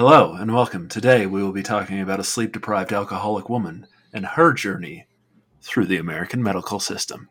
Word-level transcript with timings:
Hello 0.00 0.32
and 0.32 0.54
welcome. 0.54 0.88
Today 0.88 1.26
we 1.26 1.42
will 1.42 1.52
be 1.52 1.62
talking 1.62 2.00
about 2.00 2.18
a 2.18 2.24
sleep 2.24 2.54
deprived 2.54 2.90
alcoholic 2.90 3.50
woman 3.50 3.86
and 4.14 4.24
her 4.24 4.54
journey 4.54 5.06
through 5.60 5.84
the 5.84 5.98
American 5.98 6.42
medical 6.42 6.80
system. 6.80 7.28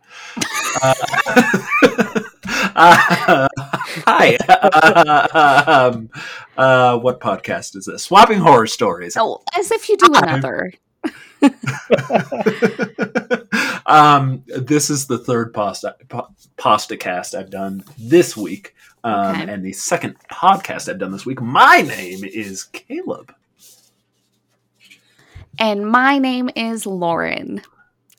Uh, 0.84 0.94
uh, 2.76 3.48
hi. 4.06 4.38
Uh, 4.48 5.62
um, 5.66 6.12
uh, 6.60 7.00
what 7.00 7.20
podcast 7.20 7.76
is 7.76 7.86
this? 7.86 8.04
Swapping 8.04 8.38
Horror 8.38 8.68
Stories. 8.68 9.18
Oh, 9.18 9.42
as 9.58 9.72
if 9.72 9.90
you 9.90 9.98
do 9.98 10.14
another. 10.14 10.72
um, 13.88 14.44
this 14.46 14.92
is 14.92 15.08
the 15.08 15.18
third 15.18 15.56
pasta, 15.56 15.96
pasta 16.56 16.98
cast 16.98 17.34
I've 17.34 17.50
done 17.50 17.84
this 17.98 18.38
week. 18.38 18.76
Um, 19.04 19.36
Okay. 19.36 19.52
And 19.52 19.64
the 19.66 19.74
second 19.74 20.18
podcast 20.32 20.90
I've 20.90 21.00
done 21.00 21.12
this 21.12 21.26
week. 21.26 21.42
My 21.42 21.82
name 21.82 22.24
is 22.24 22.64
Caleb. 22.66 23.34
And 25.58 25.90
my 25.90 26.18
name 26.18 26.50
is 26.56 26.86
Lauren. 26.86 27.62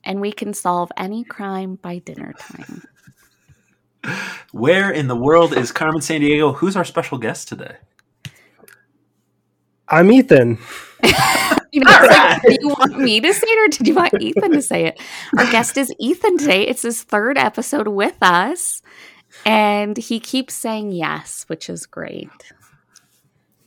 And 0.05 0.21
we 0.21 0.33
can 0.33 0.55
solve 0.55 0.91
any 0.97 1.25
crime 1.25 1.77
by 1.77 1.99
dinner 1.99 2.35
time. 2.39 2.83
Where 4.53 4.91
in 4.91 5.09
the 5.09 5.17
world 5.17 5.57
is 5.57 5.73
Carmen 5.73 6.01
Sandiego? 6.01 6.55
Who's 6.57 6.77
our 6.77 6.85
special 6.85 7.19
guest 7.19 7.49
today? 7.49 7.77
I'm 9.89 10.11
Ethan. 10.11 10.59
You 11.73 11.85
know, 11.85 11.91
it's 11.93 12.13
like, 12.13 12.43
do 12.43 12.57
you 12.61 12.69
want 12.69 12.99
me 12.99 13.21
to 13.21 13.33
say 13.33 13.47
it 13.47 13.65
or 13.65 13.69
did 13.79 13.87
you 13.87 13.95
want 13.95 14.21
Ethan 14.21 14.51
to 14.51 14.61
say 14.61 14.87
it? 14.87 15.01
Our 15.39 15.49
guest 15.53 15.77
is 15.77 15.95
Ethan 16.01 16.39
today. 16.39 16.67
It's 16.67 16.83
his 16.83 17.05
third 17.05 17.39
episode 17.39 17.87
with 17.87 18.17
us. 18.23 18.83
And 19.45 19.97
he 19.97 20.21
keeps 20.21 20.55
saying 20.55 20.93
yes, 20.93 21.45
which 21.49 21.69
is 21.71 21.87
great. 21.87 22.29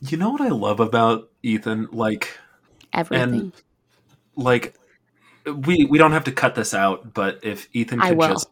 You 0.00 0.16
know 0.16 0.30
what 0.30 0.40
I 0.40 0.48
love 0.48 0.80
about 0.80 1.30
Ethan? 1.42 1.88
Like, 1.92 2.38
Everything. 2.92 3.52
like 4.36 4.74
we 5.66 5.86
we 5.86 5.98
don't 5.98 6.12
have 6.12 6.24
to 6.24 6.32
cut 6.32 6.54
this 6.54 6.74
out, 6.74 7.12
but 7.14 7.40
if 7.42 7.68
Ethan 7.72 8.00
I 8.00 8.10
could 8.10 8.18
will. 8.18 8.28
just 8.28 8.48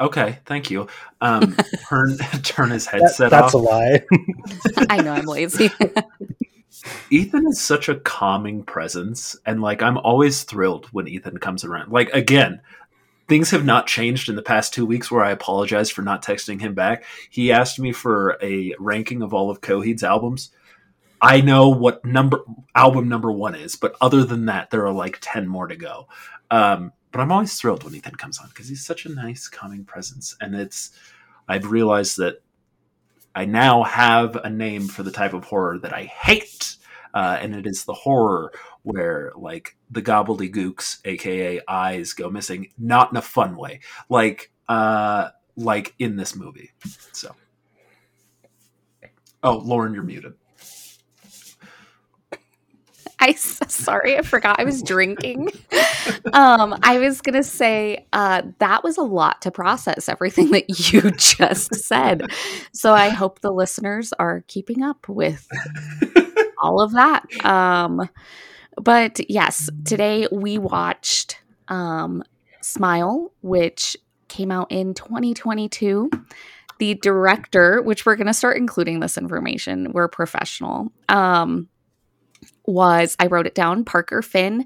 okay, 0.00 0.38
thank 0.46 0.70
you. 0.70 0.86
Um, 1.20 1.56
turn 1.88 2.16
turn 2.42 2.70
his 2.70 2.86
That- 2.86 3.00
headset 3.00 3.30
that's 3.30 3.54
off. 3.54 4.00
That's 4.04 4.74
a 4.76 4.78
lie. 4.78 4.86
I 4.90 5.02
know 5.02 5.12
I'm 5.12 5.26
lazy. 5.26 5.70
Ethan 7.10 7.46
is 7.48 7.60
such 7.60 7.88
a 7.88 7.96
calming 7.96 8.64
presence, 8.64 9.36
and 9.44 9.60
like 9.60 9.82
I'm 9.82 9.98
always 9.98 10.42
thrilled 10.44 10.86
when 10.86 11.06
Ethan 11.06 11.38
comes 11.38 11.64
around. 11.64 11.92
Like 11.92 12.10
again, 12.12 12.60
things 13.32 13.50
have 13.50 13.64
not 13.64 13.86
changed 13.86 14.28
in 14.28 14.36
the 14.36 14.42
past 14.42 14.74
two 14.74 14.84
weeks 14.84 15.10
where 15.10 15.24
I 15.24 15.30
apologize 15.30 15.88
for 15.88 16.02
not 16.02 16.22
texting 16.22 16.60
him 16.60 16.74
back. 16.74 17.02
He 17.30 17.50
asked 17.50 17.78
me 17.78 17.90
for 17.90 18.36
a 18.42 18.74
ranking 18.78 19.22
of 19.22 19.32
all 19.32 19.48
of 19.48 19.62
Coheed's 19.62 20.04
albums. 20.04 20.50
I 21.18 21.40
know 21.40 21.70
what 21.70 22.04
number 22.04 22.40
album 22.74 23.08
number 23.08 23.32
one 23.32 23.54
is, 23.54 23.74
but 23.74 23.96
other 24.02 24.22
than 24.22 24.44
that, 24.46 24.68
there 24.68 24.86
are 24.86 24.92
like 24.92 25.16
ten 25.22 25.48
more 25.48 25.66
to 25.66 25.76
go. 25.76 26.08
Um, 26.50 26.92
but 27.10 27.22
I'm 27.22 27.32
always 27.32 27.58
thrilled 27.58 27.84
when 27.84 27.94
Ethan 27.94 28.16
comes 28.16 28.38
on 28.38 28.48
because 28.48 28.68
he's 28.68 28.84
such 28.84 29.06
a 29.06 29.08
nice, 29.08 29.48
calming 29.48 29.86
presence, 29.86 30.36
and 30.38 30.54
it's. 30.54 30.90
I've 31.48 31.70
realized 31.70 32.18
that 32.18 32.42
I 33.34 33.46
now 33.46 33.82
have 33.82 34.36
a 34.36 34.50
name 34.50 34.88
for 34.88 35.02
the 35.02 35.10
type 35.10 35.32
of 35.32 35.44
horror 35.44 35.78
that 35.78 35.94
I 35.94 36.02
hate, 36.02 36.76
uh, 37.14 37.38
and 37.40 37.54
it 37.54 37.66
is 37.66 37.84
the 37.84 37.94
horror 37.94 38.52
where 38.82 39.32
like 39.36 39.76
the 39.90 40.02
gobbledygooks, 40.02 40.98
aka 41.04 41.60
eyes, 41.68 42.12
go 42.12 42.30
missing, 42.30 42.68
not 42.78 43.10
in 43.10 43.16
a 43.16 43.22
fun 43.22 43.56
way, 43.56 43.80
like 44.08 44.50
uh, 44.68 45.30
like 45.56 45.94
in 45.98 46.16
this 46.16 46.34
movie. 46.34 46.70
So, 47.12 47.34
oh, 49.42 49.58
Lauren, 49.58 49.94
you're 49.94 50.02
muted. 50.02 50.34
I 53.22 53.34
sorry, 53.34 54.18
I 54.18 54.22
forgot 54.22 54.58
I 54.58 54.64
was 54.64 54.82
drinking. 54.82 55.50
um, 56.32 56.76
I 56.82 56.98
was 56.98 57.20
gonna 57.20 57.44
say 57.44 58.04
uh, 58.12 58.42
that 58.58 58.82
was 58.82 58.98
a 58.98 59.02
lot 59.02 59.42
to 59.42 59.52
process 59.52 60.08
everything 60.08 60.50
that 60.50 60.92
you 60.92 61.12
just 61.12 61.72
said. 61.76 62.30
So 62.72 62.92
I 62.94 63.10
hope 63.10 63.40
the 63.40 63.52
listeners 63.52 64.12
are 64.18 64.44
keeping 64.48 64.82
up 64.82 65.08
with 65.08 65.46
all 66.62 66.80
of 66.80 66.92
that. 66.92 67.24
Um, 67.44 68.08
but 68.80 69.20
yes, 69.28 69.68
today 69.84 70.26
we 70.32 70.58
watched 70.58 71.38
um, 71.68 72.22
Smile, 72.62 73.32
which 73.42 73.96
came 74.28 74.50
out 74.50 74.70
in 74.70 74.94
2022. 74.94 76.10
The 76.78 76.94
director, 76.94 77.82
which 77.82 78.06
we're 78.06 78.16
going 78.16 78.26
to 78.26 78.34
start 78.34 78.56
including 78.56 79.00
this 79.00 79.18
information, 79.18 79.92
we're 79.92 80.08
professional. 80.08 80.90
Um, 81.08 81.68
was 82.66 83.16
I 83.20 83.26
wrote 83.26 83.46
it 83.46 83.54
down, 83.54 83.84
Parker 83.84 84.22
Finn, 84.22 84.64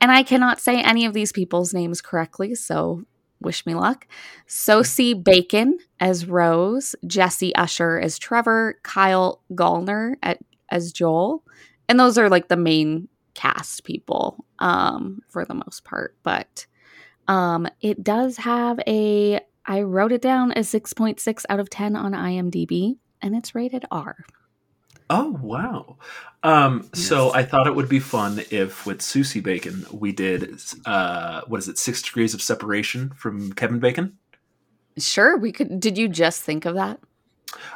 and 0.00 0.10
I 0.10 0.22
cannot 0.22 0.60
say 0.60 0.80
any 0.80 1.04
of 1.04 1.12
these 1.12 1.32
people's 1.32 1.74
names 1.74 2.00
correctly, 2.00 2.54
so 2.54 3.04
wish 3.40 3.66
me 3.66 3.74
luck. 3.74 4.06
Sosie 4.46 5.14
Bacon 5.14 5.78
as 5.98 6.26
Rose, 6.26 6.94
Jesse 7.06 7.54
Usher 7.54 7.98
as 7.98 8.18
Trevor, 8.18 8.78
Kyle 8.82 9.42
Gallner 9.52 10.14
at, 10.22 10.38
as 10.70 10.92
Joel, 10.92 11.44
and 11.88 11.98
those 11.98 12.18
are 12.18 12.28
like 12.28 12.48
the 12.48 12.56
main 12.56 13.08
cast 13.34 13.84
people 13.84 14.44
um, 14.58 15.22
for 15.28 15.44
the 15.44 15.54
most 15.54 15.84
part. 15.84 16.16
But 16.22 16.66
um, 17.28 17.68
it 17.80 18.02
does 18.02 18.36
have 18.38 18.80
a, 18.86 19.40
I 19.66 19.82
wrote 19.82 20.12
it 20.12 20.22
down 20.22 20.52
as 20.52 20.68
6.6 20.72 21.44
out 21.48 21.60
of 21.60 21.70
10 21.70 21.96
on 21.96 22.12
IMDb, 22.12 22.96
and 23.22 23.34
it's 23.36 23.54
rated 23.54 23.84
R. 23.90 24.24
Oh 25.12 25.36
wow! 25.42 25.96
Um, 26.44 26.88
so 26.94 27.34
I 27.34 27.42
thought 27.42 27.66
it 27.66 27.74
would 27.74 27.88
be 27.88 27.98
fun 27.98 28.44
if 28.52 28.86
with 28.86 29.02
Susie 29.02 29.40
Bacon 29.40 29.84
we 29.90 30.12
did 30.12 30.60
uh, 30.86 31.40
what 31.48 31.58
is 31.58 31.68
it, 31.68 31.78
Six 31.78 32.00
Degrees 32.00 32.32
of 32.32 32.40
Separation 32.40 33.10
from 33.16 33.52
Kevin 33.54 33.80
Bacon. 33.80 34.16
Sure, 34.96 35.36
we 35.36 35.50
could. 35.50 35.80
Did 35.80 35.98
you 35.98 36.08
just 36.08 36.42
think 36.42 36.64
of 36.64 36.76
that? 36.76 37.00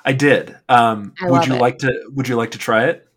I 0.04 0.12
did. 0.12 0.56
Um, 0.68 1.14
I 1.20 1.30
would 1.30 1.46
you 1.46 1.54
it. 1.54 1.60
like 1.60 1.78
to? 1.78 1.92
Would 2.14 2.28
you 2.28 2.36
like 2.36 2.52
to 2.52 2.58
try 2.58 2.84
it? 2.86 3.08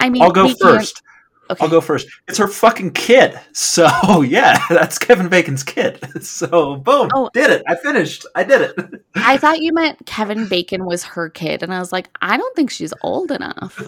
I 0.00 0.10
mean, 0.10 0.22
I'll 0.22 0.30
go 0.32 0.48
first. 0.60 1.02
Okay. 1.48 1.62
I'll 1.64 1.70
go 1.70 1.80
first. 1.80 2.08
It's 2.26 2.38
her 2.38 2.48
fucking 2.48 2.90
kid. 2.90 3.38
So 3.52 4.20
yeah, 4.26 4.58
that's 4.68 4.98
Kevin 4.98 5.28
Bacon's 5.28 5.62
kid. 5.62 6.00
So 6.22 6.76
boom, 6.76 7.08
Oh. 7.14 7.30
did 7.32 7.50
it. 7.50 7.62
I 7.68 7.76
finished. 7.76 8.26
I 8.34 8.42
did 8.42 8.62
it. 8.62 9.02
I 9.14 9.36
thought 9.36 9.60
you 9.60 9.72
meant 9.72 10.04
Kevin 10.06 10.48
Bacon 10.48 10.84
was 10.84 11.04
her 11.04 11.30
kid, 11.30 11.62
and 11.62 11.72
I 11.72 11.78
was 11.78 11.92
like, 11.92 12.08
I 12.20 12.36
don't 12.36 12.56
think 12.56 12.70
she's 12.70 12.92
old 13.02 13.30
enough. 13.30 13.80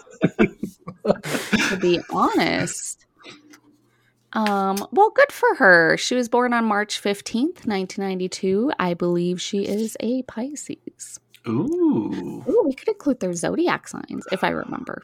to 1.04 1.78
be 1.80 2.00
honest. 2.10 3.06
Um, 4.34 4.76
well, 4.92 5.10
good 5.10 5.32
for 5.32 5.54
her. 5.56 5.96
She 5.96 6.14
was 6.14 6.28
born 6.28 6.52
on 6.52 6.64
March 6.66 7.02
15th, 7.02 7.66
1992. 7.66 8.72
I 8.78 8.94
believe 8.94 9.40
she 9.40 9.66
is 9.66 9.96
a 10.00 10.22
Pisces. 10.22 10.76
Ooh. 11.46 12.44
Ooh, 12.48 12.62
we 12.66 12.74
could 12.74 12.88
include 12.88 13.20
their 13.20 13.34
zodiac 13.34 13.88
signs 13.88 14.26
if 14.32 14.42
I 14.44 14.48
remember. 14.50 15.02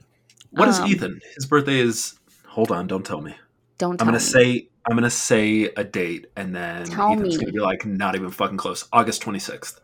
What 0.51 0.69
is 0.69 0.81
Um, 0.81 0.89
Ethan? 0.91 1.21
His 1.35 1.47
birthday 1.47 1.79
is. 1.79 2.19
Hold 2.49 2.71
on. 2.71 2.87
Don't 2.87 3.05
tell 3.05 3.21
me. 3.21 3.35
Don't 3.79 3.99
Tell 3.99 4.07
me. 4.07 4.09
I'm 4.09 4.15
gonna 4.15 4.19
me. 4.19 4.21
say. 4.21 4.69
I'm 4.87 4.97
gonna 4.97 5.11
say 5.11 5.65
a 5.77 5.85
date, 5.85 6.27
and 6.37 6.55
then 6.55 6.87
Tell 6.91 7.11
Ethan's 7.11 7.37
me. 7.37 7.39
gonna 7.39 7.53
be 7.53 7.61
like, 7.61 7.87
not 7.87 8.15
even 8.17 8.31
fucking 8.31 8.59
close. 8.59 8.87
August 8.93 9.23
26th. 9.23 9.81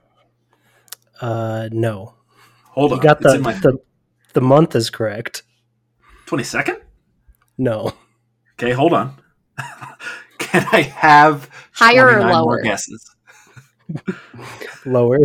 Uh, 1.21 1.69
no, 1.72 2.15
Hold 2.65 2.93
you 2.93 2.99
on. 2.99 3.00
got 3.00 3.21
it's 3.21 3.32
the, 3.32 3.38
my 3.38 3.53
the 3.55 3.78
the 4.34 4.41
month 4.41 4.75
is 4.77 4.91
correct. 4.91 5.43
22nd. 6.27 6.81
No, 7.59 7.93
Okay, 8.59 8.72
hold 8.72 8.93
on. 8.93 9.17
Can 10.38 10.67
I 10.73 10.82
have 10.82 11.49
Higher 11.73 12.06
or 12.08 12.23
29 12.23 12.43
more 12.43 12.58
lower? 12.58 12.62
guesses? 12.62 13.14
lower. 14.85 15.19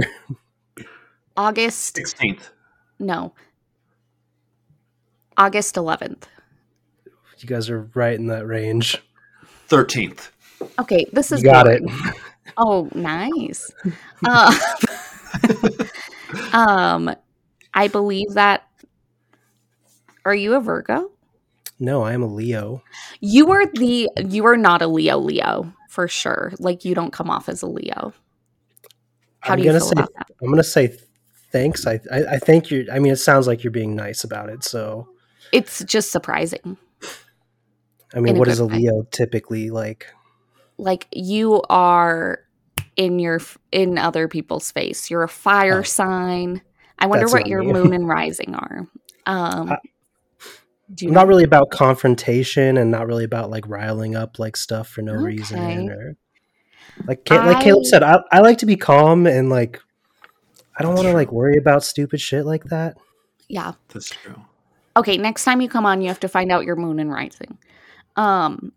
August, 1.38 1.96
16th. 1.96 2.50
no. 3.00 3.34
August 5.38 5.76
11th. 5.76 6.24
You 7.40 7.48
guys 7.48 7.70
are 7.70 7.90
right 7.94 8.18
in 8.18 8.28
that 8.28 8.48
range. 8.48 9.02
13th. 9.70 10.30
Okay, 10.80 11.06
this 11.12 11.32
is 11.32 11.44
You 11.44 11.52
got 11.52 11.66
boring. 11.66 11.88
it. 11.90 12.16
Oh, 12.58 12.90
nice. 12.94 13.70
Uh, 14.26 14.54
um, 16.54 17.14
I 17.74 17.88
believe 17.90 18.34
that. 18.36 18.64
Are 20.24 20.34
you 20.34 20.54
a 20.56 20.60
Virgo? 20.62 21.12
No, 21.80 22.02
I 22.04 22.14
am 22.14 22.24
a 22.24 22.28
Leo. 22.28 22.82
You 23.20 23.52
are 23.52 23.66
the. 23.66 24.10
You 24.26 24.46
are 24.46 24.56
not 24.58 24.82
a 24.82 24.88
Leo. 24.88 25.18
Leo 25.18 25.74
for 25.90 26.08
sure. 26.08 26.54
Like 26.60 26.86
you 26.86 26.96
don't 26.96 27.12
come 27.12 27.30
off 27.30 27.50
as 27.50 27.62
a 27.62 27.68
Leo. 27.68 28.14
How 29.42 29.54
I'm 29.54 29.60
do 29.60 29.66
you 29.66 29.70
gonna 29.70 29.80
feel 29.80 29.88
say 29.90 29.94
about 29.98 30.14
that? 30.14 30.28
I'm 30.42 30.50
gonna 30.50 30.64
say 30.64 30.96
thanks. 31.56 31.88
I, 31.88 32.00
I 32.12 32.26
I 32.36 32.38
think 32.40 32.70
you're. 32.70 32.84
I 32.92 33.00
mean, 33.00 33.14
it 33.14 33.18
sounds 33.18 33.48
like 33.48 33.64
you're 33.64 33.72
being 33.72 33.96
nice 33.96 34.24
about 34.24 34.50
it. 34.50 34.64
So, 34.64 35.08
It's 35.52 35.84
just 35.86 36.12
surprising. 36.12 36.78
I 38.14 38.20
mean, 38.20 38.32
In 38.32 38.36
a 38.36 38.40
what 38.40 38.48
is 38.50 38.60
a 38.60 38.64
good 38.64 38.72
way. 38.74 38.78
Leo 38.80 39.04
typically 39.12 39.70
like? 39.70 40.08
Like 40.78 41.08
you 41.12 41.62
are 41.70 42.40
in 42.98 43.20
your 43.20 43.40
in 43.72 43.98
other 43.98 44.28
people's 44.28 44.72
face. 44.72 45.10
You're 45.10 45.24
a 45.24 45.30
fire 45.30 45.80
Oh. 45.80 45.84
sign. 45.84 46.62
I 47.00 47.08
wonder 47.08 47.26
That's 47.26 47.34
what 47.34 47.48
your 47.48 47.64
moon 47.64 47.94
and 47.98 48.08
rising 48.08 48.56
are. 48.56 48.88
Um, 49.26 49.72
I- 49.72 49.78
I'm 51.02 51.14
not 51.14 51.28
really 51.28 51.44
about 51.44 51.72
confrontation 51.72 52.78
and 52.78 52.92
not 52.92 53.08
really 53.08 53.24
about 53.24 53.50
like 53.50 53.68
riling 53.68 54.16
up 54.16 54.38
like 54.38 54.56
stuff 54.56 54.88
for 54.88 55.02
no 55.02 55.14
reason 55.14 55.90
or 55.90 56.16
like 57.08 57.28
like 57.32 57.62
Caleb 57.62 57.86
said, 57.86 58.04
I, 58.04 58.20
I 58.32 58.40
like 58.42 58.60
to 58.60 58.68
be 58.68 58.76
calm 58.76 59.26
and 59.26 59.50
like 59.50 59.82
I 60.78 60.84
don't 60.84 60.96
want 60.96 61.08
to 61.08 61.14
like 61.14 61.32
worry 61.32 61.58
about 61.58 61.84
stupid 61.84 62.20
shit 62.20 62.46
like 62.46 62.66
that. 62.66 62.98
Yeah. 63.48 63.74
That's 63.94 64.10
true. 64.10 64.36
Okay, 64.98 65.18
next 65.18 65.44
time 65.44 65.62
you 65.62 65.70
come 65.70 65.86
on, 65.86 66.02
you 66.02 66.08
have 66.08 66.20
to 66.22 66.28
find 66.28 66.52
out 66.52 66.66
your 66.66 66.76
moon 66.76 67.00
and 67.00 67.12
rising. 67.12 67.58
Um 68.16 68.72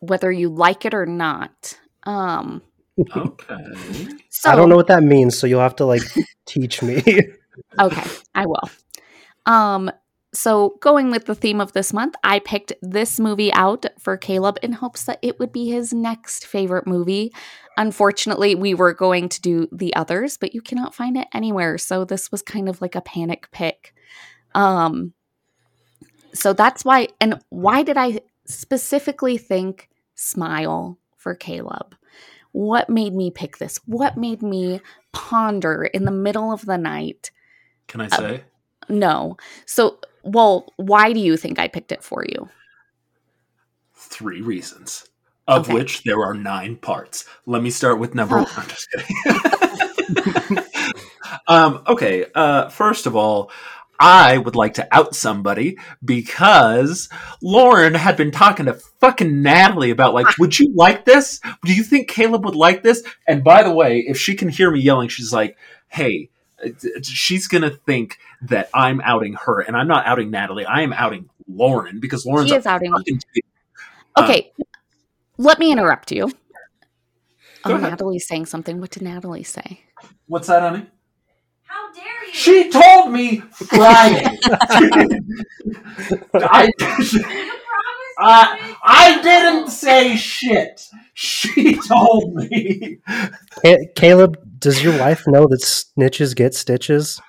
whether 0.00 0.30
you 0.30 0.48
like 0.48 0.84
it 0.84 0.94
or 0.94 1.06
not. 1.06 1.78
Um 2.04 2.62
Okay. 3.16 4.08
so 4.30 4.50
I 4.50 4.56
don't 4.56 4.68
know 4.68 4.76
what 4.76 4.86
that 4.88 5.02
means, 5.02 5.38
so 5.38 5.46
you'll 5.46 5.60
have 5.60 5.76
to 5.76 5.84
like 5.84 6.02
teach 6.46 6.82
me. 6.82 7.02
Okay, 7.80 8.04
I 8.34 8.46
will. 8.46 8.70
Um, 9.44 9.90
so 10.36 10.76
going 10.80 11.10
with 11.10 11.24
the 11.24 11.34
theme 11.34 11.62
of 11.62 11.72
this 11.72 11.94
month, 11.94 12.14
I 12.22 12.40
picked 12.40 12.74
this 12.82 13.18
movie 13.18 13.50
out 13.54 13.86
for 13.98 14.18
Caleb 14.18 14.58
in 14.62 14.72
hopes 14.72 15.04
that 15.04 15.18
it 15.22 15.38
would 15.38 15.50
be 15.50 15.70
his 15.70 15.94
next 15.94 16.46
favorite 16.46 16.86
movie. 16.86 17.32
Unfortunately, 17.78 18.54
we 18.54 18.74
were 18.74 18.92
going 18.92 19.30
to 19.30 19.40
do 19.40 19.66
the 19.72 19.96
others, 19.96 20.36
but 20.36 20.54
you 20.54 20.60
cannot 20.60 20.94
find 20.94 21.16
it 21.16 21.26
anywhere. 21.32 21.78
So 21.78 22.04
this 22.04 22.30
was 22.30 22.42
kind 22.42 22.68
of 22.68 22.82
like 22.82 22.94
a 22.94 23.00
panic 23.00 23.48
pick. 23.50 23.94
Um, 24.54 25.14
so 26.34 26.52
that's 26.52 26.84
why, 26.84 27.08
and 27.18 27.40
why 27.48 27.82
did 27.82 27.96
I 27.96 28.20
specifically 28.44 29.38
think 29.38 29.88
Smile 30.16 30.98
for 31.16 31.34
Caleb? 31.34 31.96
What 32.52 32.90
made 32.90 33.14
me 33.14 33.30
pick 33.30 33.56
this? 33.56 33.80
What 33.86 34.18
made 34.18 34.42
me 34.42 34.82
ponder 35.12 35.84
in 35.84 36.04
the 36.04 36.10
middle 36.10 36.52
of 36.52 36.66
the 36.66 36.76
night? 36.76 37.30
Can 37.88 38.02
I 38.02 38.08
say? 38.08 38.44
No. 38.90 39.38
So, 39.64 39.98
well, 40.26 40.72
why 40.76 41.12
do 41.12 41.20
you 41.20 41.36
think 41.36 41.58
I 41.58 41.68
picked 41.68 41.92
it 41.92 42.02
for 42.02 42.24
you? 42.28 42.48
Three 43.94 44.40
reasons, 44.40 45.06
of 45.46 45.66
Okay. 45.66 45.74
which 45.74 46.02
there 46.02 46.22
are 46.22 46.34
nine 46.34 46.76
parts. 46.76 47.24
Let 47.46 47.62
me 47.62 47.70
start 47.70 47.98
with 47.98 48.14
number 48.14 48.36
one. 48.36 48.46
I'm 48.56 48.68
just 48.68 48.88
kidding. 48.90 50.58
um, 51.48 51.82
okay, 51.86 52.26
uh, 52.34 52.68
first 52.68 53.06
of 53.06 53.16
all, 53.16 53.50
I 53.98 54.36
would 54.36 54.56
like 54.56 54.74
to 54.74 54.86
out 54.94 55.14
somebody 55.14 55.78
because 56.04 57.08
Lauren 57.40 57.94
had 57.94 58.16
been 58.16 58.30
talking 58.30 58.66
to 58.66 58.74
fucking 58.74 59.42
Natalie 59.42 59.90
about 59.90 60.12
like, 60.12 60.36
would 60.38 60.58
you 60.58 60.70
like 60.74 61.06
this? 61.06 61.40
Do 61.64 61.74
you 61.74 61.82
think 61.82 62.08
Caleb 62.08 62.44
would 62.44 62.54
like 62.54 62.82
this? 62.82 63.02
And 63.26 63.42
by 63.42 63.62
the 63.62 63.72
way, 63.72 64.00
if 64.00 64.18
she 64.18 64.34
can 64.34 64.50
hear 64.50 64.70
me 64.70 64.80
yelling, 64.80 65.08
she's 65.08 65.32
like, 65.32 65.56
"Hey, 65.88 66.28
she's 67.02 67.48
gonna 67.48 67.70
think 67.70 68.18
that 68.42 68.68
I'm 68.74 69.00
outing 69.02 69.34
her, 69.34 69.60
and 69.60 69.76
I'm 69.76 69.88
not 69.88 70.06
outing 70.06 70.30
Natalie. 70.30 70.64
I 70.64 70.82
am 70.82 70.92
outing 70.92 71.28
Lauren 71.48 72.00
because 72.00 72.24
Lauren's 72.26 72.50
She 72.50 72.56
is 72.56 72.66
outing 72.66 72.92
fucking 72.92 73.20
cheater." 73.34 73.46
Okay. 74.18 74.52
let 75.36 75.58
me 75.58 75.70
interrupt 75.72 76.10
you. 76.12 76.28
Go 77.64 77.72
Oh, 77.72 77.76
ahead. 77.76 77.90
Natalie's 77.90 78.26
saying 78.26 78.46
something. 78.46 78.80
What 78.80 78.90
did 78.90 79.02
Natalie 79.02 79.42
say? 79.42 79.80
What's 80.26 80.46
that, 80.48 80.62
honey? 80.62 80.86
How 81.64 81.92
dare 81.92 82.24
you? 82.26 82.32
She 82.32 82.70
told 82.70 83.12
me 83.12 83.38
Friday. 83.52 84.24
I, 86.34 86.70
you 88.18 88.24
promised 88.24 88.76
I. 88.82 89.18
I 89.18 89.22
didn't 89.22 89.70
say 89.70 90.16
shit. 90.16 90.82
She 91.14 91.76
told 91.88 92.34
me. 92.34 92.98
Caleb, 93.94 94.38
does 94.58 94.82
your 94.82 94.98
wife 94.98 95.24
know 95.26 95.46
that 95.48 95.62
snitches 95.62 96.34
get 96.34 96.54
stitches? 96.54 97.20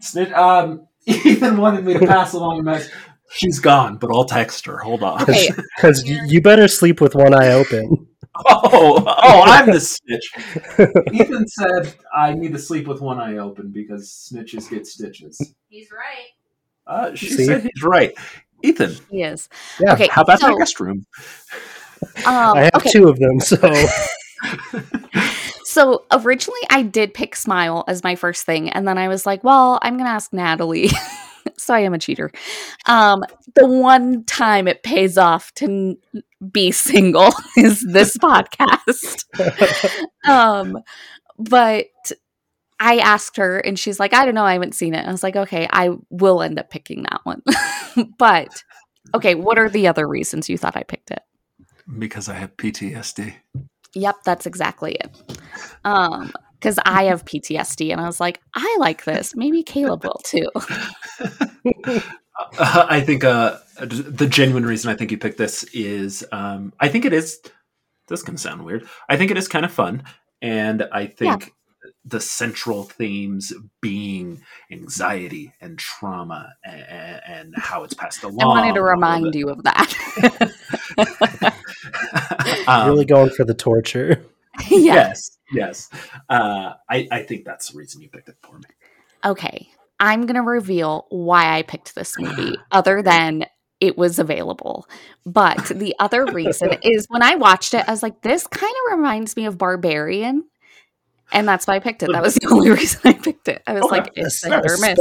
Snitch, 0.00 0.32
um, 0.32 0.86
Ethan 1.06 1.56
wanted 1.56 1.84
me 1.84 1.94
to 1.94 2.06
pass 2.06 2.32
along 2.32 2.60
a 2.60 2.62
message. 2.62 2.92
She's 3.30 3.58
gone, 3.58 3.96
but 3.96 4.10
I'll 4.12 4.24
text 4.24 4.66
her. 4.66 4.78
Hold 4.78 5.02
on. 5.02 5.22
Okay. 5.22 5.48
Because 5.76 6.04
you 6.04 6.40
better 6.40 6.68
sleep 6.68 7.00
with 7.00 7.14
one 7.14 7.34
eye 7.34 7.52
open. 7.52 8.08
Oh, 8.36 9.04
oh, 9.06 9.42
I'm 9.42 9.70
the 9.70 9.78
snitch. 9.78 10.32
Ethan 11.12 11.46
said 11.46 11.94
I 12.12 12.34
need 12.34 12.52
to 12.52 12.58
sleep 12.58 12.88
with 12.88 13.00
one 13.00 13.20
eye 13.20 13.36
open 13.36 13.70
because 13.70 14.10
snitches 14.10 14.68
get 14.68 14.88
stitches. 14.88 15.54
He's 15.68 15.88
right. 15.92 16.32
Uh, 16.84 17.14
she 17.14 17.28
See? 17.28 17.44
said 17.46 17.62
he's 17.62 17.84
right. 17.84 18.12
Ethan, 18.64 18.96
He 19.10 19.22
is. 19.22 19.48
Yeah, 19.80 19.92
Okay. 19.94 20.08
how 20.10 20.22
about 20.22 20.40
so, 20.40 20.48
my 20.48 20.58
guest 20.58 20.80
room? 20.80 21.06
Um, 22.26 22.56
I 22.56 22.64
have 22.64 22.74
okay. 22.76 22.90
two 22.90 23.08
of 23.08 23.18
them, 23.18 23.40
so 23.40 23.56
So 25.64 26.04
originally 26.12 26.60
I 26.70 26.82
did 26.82 27.14
pick 27.14 27.34
Smile 27.34 27.84
as 27.88 28.04
my 28.04 28.14
first 28.14 28.46
thing, 28.46 28.70
and 28.70 28.86
then 28.86 28.98
I 28.98 29.08
was 29.08 29.26
like, 29.26 29.42
well, 29.42 29.78
I'm 29.82 29.96
gonna 29.96 30.10
ask 30.10 30.32
Natalie. 30.32 30.90
so 31.58 31.74
I 31.74 31.80
am 31.80 31.94
a 31.94 31.98
cheater. 31.98 32.30
Um, 32.86 33.24
the 33.54 33.66
one 33.66 34.24
time 34.24 34.68
it 34.68 34.82
pays 34.82 35.18
off 35.18 35.52
to 35.54 35.64
n- 35.64 35.96
be 36.52 36.70
single 36.70 37.32
is 37.56 37.80
this 37.90 38.16
podcast. 38.18 39.24
um, 40.28 40.78
but 41.38 41.86
I 42.80 42.98
asked 42.98 43.36
her, 43.36 43.58
and 43.58 43.78
she's 43.78 44.00
like, 44.00 44.14
I 44.14 44.24
don't 44.24 44.34
know, 44.34 44.44
I 44.44 44.54
haven't 44.54 44.74
seen 44.74 44.94
it. 44.94 45.06
I 45.06 45.10
was 45.10 45.22
like, 45.22 45.36
okay, 45.36 45.68
I 45.72 45.90
will 46.10 46.42
end 46.42 46.58
up 46.58 46.70
picking 46.70 47.02
that 47.04 47.20
one. 47.24 47.42
but 48.18 48.48
okay, 49.14 49.34
what 49.34 49.58
are 49.58 49.68
the 49.68 49.86
other 49.86 50.06
reasons 50.08 50.48
you 50.48 50.58
thought 50.58 50.76
I 50.76 50.82
picked 50.82 51.10
it? 51.10 51.22
Because 51.98 52.28
I 52.28 52.34
have 52.34 52.56
PTSD. 52.56 53.34
Yep, 53.94 54.16
that's 54.24 54.46
exactly 54.46 54.96
it. 54.96 55.40
Um, 55.84 56.32
because 56.54 56.78
I 56.86 57.04
have 57.04 57.26
PTSD, 57.26 57.92
and 57.92 58.00
I 58.00 58.06
was 58.06 58.20
like, 58.20 58.40
I 58.54 58.76
like 58.80 59.04
this. 59.04 59.36
Maybe 59.36 59.62
Caleb 59.62 60.04
will 60.04 60.20
too. 60.24 60.48
Uh, 62.58 62.86
I 62.88 63.00
think 63.00 63.22
uh, 63.22 63.58
the 63.78 64.26
genuine 64.26 64.66
reason 64.66 64.90
I 64.90 64.96
think 64.96 65.12
you 65.12 65.18
picked 65.18 65.38
this 65.38 65.62
is 65.72 66.24
um, 66.32 66.72
I 66.80 66.88
think 66.88 67.04
it 67.04 67.12
is. 67.12 67.40
This 68.08 68.22
can 68.22 68.36
sound 68.36 68.64
weird. 68.64 68.88
I 69.08 69.16
think 69.16 69.30
it 69.30 69.38
is 69.38 69.46
kind 69.46 69.64
of 69.64 69.72
fun, 69.72 70.02
and 70.42 70.82
I 70.92 71.06
think 71.06 71.52
the 72.04 72.20
central 72.20 72.82
themes 72.84 73.52
being 73.80 74.42
anxiety 74.70 75.54
and 75.60 75.78
trauma 75.78 76.52
and, 76.64 77.22
and 77.26 77.54
how 77.56 77.82
it's 77.82 77.94
passed 77.94 78.22
along. 78.22 78.42
I 78.42 78.46
wanted 78.46 78.74
to 78.74 78.82
remind 78.82 79.34
you 79.34 79.48
of 79.48 79.62
that. 79.62 81.54
Um, 82.66 82.88
really 82.88 83.04
going 83.04 83.30
for 83.30 83.44
the 83.44 83.54
torture. 83.54 84.24
yeah. 84.70 84.94
Yes, 84.94 85.38
yes. 85.52 85.90
Uh, 86.28 86.72
I, 86.88 87.08
I 87.10 87.22
think 87.22 87.44
that's 87.44 87.70
the 87.70 87.78
reason 87.78 88.00
you 88.00 88.08
picked 88.08 88.28
it 88.28 88.36
for 88.42 88.56
me. 88.58 88.64
Okay. 89.24 89.68
I'm 90.00 90.26
going 90.26 90.36
to 90.36 90.42
reveal 90.42 91.06
why 91.10 91.56
I 91.56 91.62
picked 91.62 91.94
this 91.94 92.18
movie, 92.18 92.56
other 92.70 93.02
than 93.02 93.46
it 93.80 93.96
was 93.96 94.18
available. 94.18 94.88
But 95.24 95.66
the 95.66 95.94
other 95.98 96.26
reason 96.26 96.70
is 96.82 97.06
when 97.08 97.22
I 97.22 97.36
watched 97.36 97.74
it, 97.74 97.84
I 97.86 97.90
was 97.90 98.02
like, 98.02 98.22
this 98.22 98.46
kind 98.46 98.72
of 98.72 98.98
reminds 98.98 99.36
me 99.36 99.46
of 99.46 99.58
Barbarian. 99.58 100.44
And 101.32 101.48
that's 101.48 101.66
why 101.66 101.74
I 101.76 101.78
picked 101.80 102.02
it. 102.02 102.10
That 102.12 102.22
was 102.28 102.34
the 102.34 102.48
only 102.50 102.70
reason 102.70 103.00
I 103.04 103.12
picked 103.14 103.48
it. 103.48 103.62
I 103.66 103.72
was 103.74 103.82
Okay. 103.84 103.96
like, 103.96 104.12
it's 104.16 104.44
a 104.44 104.50
hit 104.50 104.64
or 104.70 104.76
miss. 104.78 104.98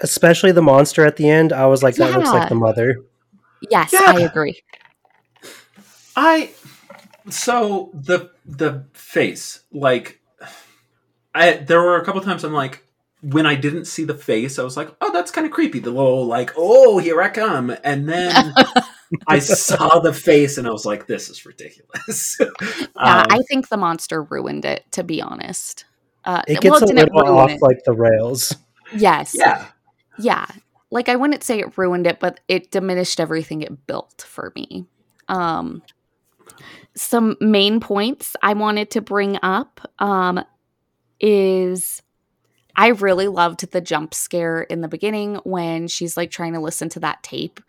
Especially 0.00 0.50
the 0.52 0.62
monster 0.62 1.04
at 1.04 1.16
the 1.16 1.28
end. 1.28 1.52
I 1.52 1.66
was 1.66 1.82
like, 1.82 1.94
that 1.96 2.12
looks 2.12 2.30
like 2.30 2.48
the 2.48 2.54
mother. 2.54 2.96
Yes, 3.70 3.92
Yeah. 3.92 4.00
I 4.06 4.20
agree. 4.22 4.62
I 6.16 6.50
so 7.30 7.90
the 7.94 8.30
the 8.44 8.84
face 8.92 9.60
like 9.72 10.20
I 11.34 11.52
there 11.54 11.80
were 11.80 11.96
a 11.96 12.04
couple 12.04 12.20
times 12.20 12.42
I'm 12.44 12.52
like 12.52 12.84
when 13.22 13.46
I 13.46 13.54
didn't 13.54 13.84
see 13.86 14.04
the 14.04 14.14
face 14.14 14.58
I 14.58 14.64
was 14.64 14.76
like 14.76 14.90
oh 15.00 15.12
that's 15.12 15.30
kind 15.30 15.46
of 15.46 15.52
creepy 15.52 15.78
the 15.78 15.90
little 15.92 16.26
like 16.26 16.50
oh 16.56 16.98
here 16.98 17.22
I 17.22 17.28
come 17.30 17.74
and 17.84 18.08
then 18.08 18.52
I 19.26 19.38
saw 19.38 19.98
the 20.00 20.12
face 20.12 20.58
and 20.58 20.66
I 20.66 20.70
was 20.70 20.84
like 20.86 21.06
this 21.06 21.28
is 21.28 21.44
ridiculous. 21.46 22.38
Yeah, 22.40 22.46
Um, 22.96 23.26
I 23.30 23.40
think 23.48 23.68
the 23.68 23.76
monster 23.76 24.22
ruined 24.22 24.64
it, 24.64 24.84
to 24.92 25.02
be 25.04 25.20
honest. 25.20 25.84
Uh, 26.24 26.42
It 26.46 26.60
gets 26.60 26.80
well, 26.80 26.84
a 26.84 26.86
little 26.92 27.20
ruin 27.22 27.34
off 27.36 27.50
it. 27.50 27.62
like 27.62 27.82
the 27.84 27.92
rails. 27.92 28.54
Yes. 28.94 29.34
yeah 29.36 29.66
Yeah. 30.18 30.46
Like 30.90 31.08
I 31.08 31.16
wouldn't 31.16 31.42
say 31.42 31.58
it 31.60 31.76
ruined 31.78 32.06
it, 32.06 32.20
but 32.20 32.40
it 32.48 32.70
diminished 32.70 33.18
everything 33.20 33.62
it 33.62 33.86
built 33.86 34.24
for 34.28 34.52
me. 34.54 34.86
Um 35.28 35.82
some 36.94 37.36
main 37.40 37.80
points 37.80 38.36
I 38.42 38.52
wanted 38.54 38.90
to 38.92 39.00
bring 39.00 39.38
up 39.42 39.80
um 39.98 40.44
is 41.20 42.02
I 42.76 42.88
really 42.88 43.28
loved 43.28 43.70
the 43.70 43.80
jump 43.80 44.14
scare 44.14 44.62
in 44.62 44.80
the 44.80 44.88
beginning 44.88 45.36
when 45.44 45.88
she's 45.88 46.16
like 46.16 46.30
trying 46.30 46.54
to 46.54 46.60
listen 46.60 46.88
to 46.90 47.00
that 47.00 47.22
tape 47.22 47.60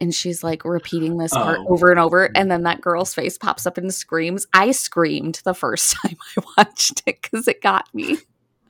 and 0.00 0.14
she's 0.14 0.42
like 0.42 0.64
repeating 0.64 1.16
this 1.18 1.32
part 1.32 1.58
Oh. 1.60 1.66
over 1.68 1.90
and 1.90 2.00
over 2.00 2.30
and 2.34 2.50
then 2.50 2.64
that 2.64 2.80
girl's 2.80 3.14
face 3.14 3.38
pops 3.38 3.66
up 3.66 3.78
and 3.78 3.92
screams. 3.94 4.46
I 4.52 4.72
screamed 4.72 5.40
the 5.44 5.54
first 5.54 5.92
time 6.02 6.16
I 6.36 6.42
watched 6.56 7.02
it 7.06 7.22
cuz 7.22 7.46
it 7.48 7.62
got 7.62 7.92
me. 7.94 8.18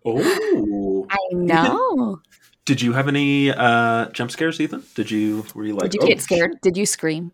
oh 0.04 1.06
I 1.10 1.18
know. 1.32 2.20
did 2.64 2.80
you 2.82 2.92
have 2.92 3.08
any 3.08 3.50
uh 3.50 4.06
jump 4.10 4.30
scares 4.30 4.60
Ethan 4.60 4.82
did 4.94 5.10
you 5.10 5.44
were 5.54 5.64
you 5.64 5.74
like 5.74 5.90
Did 5.90 5.94
you 5.94 6.00
oh, 6.02 6.06
get 6.08 6.20
scared? 6.20 6.60
Did 6.62 6.76
you 6.76 6.86
scream? 6.86 7.32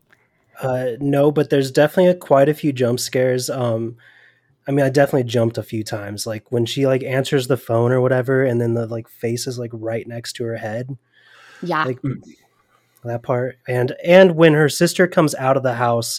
Uh, 0.62 0.93
no, 1.00 1.31
but 1.31 1.50
there's 1.50 1.71
definitely 1.71 2.11
a, 2.11 2.15
quite 2.15 2.49
a 2.49 2.55
few 2.55 2.73
jump 2.73 2.99
scares. 2.99 3.50
Um, 3.50 3.97
I 4.68 4.73
mean, 4.73 4.85
I 4.85 4.90
definitely 4.90 5.28
jumped 5.28 5.58
a 5.58 5.62
few 5.62 5.85
times. 5.85 6.26
Like 6.26 6.50
when 6.50 6.66
she 6.66 6.87
like 6.87 7.02
answers 7.04 7.46
the 7.46 7.56
phone 7.56 7.92
or 7.92 8.00
whatever, 8.00 8.44
and 8.44 8.61
then 8.61 8.75
the 8.75 8.87
like 8.87 9.08
face 9.08 9.46
is 9.46 9.58
like 9.58 9.70
right 9.73 10.06
next 10.06 10.35
to 10.35 10.44
her 10.44 10.56
head. 10.56 10.96
Yeah. 11.62 11.85
Like, 11.85 12.00
that 13.04 13.23
part 13.23 13.56
and 13.68 13.94
and 14.04 14.35
when 14.35 14.52
her 14.54 14.68
sister 14.68 15.06
comes 15.06 15.32
out 15.37 15.56
of 15.56 15.62
the 15.62 15.75
house 15.75 16.18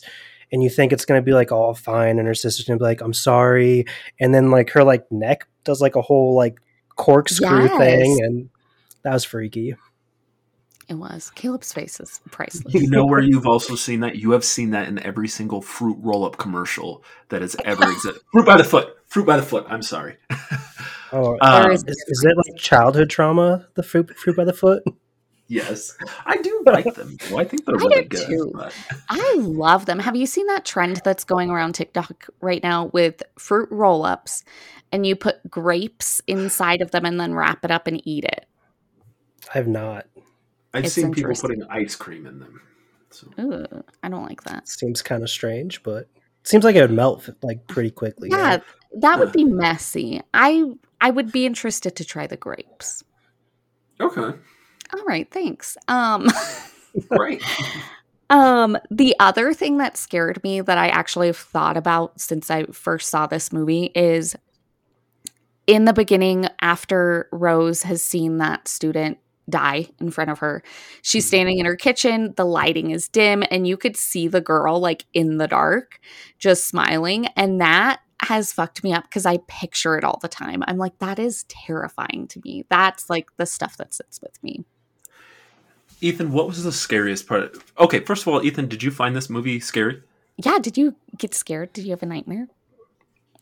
and 0.53 0.63
you 0.63 0.69
think 0.69 0.93
it's 0.93 1.03
gonna 1.03 1.21
be 1.21 1.33
like 1.33 1.51
all 1.51 1.73
fine 1.73 2.17
and 2.17 2.27
her 2.27 2.33
sister's 2.33 2.65
gonna 2.65 2.77
be 2.79 2.85
like 2.85 3.01
i'm 3.01 3.13
sorry 3.13 3.83
and 4.21 4.33
then 4.33 4.51
like 4.51 4.69
her 4.69 4.85
like 4.85 5.11
neck 5.11 5.45
does 5.65 5.81
like 5.81 5.97
a 5.97 6.01
whole 6.01 6.33
like 6.33 6.61
corkscrew 6.95 7.65
Yes. 7.65 7.77
thing 7.77 8.23
and 8.23 8.49
that 9.03 9.11
was 9.11 9.25
freaky 9.25 9.75
It 10.89 10.93
was. 10.95 11.31
Caleb's 11.31 11.73
face 11.73 11.99
is 11.99 12.21
priceless. 12.31 12.73
You 12.73 12.89
know 12.89 13.05
where 13.05 13.19
you've 13.21 13.45
also 13.45 13.75
seen 13.75 13.99
that? 14.01 14.15
You 14.15 14.31
have 14.31 14.45
seen 14.45 14.69
that 14.71 14.87
in 14.87 14.99
every 14.99 15.27
single 15.27 15.61
fruit 15.61 15.97
roll 15.99 16.23
up 16.23 16.37
commercial 16.37 17.03
that 17.29 17.41
has 17.41 17.55
ever 17.65 17.83
existed. 17.91 18.21
fruit 18.31 18.45
by 18.45 18.55
the 18.57 18.63
foot. 18.63 18.95
Fruit 19.07 19.25
by 19.25 19.35
the 19.37 19.43
foot. 19.43 19.65
I'm 19.67 19.81
sorry. 19.81 20.15
oh 21.11 21.37
Um, 21.41 21.63
There 21.63 21.71
is- 21.71 21.83
is, 21.83 22.05
is 22.07 22.23
it 22.25 22.35
like 22.37 22.57
childhood 22.59 23.09
trauma 23.09 23.67
the 23.75 23.83
fruit 23.83 24.15
fruit 24.17 24.35
by 24.37 24.43
the 24.45 24.53
foot 24.53 24.83
yes. 25.49 25.95
I 26.25 26.37
do 26.37 26.61
like 26.65 26.93
them. 26.95 27.15
though. 27.29 27.37
I 27.37 27.43
think 27.45 27.65
they're 27.65 27.75
I 27.79 27.79
really 27.79 28.03
good. 28.05 28.27
too. 28.27 28.51
but- 28.53 28.73
I 29.09 29.35
love 29.39 29.85
them. 29.87 29.99
Have 29.99 30.15
you 30.15 30.25
seen 30.25 30.47
that 30.47 30.65
trend 30.65 31.01
that's 31.03 31.23
going 31.25 31.49
around 31.49 31.73
TikTok 31.75 32.27
right 32.41 32.61
now 32.63 32.85
with 32.93 33.23
fruit 33.37 33.69
roll 33.71 34.05
ups 34.05 34.43
and 34.91 35.05
you 35.05 35.15
put 35.17 35.49
grapes 35.49 36.21
inside 36.27 36.81
of 36.81 36.91
them 36.91 37.05
and 37.05 37.19
then 37.19 37.33
wrap 37.33 37.63
it 37.65 37.71
up 37.71 37.87
and 37.87 38.01
eat 38.07 38.23
it? 38.23 38.45
i 39.53 39.57
have 39.57 39.67
not 39.67 40.05
I've 40.73 40.89
seen 40.91 41.11
people 41.13 41.33
putting 41.35 41.63
ice 41.69 41.95
cream 41.95 42.25
in 42.25 42.39
them. 42.39 42.61
So. 43.09 43.27
Ooh, 43.39 43.83
I 44.03 44.09
don't 44.09 44.25
like 44.27 44.43
that. 44.43 44.67
seems 44.67 45.01
kind 45.01 45.23
of 45.23 45.29
strange 45.29 45.81
but 45.83 46.03
it 46.03 46.47
seems 46.47 46.63
like 46.65 46.75
it 46.75 46.81
would 46.81 46.91
melt 46.91 47.29
like 47.41 47.65
pretty 47.67 47.89
quickly 47.89 48.29
Yeah, 48.29 48.49
right? 48.49 48.63
that 48.99 49.17
would 49.19 49.31
be 49.31 49.43
messy. 49.45 50.21
I 50.33 50.63
I 50.99 51.09
would 51.11 51.31
be 51.31 51.45
interested 51.45 51.95
to 51.95 52.05
try 52.05 52.27
the 52.27 52.37
grapes. 52.37 53.03
Okay. 54.01 54.21
All 54.93 55.05
right, 55.05 55.29
thanks. 55.31 55.77
Um 55.87 56.27
Great. 57.09 57.43
Um, 58.29 58.77
the 58.91 59.15
other 59.19 59.53
thing 59.53 59.77
that 59.77 59.95
scared 59.95 60.43
me 60.43 60.59
that 60.59 60.77
I 60.77 60.89
actually 60.89 61.27
have 61.27 61.37
thought 61.37 61.77
about 61.77 62.19
since 62.19 62.51
I 62.51 62.65
first 62.65 63.09
saw 63.09 63.25
this 63.25 63.53
movie 63.53 63.91
is 63.95 64.35
in 65.65 65.85
the 65.85 65.93
beginning, 65.93 66.47
after 66.61 67.29
Rose 67.31 67.83
has 67.83 68.01
seen 68.01 68.37
that 68.37 68.67
student 68.67 69.17
die 69.49 69.87
in 69.99 70.11
front 70.11 70.29
of 70.29 70.39
her, 70.39 70.61
she's 71.01 71.23
Mhm. 71.25 71.27
standing 71.27 71.59
in 71.59 71.65
her 71.65 71.75
kitchen, 71.75 72.33
the 72.35 72.45
lighting 72.45 72.91
is 72.91 73.07
dim, 73.07 73.43
and 73.49 73.67
you 73.67 73.77
could 73.77 73.95
see 73.97 74.27
the 74.27 74.41
girl 74.41 74.79
like 74.79 75.05
in 75.13 75.37
the 75.37 75.47
dark, 75.47 75.99
just 76.37 76.67
smiling. 76.67 77.27
And 77.35 77.61
that 77.61 77.99
has 78.23 78.51
fucked 78.51 78.83
me 78.83 78.93
up 78.93 79.03
because 79.03 79.25
I 79.25 79.37
picture 79.47 79.95
it 79.97 80.03
all 80.03 80.19
the 80.21 80.27
time. 80.27 80.63
I'm 80.67 80.77
like, 80.77 80.97
that 80.99 81.19
is 81.19 81.43
terrifying 81.47 82.27
to 82.29 82.41
me. 82.43 82.65
That's 82.69 83.09
like 83.09 83.27
the 83.37 83.45
stuff 83.45 83.77
that 83.77 83.93
sits 83.93 84.19
with 84.21 84.41
me. 84.43 84.65
Ethan, 86.01 86.31
what 86.31 86.47
was 86.47 86.63
the 86.63 86.71
scariest 86.71 87.27
part? 87.27 87.57
Okay, 87.79 88.01
first 88.01 88.21
of 88.23 88.27
all, 88.27 88.43
Ethan, 88.43 88.67
did 88.67 88.83
you 88.83 88.91
find 88.91 89.15
this 89.15 89.29
movie 89.29 89.59
scary? 89.59 90.01
Yeah, 90.37 90.59
did 90.59 90.77
you 90.77 90.95
get 91.17 91.33
scared? 91.33 91.73
Did 91.73 91.85
you 91.85 91.91
have 91.91 92.03
a 92.03 92.05
nightmare? 92.05 92.47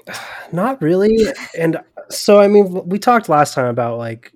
Not 0.52 0.82
really. 0.82 1.28
and 1.58 1.78
so, 2.10 2.40
I 2.40 2.48
mean, 2.48 2.88
we 2.88 3.00
talked 3.00 3.28
last 3.30 3.54
time 3.54 3.66
about 3.66 3.98
like, 3.98 4.32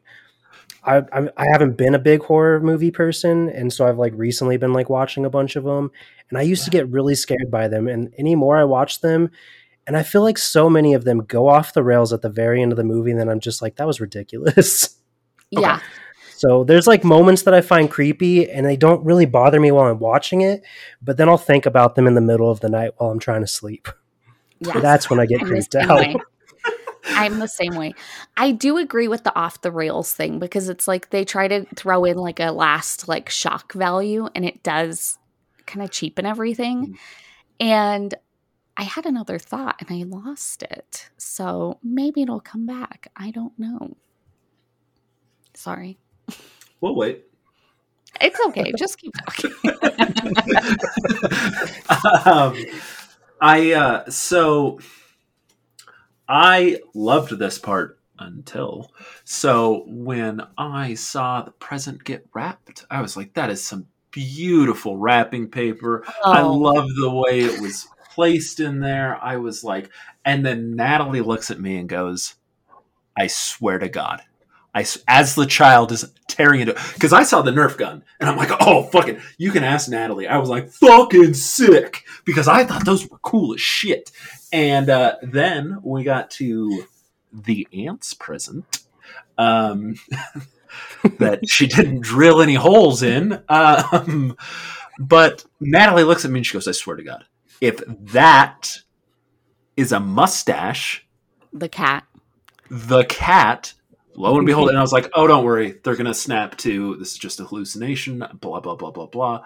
I, 0.83 0.97
I 1.11 1.29
I 1.37 1.45
haven't 1.51 1.77
been 1.77 1.95
a 1.95 1.99
big 1.99 2.23
horror 2.23 2.59
movie 2.59 2.91
person, 2.91 3.49
and 3.49 3.71
so 3.71 3.87
I've 3.87 3.97
like 3.97 4.13
recently 4.15 4.57
been 4.57 4.73
like 4.73 4.89
watching 4.89 5.25
a 5.25 5.29
bunch 5.29 5.55
of 5.55 5.63
them, 5.63 5.91
and 6.29 6.37
I 6.37 6.41
used 6.43 6.65
to 6.65 6.71
get 6.71 6.89
really 6.89 7.15
scared 7.15 7.51
by 7.51 7.67
them, 7.67 7.87
and 7.87 8.13
anymore 8.17 8.57
I 8.57 8.63
watch 8.63 9.01
them, 9.01 9.29
and 9.87 9.97
I 9.97 10.03
feel 10.03 10.21
like 10.21 10.37
so 10.37 10.69
many 10.69 10.93
of 10.93 11.03
them 11.03 11.23
go 11.23 11.47
off 11.47 11.73
the 11.73 11.83
rails 11.83 12.13
at 12.13 12.21
the 12.21 12.29
very 12.29 12.61
end 12.61 12.71
of 12.71 12.77
the 12.77 12.83
movie, 12.83 13.11
and 13.11 13.19
then 13.19 13.29
I'm 13.29 13.39
just 13.39 13.61
like, 13.61 13.75
that 13.77 13.87
was 13.87 13.99
ridiculous. 14.01 14.95
Okay. 15.51 15.63
Yeah. 15.63 15.79
So 16.35 16.63
there's 16.63 16.85
like 16.85 17.03
moments 17.03 17.41
that 17.41 17.55
I 17.55 17.61
find 17.61 17.89
creepy, 17.89 18.47
and 18.51 18.63
they 18.63 18.77
don't 18.77 19.03
really 19.03 19.25
bother 19.25 19.59
me 19.59 19.71
while 19.71 19.89
I'm 19.91 19.97
watching 19.97 20.41
it, 20.41 20.61
but 21.01 21.17
then 21.17 21.27
I'll 21.27 21.39
think 21.39 21.65
about 21.65 21.95
them 21.95 22.05
in 22.05 22.13
the 22.13 22.21
middle 22.21 22.51
of 22.51 22.59
the 22.59 22.69
night 22.69 22.91
while 22.97 23.09
I'm 23.09 23.17
trying 23.17 23.41
to 23.41 23.47
sleep. 23.47 23.87
Yeah. 24.59 24.79
That's 24.79 25.09
when 25.09 25.19
I 25.19 25.25
get 25.25 25.41
creeped 25.41 25.73
out. 25.73 26.05
I'm 27.09 27.39
the 27.39 27.47
same 27.47 27.75
way. 27.75 27.93
I 28.37 28.51
do 28.51 28.77
agree 28.77 29.07
with 29.07 29.23
the 29.23 29.35
off 29.35 29.61
the 29.61 29.71
rails 29.71 30.13
thing 30.13 30.39
because 30.39 30.69
it's 30.69 30.87
like 30.87 31.09
they 31.09 31.25
try 31.25 31.47
to 31.47 31.65
throw 31.75 32.05
in 32.05 32.17
like 32.17 32.39
a 32.39 32.51
last 32.51 33.07
like 33.07 33.29
shock 33.29 33.73
value 33.73 34.27
and 34.35 34.45
it 34.45 34.63
does 34.63 35.17
kind 35.65 35.83
of 35.83 35.91
cheapen 35.91 36.25
everything. 36.25 36.97
And 37.59 38.13
I 38.77 38.83
had 38.83 39.05
another 39.05 39.39
thought 39.39 39.75
and 39.79 39.89
I 39.91 40.03
lost 40.03 40.63
it. 40.63 41.09
So 41.17 41.79
maybe 41.83 42.21
it'll 42.21 42.39
come 42.39 42.65
back. 42.65 43.11
I 43.15 43.31
don't 43.31 43.57
know. 43.59 43.97
Sorry. 45.53 45.97
Well, 46.79 46.95
wait. 46.95 47.25
It's 48.21 48.39
okay. 48.47 48.71
Just 48.77 48.97
keep 48.97 49.13
talking. 49.25 49.51
um, 52.25 52.55
I 53.41 53.73
uh, 53.73 54.09
so 54.09 54.79
I 56.29 56.77
loved 56.93 57.37
this 57.39 57.57
part 57.57 57.99
until 58.19 58.91
so 59.23 59.83
when 59.87 60.41
I 60.57 60.93
saw 60.93 61.41
the 61.41 61.51
present 61.51 62.03
get 62.03 62.27
wrapped, 62.33 62.85
I 62.91 63.01
was 63.01 63.17
like, 63.17 63.33
"That 63.33 63.49
is 63.49 63.65
some 63.65 63.87
beautiful 64.11 64.97
wrapping 64.97 65.49
paper." 65.49 66.03
I 66.23 66.41
Oh, 66.41 66.53
love 66.53 66.87
the 67.01 67.09
way 67.09 67.39
it 67.39 67.59
was 67.59 67.87
placed 68.13 68.59
in 68.59 68.79
there. 68.79 69.17
I 69.21 69.37
was 69.37 69.63
like, 69.63 69.89
and 70.23 70.45
then 70.45 70.75
Natalie 70.75 71.21
looks 71.21 71.49
at 71.49 71.59
me 71.59 71.77
and 71.77 71.89
goes, 71.89 72.35
"I 73.17 73.27
swear 73.27 73.79
to 73.79 73.89
God." 73.89 74.21
I, 74.75 74.85
as 75.07 75.33
the 75.33 75.47
child 75.47 75.91
is 75.91 76.13
tearing 76.27 76.59
into 76.61 76.73
because 76.93 77.11
I 77.11 77.23
saw 77.23 77.41
the 77.41 77.49
Nerf 77.49 77.75
gun 77.75 78.03
and 78.19 78.29
I'm 78.29 78.37
like, 78.37 78.51
oh 78.61 78.83
fucking, 78.83 79.19
you 79.39 79.51
can 79.51 79.63
ask 79.63 79.89
Natalie. 79.89 80.27
I 80.27 80.37
was 80.37 80.47
like, 80.47 80.69
fucking 80.69 81.33
sick 81.33 82.03
because 82.23 82.47
I 82.47 82.63
thought 82.63 82.85
those 82.85 83.09
were 83.09 83.17
cool 83.23 83.55
as 83.55 83.61
shit. 83.61 84.11
And 84.51 84.89
uh, 84.89 85.15
then 85.21 85.79
we 85.83 86.03
got 86.03 86.31
to 86.31 86.85
the 87.31 87.67
aunt's 87.73 88.13
present 88.13 88.79
um, 89.37 89.95
that 91.19 91.47
she 91.47 91.67
didn't 91.67 92.01
drill 92.01 92.41
any 92.41 92.55
holes 92.55 93.03
in. 93.03 93.43
Um, 93.47 94.35
but 94.97 95.45
Natalie 95.59 96.03
looks 96.03 96.25
at 96.25 96.31
me 96.31 96.39
and 96.39 96.45
she 96.45 96.53
goes, 96.53 96.67
I 96.67 96.71
swear 96.71 96.95
to 96.95 97.03
God, 97.03 97.25
if 97.61 97.81
that 97.87 98.79
is 99.77 99.91
a 99.91 99.99
mustache, 99.99 101.05
the 101.53 101.69
cat. 101.69 102.05
the 102.69 103.03
cat 103.05 103.73
lo 104.15 104.37
and 104.37 104.45
behold 104.45 104.69
and 104.69 104.77
i 104.77 104.81
was 104.81 104.91
like 104.91 105.09
oh 105.15 105.25
don't 105.25 105.43
worry 105.43 105.79
they're 105.83 105.95
gonna 105.95 106.13
snap 106.13 106.55
to 106.57 106.95
this 106.97 107.13
is 107.13 107.17
just 107.17 107.39
a 107.39 107.45
hallucination 107.45 108.23
blah 108.39 108.59
blah 108.59 108.75
blah 108.75 108.91
blah 108.91 109.07
blah 109.07 109.43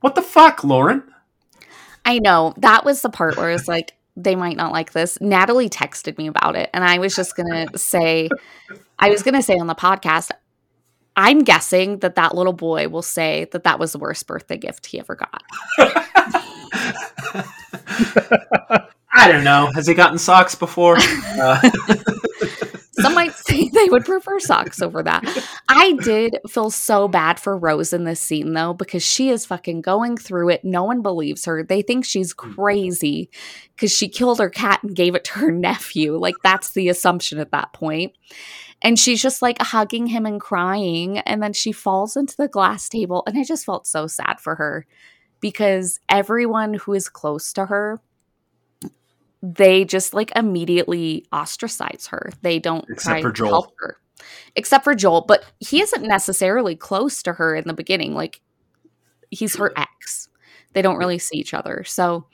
what 0.00 0.16
the 0.16 0.22
fuck 0.22 0.64
lauren 0.64 1.04
I 2.04 2.18
know. 2.18 2.54
That 2.58 2.84
was 2.84 3.02
the 3.02 3.08
part 3.08 3.36
where 3.36 3.50
it's 3.50 3.68
like, 3.68 3.92
they 4.16 4.36
might 4.36 4.56
not 4.56 4.72
like 4.72 4.92
this. 4.92 5.20
Natalie 5.20 5.68
texted 5.68 6.18
me 6.18 6.26
about 6.26 6.56
it. 6.56 6.70
And 6.72 6.84
I 6.84 6.98
was 6.98 7.16
just 7.16 7.36
going 7.36 7.68
to 7.72 7.78
say, 7.78 8.28
I 8.98 9.10
was 9.10 9.22
going 9.22 9.34
to 9.34 9.42
say 9.42 9.58
on 9.58 9.66
the 9.66 9.74
podcast, 9.74 10.30
I'm 11.16 11.40
guessing 11.40 11.98
that 12.00 12.16
that 12.16 12.34
little 12.34 12.52
boy 12.52 12.88
will 12.88 13.02
say 13.02 13.46
that 13.52 13.64
that 13.64 13.78
was 13.78 13.92
the 13.92 13.98
worst 13.98 14.26
birthday 14.26 14.56
gift 14.56 14.86
he 14.86 14.98
ever 14.98 15.14
got. 15.14 15.42
i 19.12 19.30
don't 19.30 19.44
know 19.44 19.70
has 19.74 19.86
he 19.86 19.94
gotten 19.94 20.18
socks 20.18 20.54
before 20.54 20.96
uh, 21.40 21.60
Some 23.00 23.14
might 23.14 23.32
say 23.34 23.68
they 23.68 23.88
would 23.88 24.04
prefer 24.04 24.38
socks 24.38 24.80
over 24.80 25.02
that. 25.02 25.24
I 25.68 25.92
did 26.02 26.38
feel 26.48 26.70
so 26.70 27.08
bad 27.08 27.40
for 27.40 27.56
Rose 27.56 27.92
in 27.92 28.04
this 28.04 28.20
scene 28.20 28.52
though, 28.52 28.72
because 28.72 29.02
she 29.02 29.30
is 29.30 29.46
fucking 29.46 29.82
going 29.82 30.16
through 30.16 30.50
it. 30.50 30.64
No 30.64 30.84
one 30.84 31.02
believes 31.02 31.44
her. 31.44 31.62
They 31.62 31.82
think 31.82 32.04
she's 32.04 32.34
mm-hmm. 32.34 32.54
crazy 32.54 33.30
because 33.74 33.92
she 33.92 34.08
killed 34.08 34.38
her 34.38 34.50
cat 34.50 34.82
and 34.82 34.94
gave 34.94 35.14
it 35.14 35.24
to 35.24 35.32
her 35.34 35.50
nephew. 35.52 36.16
Like 36.16 36.36
that's 36.42 36.72
the 36.72 36.88
assumption 36.88 37.38
at 37.38 37.50
that 37.50 37.72
point. 37.72 38.12
And 38.82 38.98
she's 38.98 39.22
just 39.22 39.40
like 39.42 39.60
hugging 39.60 40.06
him 40.06 40.26
and 40.26 40.40
crying. 40.40 41.18
And 41.18 41.42
then 41.42 41.54
she 41.54 41.72
falls 41.72 42.16
into 42.16 42.36
the 42.36 42.48
glass 42.48 42.88
table. 42.88 43.22
And 43.26 43.38
I 43.38 43.44
just 43.44 43.64
felt 43.64 43.86
so 43.86 44.06
sad 44.06 44.40
for 44.40 44.56
her 44.56 44.86
because 45.40 45.98
everyone 46.08 46.74
who 46.74 46.92
is 46.92 47.08
close 47.08 47.52
to 47.54 47.66
her 47.66 48.00
they 49.44 49.84
just 49.84 50.14
like 50.14 50.32
immediately 50.34 51.26
ostracize 51.32 52.06
her. 52.10 52.30
They 52.40 52.58
don't 52.58 52.84
Except 52.88 53.02
try 53.02 53.22
for 53.22 53.30
to 53.30 53.34
Joel. 53.34 53.50
help 53.50 53.72
her. 53.78 53.98
Except 54.56 54.84
for 54.84 54.94
Joel, 54.94 55.22
but 55.28 55.44
he 55.60 55.82
isn't 55.82 56.02
necessarily 56.02 56.74
close 56.76 57.22
to 57.24 57.34
her 57.34 57.54
in 57.54 57.64
the 57.66 57.74
beginning. 57.74 58.14
Like 58.14 58.40
he's 59.30 59.56
her 59.56 59.72
ex. 59.76 60.28
They 60.72 60.80
don't 60.80 60.96
really 60.96 61.18
see 61.18 61.36
each 61.36 61.52
other. 61.52 61.84
So 61.84 62.26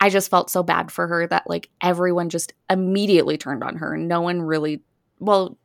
I 0.00 0.10
just 0.10 0.30
felt 0.30 0.50
so 0.50 0.62
bad 0.62 0.90
for 0.90 1.06
her 1.06 1.26
that 1.28 1.48
like 1.48 1.70
everyone 1.80 2.28
just 2.28 2.52
immediately 2.68 3.38
turned 3.38 3.62
on 3.62 3.76
her. 3.76 3.96
No 3.96 4.20
one 4.20 4.42
really 4.42 4.82
well, 5.20 5.56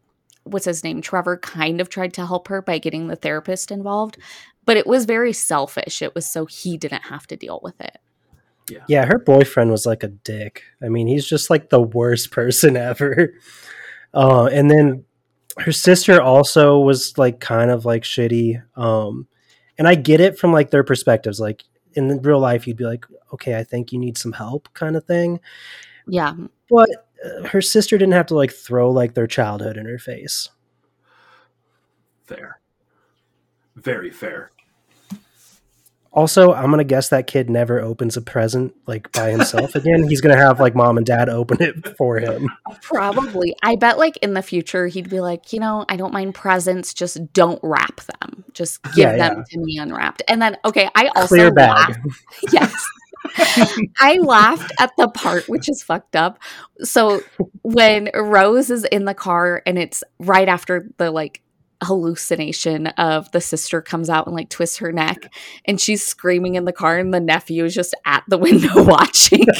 what's 0.43 0.65
his 0.65 0.83
name? 0.83 1.01
Trevor 1.01 1.37
kind 1.37 1.81
of 1.81 1.89
tried 1.89 2.13
to 2.15 2.25
help 2.25 2.49
her 2.49 2.61
by 2.61 2.77
getting 2.77 3.07
the 3.07 3.15
therapist 3.15 3.71
involved, 3.71 4.17
but 4.65 4.77
it 4.77 4.85
was 4.85 5.05
very 5.05 5.33
selfish. 5.33 6.03
It 6.03 6.13
was 6.13 6.25
so 6.27 6.45
he 6.45 6.77
didn't 6.77 7.03
have 7.05 7.25
to 7.27 7.37
deal 7.37 7.59
with 7.63 7.79
it. 7.81 7.97
Yeah, 8.87 9.05
her 9.05 9.19
boyfriend 9.19 9.71
was 9.71 9.85
like 9.85 10.03
a 10.03 10.07
dick. 10.07 10.63
I 10.81 10.89
mean, 10.89 11.07
he's 11.07 11.27
just 11.27 11.49
like 11.49 11.69
the 11.69 11.81
worst 11.81 12.31
person 12.31 12.77
ever. 12.77 13.33
Uh, 14.13 14.45
and 14.45 14.69
then 14.69 15.05
her 15.57 15.71
sister 15.71 16.21
also 16.21 16.79
was 16.79 17.17
like 17.17 17.39
kind 17.39 17.71
of 17.71 17.85
like 17.85 18.03
shitty. 18.03 18.61
Um, 18.77 19.27
and 19.77 19.83
and 19.83 19.87
I 19.87 19.95
get 19.95 20.21
it 20.21 20.39
from 20.39 20.53
like 20.53 20.71
their 20.71 20.83
perspectives. 20.83 21.39
Like 21.39 21.63
in 21.93 22.21
real 22.21 22.39
life, 22.39 22.67
you'd 22.67 22.77
be 22.77 22.85
like, 22.85 23.05
okay, 23.33 23.57
I 23.57 23.63
think 23.63 23.91
you 23.91 23.99
need 23.99 24.17
some 24.17 24.31
help, 24.31 24.73
kind 24.73 24.95
of 24.95 25.03
thing. 25.03 25.39
Yeah. 26.07 26.33
But 26.69 26.89
uh, 27.23 27.47
her 27.47 27.61
sister 27.61 27.97
didn't 27.97 28.13
have 28.13 28.27
to 28.27 28.35
like 28.35 28.53
throw 28.53 28.89
like 28.91 29.13
their 29.13 29.27
childhood 29.27 29.77
in 29.77 29.85
her 29.85 29.99
face. 29.99 30.49
Fair. 32.23 32.61
Very 33.75 34.09
fair. 34.09 34.51
Also, 36.13 36.53
I'm 36.53 36.69
gonna 36.69 36.83
guess 36.83 37.09
that 37.09 37.25
kid 37.27 37.49
never 37.49 37.79
opens 37.81 38.15
a 38.17 38.21
present 38.21 38.73
like 38.85 39.11
by 39.11 39.31
himself 39.31 39.73
again. 39.75 40.07
He's 40.07 40.21
gonna 40.21 40.37
have 40.37 40.59
like 40.59 40.75
mom 40.75 40.97
and 40.97 41.05
dad 41.05 41.27
open 41.27 41.61
it 41.61 41.97
for 41.97 42.19
him. 42.19 42.49
Probably. 42.81 43.55
I 43.63 43.75
bet 43.75 43.97
like 43.97 44.17
in 44.17 44.33
the 44.35 44.43
future 44.43 44.87
he'd 44.87 45.09
be 45.09 45.19
like, 45.21 45.51
you 45.53 45.59
know, 45.59 45.85
I 45.89 45.95
don't 45.97 46.13
mind 46.13 46.35
presents, 46.35 46.93
just 46.93 47.33
don't 47.33 47.59
wrap 47.63 48.01
them. 48.21 48.43
Just 48.53 48.83
give 48.83 48.97
Yeah, 48.97 49.17
them 49.17 49.43
to 49.49 49.57
me 49.59 49.77
unwrapped. 49.79 50.21
And 50.27 50.41
then 50.41 50.57
okay, 50.63 50.87
I 50.95 51.07
also 51.15 51.27
Clear 51.27 51.51
bag. 51.51 51.69
laughed. 51.75 51.99
Yes. 52.51 52.73
I 53.99 54.17
laughed 54.21 54.71
at 54.79 54.91
the 54.97 55.07
part 55.07 55.47
which 55.47 55.69
is 55.69 55.81
fucked 55.81 56.15
up. 56.15 56.39
So 56.81 57.21
when 57.63 58.09
Rose 58.13 58.69
is 58.69 58.83
in 58.85 59.05
the 59.05 59.13
car 59.13 59.61
and 59.65 59.79
it's 59.79 60.03
right 60.19 60.47
after 60.49 60.89
the 60.97 61.09
like 61.11 61.41
hallucination 61.83 62.87
of 62.87 63.31
the 63.31 63.41
sister 63.41 63.81
comes 63.81 64.09
out 64.09 64.27
and 64.27 64.35
like 64.35 64.49
twists 64.49 64.77
her 64.77 64.91
neck 64.91 65.33
and 65.65 65.79
she's 65.79 66.05
screaming 66.05 66.55
in 66.55 66.65
the 66.65 66.71
car 66.71 66.97
and 66.97 67.13
the 67.13 67.19
nephew 67.19 67.65
is 67.65 67.73
just 67.73 67.95
at 68.05 68.23
the 68.27 68.37
window 68.39 68.83
watching. 68.83 69.45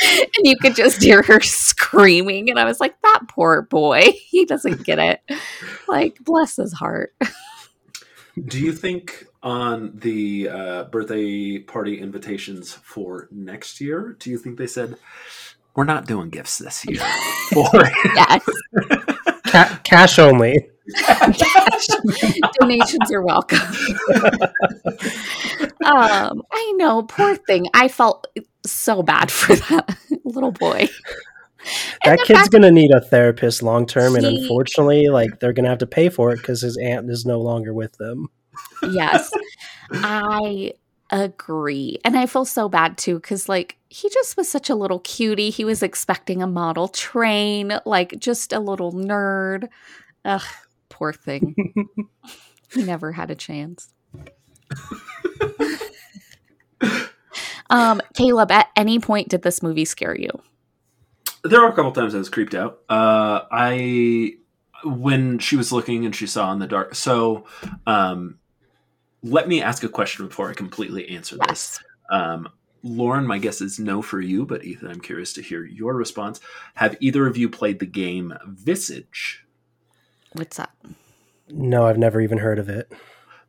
And 0.00 0.46
you 0.46 0.56
could 0.56 0.76
just 0.76 1.02
hear 1.02 1.22
her 1.22 1.40
screaming 1.40 2.50
and 2.50 2.58
I 2.58 2.64
was 2.64 2.80
like 2.80 3.00
that 3.02 3.22
poor 3.28 3.62
boy. 3.62 4.02
He 4.28 4.44
doesn't 4.44 4.84
get 4.84 4.98
it. 4.98 5.20
Like 5.88 6.18
bless 6.20 6.56
his 6.56 6.72
heart. 6.72 7.14
Do 8.46 8.60
you 8.60 8.72
think 8.72 9.26
on 9.42 9.92
the 9.94 10.48
uh, 10.48 10.84
birthday 10.84 11.58
party 11.58 12.00
invitations 12.00 12.72
for 12.72 13.28
next 13.32 13.80
year, 13.80 14.16
do 14.18 14.30
you 14.30 14.38
think 14.38 14.58
they 14.58 14.66
said, 14.66 14.96
we're 15.74 15.84
not 15.84 16.06
doing 16.06 16.28
gifts 16.28 16.58
this 16.58 16.84
year? 16.86 17.02
or, 17.56 17.84
yes. 18.14 18.44
Ca- 19.46 19.80
cash 19.84 20.18
only. 20.18 20.68
donations 22.60 23.12
are 23.12 23.22
welcome. 23.22 23.58
Um 25.84 26.42
i 26.52 26.72
know 26.76 27.02
poor 27.04 27.36
thing. 27.36 27.66
I 27.72 27.88
felt 27.88 28.26
so 28.66 29.02
bad 29.02 29.30
for 29.30 29.54
that 29.56 29.96
little 30.24 30.50
boy. 30.52 30.88
That 32.04 32.18
kid's 32.24 32.40
fact- 32.40 32.52
gonna 32.52 32.70
need 32.70 32.90
a 32.90 33.00
therapist 33.00 33.62
long 33.62 33.86
term, 33.86 34.16
and 34.16 34.26
unfortunately, 34.26 35.08
like 35.08 35.38
they're 35.40 35.52
gonna 35.52 35.68
have 35.68 35.78
to 35.78 35.86
pay 35.86 36.08
for 36.08 36.32
it 36.32 36.38
because 36.38 36.62
his 36.62 36.76
aunt 36.76 37.08
is 37.10 37.24
no 37.24 37.40
longer 37.40 37.72
with 37.72 37.92
them. 37.98 38.28
yes. 38.90 39.30
I 39.92 40.72
agree. 41.10 41.98
And 42.04 42.18
i 42.18 42.26
feel 42.26 42.44
so 42.44 42.68
bad 42.68 42.98
too 42.98 43.14
because 43.14 43.48
like 43.48 43.78
he 43.88 44.10
just 44.10 44.36
was 44.36 44.48
such 44.48 44.68
a 44.68 44.74
little 44.74 45.00
cutie. 45.00 45.50
He 45.50 45.64
was 45.64 45.82
expecting 45.82 46.42
a 46.42 46.46
model 46.46 46.88
train 46.88 47.78
like 47.86 48.18
just 48.18 48.52
a 48.52 48.60
little 48.60 48.92
nerd. 48.92 49.68
Ugh 50.24 50.42
poor 50.88 51.12
thing 51.12 51.54
he 52.72 52.82
never 52.82 53.12
had 53.12 53.30
a 53.30 53.34
chance 53.34 53.92
um 57.70 58.00
caleb 58.14 58.50
at 58.50 58.68
any 58.76 58.98
point 58.98 59.28
did 59.28 59.42
this 59.42 59.62
movie 59.62 59.84
scare 59.84 60.16
you 60.16 60.30
there 61.42 61.60
were 61.60 61.68
a 61.68 61.72
couple 61.72 61.92
times 61.92 62.14
I 62.14 62.18
was 62.18 62.28
creeped 62.28 62.54
out. 62.54 62.80
Uh, 62.88 63.42
I 63.50 64.34
when 64.84 65.38
she 65.38 65.56
was 65.56 65.72
looking 65.72 66.04
and 66.04 66.14
she 66.14 66.26
saw 66.26 66.52
in 66.52 66.58
the 66.58 66.66
dark. 66.66 66.94
So, 66.94 67.46
um, 67.86 68.38
let 69.22 69.48
me 69.48 69.60
ask 69.60 69.82
a 69.82 69.88
question 69.88 70.28
before 70.28 70.48
I 70.48 70.54
completely 70.54 71.08
answer 71.08 71.36
this. 71.48 71.80
Um, 72.10 72.48
Lauren, 72.84 73.26
my 73.26 73.38
guess 73.38 73.60
is 73.60 73.80
no 73.80 74.00
for 74.00 74.20
you, 74.20 74.46
but 74.46 74.64
Ethan, 74.64 74.88
I'm 74.88 75.00
curious 75.00 75.32
to 75.34 75.42
hear 75.42 75.64
your 75.64 75.94
response. 75.94 76.40
Have 76.74 76.96
either 77.00 77.26
of 77.26 77.36
you 77.36 77.48
played 77.48 77.80
the 77.80 77.86
game 77.86 78.32
Visage? 78.46 79.44
What's 80.32 80.56
that 80.58 80.70
No, 81.48 81.86
I've 81.86 81.98
never 81.98 82.20
even 82.20 82.38
heard 82.38 82.58
of 82.58 82.68
it. 82.68 82.92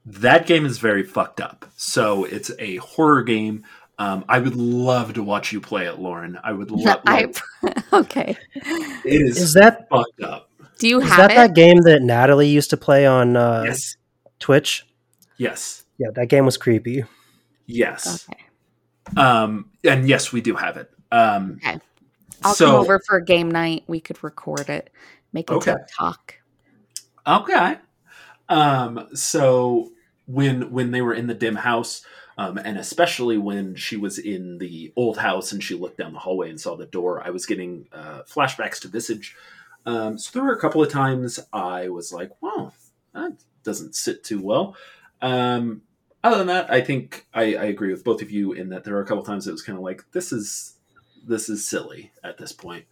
That 0.05 0.47
game 0.47 0.65
is 0.65 0.77
very 0.79 1.03
fucked 1.03 1.41
up. 1.41 1.65
So 1.75 2.23
it's 2.23 2.51
a 2.59 2.77
horror 2.77 3.21
game. 3.23 3.63
Um, 3.99 4.23
I 4.29 4.39
would 4.39 4.55
love 4.55 5.13
to 5.15 5.23
watch 5.23 5.51
you 5.51 5.59
play 5.59 5.85
it, 5.87 5.99
Lauren. 5.99 6.39
I 6.43 6.53
would 6.53 6.71
love. 6.71 7.03
To 7.03 7.09
I, 7.09 7.27
okay 7.93 8.37
it 9.05 9.21
is, 9.21 9.37
Is 9.37 9.53
that 9.53 9.87
fucked 9.89 10.21
up. 10.21 10.49
do 10.79 10.87
you 10.87 11.01
is 11.01 11.09
have 11.09 11.17
that 11.17 11.31
it 11.31 11.35
that 11.35 11.53
game 11.55 11.81
that 11.81 12.01
Natalie 12.01 12.47
used 12.47 12.69
to 12.69 12.77
play 12.77 13.05
on 13.05 13.35
uh, 13.35 13.63
yes, 13.65 13.97
Twitch? 14.39 14.87
yes, 15.37 15.83
Yeah, 15.97 16.07
that 16.15 16.27
game 16.27 16.45
was 16.45 16.55
creepy. 16.57 17.03
yes. 17.67 18.25
okay 18.29 18.41
Um, 19.21 19.69
and 19.83 20.07
yes, 20.07 20.31
we 20.31 20.39
do 20.41 20.55
have 20.55 20.77
it. 20.77 20.89
Um, 21.11 21.59
Okay. 21.61 21.79
I'll 22.43 22.53
so, 22.53 22.65
come 22.67 22.75
over 22.75 22.99
for 23.05 23.17
a 23.17 23.25
game 23.25 23.51
night. 23.51 23.83
We 23.87 23.99
could 23.99 24.23
record 24.23 24.69
it, 24.69 24.91
make 25.33 25.49
a 25.49 25.55
Okay. 25.55 25.73
TikTok. 25.73 26.35
Okay. 27.27 27.77
Um, 28.47 29.07
so 29.13 29.91
when 30.25 30.71
when 30.71 30.91
they 30.91 31.01
were 31.01 31.13
in 31.13 31.27
the 31.27 31.33
dim 31.33 31.55
house, 31.55 32.03
um, 32.37 32.57
and 32.57 32.77
especially 32.77 33.37
when 33.37 33.75
she 33.75 33.97
was 33.97 34.17
in 34.17 34.57
the 34.57 34.91
old 34.95 35.17
house 35.17 35.51
and 35.51 35.63
she 35.63 35.75
looked 35.75 35.97
down 35.97 36.13
the 36.13 36.19
hallway 36.19 36.49
and 36.49 36.59
saw 36.59 36.75
the 36.75 36.85
door, 36.85 37.21
I 37.25 37.29
was 37.29 37.45
getting 37.45 37.87
uh, 37.91 38.23
flashbacks 38.23 38.79
to 38.81 38.87
Visage. 38.87 39.35
Um, 39.85 40.17
so 40.17 40.31
there 40.33 40.43
were 40.43 40.53
a 40.53 40.59
couple 40.59 40.83
of 40.83 40.91
times 40.91 41.39
I 41.53 41.89
was 41.89 42.11
like, 42.11 42.31
"Wow, 42.41 42.73
that 43.13 43.37
doesn't 43.63 43.95
sit 43.95 44.23
too 44.23 44.41
well." 44.41 44.75
Um, 45.21 45.81
other 46.23 46.37
than 46.39 46.47
that, 46.47 46.71
I 46.71 46.81
think 46.81 47.27
I, 47.33 47.55
I 47.55 47.65
agree 47.65 47.91
with 47.91 48.03
both 48.03 48.21
of 48.21 48.31
you 48.31 48.53
in 48.53 48.69
that 48.69 48.83
there 48.83 48.95
are 48.97 49.01
a 49.01 49.05
couple 49.05 49.21
of 49.21 49.27
times 49.27 49.47
it 49.47 49.51
was 49.51 49.61
kind 49.61 49.77
of 49.77 49.83
like, 49.83 50.03
"This 50.11 50.31
is 50.31 50.75
this 51.25 51.49
is 51.49 51.67
silly 51.67 52.11
at 52.23 52.37
this 52.37 52.51
point." 52.51 52.85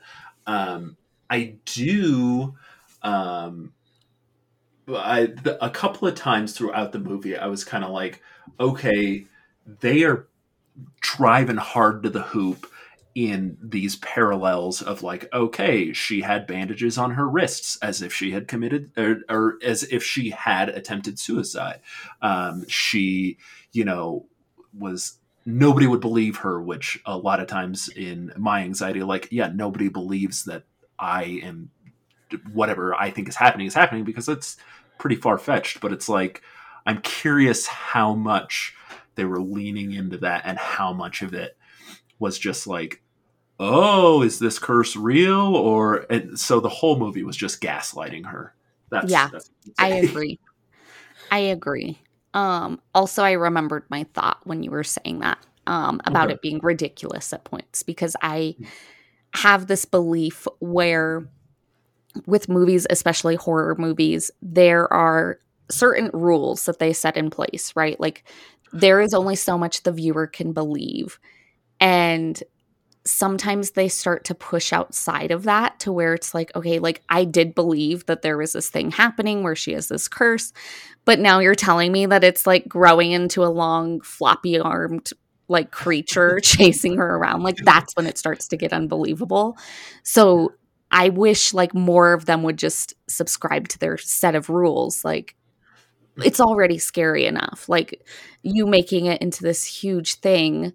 Um, 0.45 0.97
I 1.29 1.55
do. 1.65 2.55
Um, 3.01 3.73
I 4.89 5.27
the, 5.27 5.63
a 5.63 5.69
couple 5.69 6.07
of 6.07 6.15
times 6.15 6.53
throughout 6.53 6.91
the 6.91 6.99
movie, 6.99 7.37
I 7.37 7.47
was 7.47 7.63
kind 7.63 7.83
of 7.83 7.91
like, 7.91 8.21
okay, 8.59 9.25
they 9.65 10.03
are 10.03 10.27
driving 11.01 11.57
hard 11.57 12.03
to 12.03 12.09
the 12.09 12.21
hoop 12.21 12.67
in 13.15 13.57
these 13.61 13.95
parallels 13.95 14.81
of 14.83 15.01
like, 15.01 15.27
okay, 15.33 15.91
she 15.91 16.21
had 16.21 16.45
bandages 16.45 16.99
on 16.99 17.11
her 17.11 17.27
wrists 17.27 17.75
as 17.81 18.03
if 18.03 18.13
she 18.13 18.31
had 18.31 18.47
committed 18.47 18.91
or, 18.95 19.21
or 19.27 19.57
as 19.63 19.81
if 19.83 20.03
she 20.03 20.29
had 20.29 20.69
attempted 20.69 21.17
suicide. 21.17 21.79
Um, 22.21 22.63
she, 22.67 23.39
you 23.71 23.83
know, 23.83 24.27
was 24.77 25.17
nobody 25.47 25.87
would 25.87 25.99
believe 25.99 26.37
her, 26.37 26.61
which 26.61 26.99
a 27.07 27.17
lot 27.17 27.39
of 27.39 27.47
times 27.47 27.89
in 27.89 28.31
my 28.37 28.61
anxiety, 28.61 29.01
like, 29.01 29.27
yeah, 29.31 29.49
nobody 29.51 29.89
believes 29.89 30.45
that 30.45 30.63
I 30.99 31.39
am 31.41 31.71
whatever 32.51 32.93
I 32.93 33.09
think 33.09 33.29
is 33.29 33.35
happening 33.35 33.67
is 33.67 33.73
happening 33.73 34.03
because 34.03 34.27
it's 34.29 34.57
pretty 34.99 35.15
far 35.15 35.37
fetched. 35.37 35.81
But 35.81 35.93
it's 35.93 36.09
like 36.09 36.41
I'm 36.85 37.01
curious 37.01 37.67
how 37.67 38.13
much 38.15 38.73
they 39.15 39.25
were 39.25 39.41
leaning 39.41 39.93
into 39.93 40.17
that 40.19 40.43
and 40.45 40.57
how 40.57 40.93
much 40.93 41.21
of 41.21 41.33
it 41.33 41.57
was 42.19 42.37
just 42.39 42.67
like, 42.67 43.01
oh, 43.59 44.21
is 44.21 44.39
this 44.39 44.59
curse 44.59 44.95
real? 44.95 45.55
Or 45.55 46.05
and 46.09 46.39
so 46.39 46.59
the 46.59 46.69
whole 46.69 46.97
movie 46.99 47.23
was 47.23 47.37
just 47.37 47.61
gaslighting 47.61 48.25
her. 48.27 48.53
That's 48.89 49.11
Yeah, 49.11 49.29
that's 49.31 49.51
I 49.79 49.89
agree. 49.89 50.39
I 51.31 51.39
agree. 51.39 51.99
Um, 52.33 52.81
also, 52.93 53.23
I 53.23 53.31
remembered 53.33 53.83
my 53.89 54.03
thought 54.13 54.39
when 54.45 54.63
you 54.63 54.71
were 54.71 54.83
saying 54.83 55.19
that 55.19 55.39
um, 55.65 56.01
about 56.05 56.25
Okay. 56.25 56.33
it 56.33 56.41
being 56.41 56.59
ridiculous 56.61 57.33
at 57.33 57.43
points 57.43 57.83
because 57.83 58.15
I 58.21 58.55
have 59.33 59.67
this 59.67 59.85
belief 59.85 60.47
where, 60.59 61.27
with 62.25 62.49
movies, 62.49 62.87
especially 62.89 63.35
horror 63.35 63.75
movies, 63.77 64.31
there 64.41 64.91
are 64.91 65.39
certain 65.69 66.09
rules 66.13 66.65
that 66.65 66.79
they 66.79 66.93
set 66.93 67.17
in 67.17 67.29
place, 67.29 67.73
right? 67.75 67.99
Like, 67.99 68.23
there 68.73 69.01
is 69.01 69.13
only 69.13 69.35
so 69.35 69.57
much 69.57 69.83
the 69.83 69.91
viewer 69.91 70.27
can 70.27 70.53
believe. 70.53 71.19
And 71.79 72.41
sometimes 73.05 73.71
they 73.71 73.87
start 73.87 74.25
to 74.25 74.35
push 74.35 74.73
outside 74.73 75.31
of 75.31 75.43
that 75.43 75.79
to 75.79 75.91
where 75.91 76.13
it's 76.13 76.33
like, 76.33 76.53
okay, 76.55 76.79
like 76.79 77.01
I 77.09 77.23
did 77.23 77.55
believe 77.55 78.05
that 78.05 78.21
there 78.21 78.37
was 78.37 78.53
this 78.53 78.69
thing 78.69 78.91
happening 78.91 79.43
where 79.43 79.55
she 79.55 79.73
has 79.73 79.87
this 79.87 80.07
curse, 80.07 80.51
but 81.05 81.19
now 81.19 81.39
you're 81.39 81.55
telling 81.55 81.91
me 81.91 82.05
that 82.05 82.23
it's 82.23 82.45
like 82.45 82.67
growing 82.67 83.11
into 83.11 83.43
a 83.43 83.47
long, 83.47 84.01
floppy 84.01 84.59
armed 84.59 85.09
like 85.47 85.71
creature 85.71 86.39
chasing 86.43 86.97
her 86.97 87.15
around. 87.15 87.43
Like 87.43 87.57
that's 87.63 87.95
when 87.95 88.07
it 88.07 88.17
starts 88.17 88.47
to 88.49 88.57
get 88.57 88.73
unbelievable. 88.73 89.57
So 90.03 90.53
I 90.91 91.09
wish 91.09 91.53
like 91.53 91.73
more 91.73 92.13
of 92.13 92.25
them 92.25 92.43
would 92.43 92.57
just 92.57 92.93
subscribe 93.07 93.67
to 93.69 93.79
their 93.79 93.97
set 93.97 94.35
of 94.35 94.49
rules. 94.49 95.03
Like 95.03 95.35
it's 96.17 96.39
already 96.39 96.77
scary 96.77 97.25
enough. 97.25 97.67
Like 97.69 98.05
you 98.41 98.65
making 98.65 99.05
it 99.05 99.21
into 99.21 99.43
this 99.43 99.63
huge 99.65 100.15
thing 100.15 100.73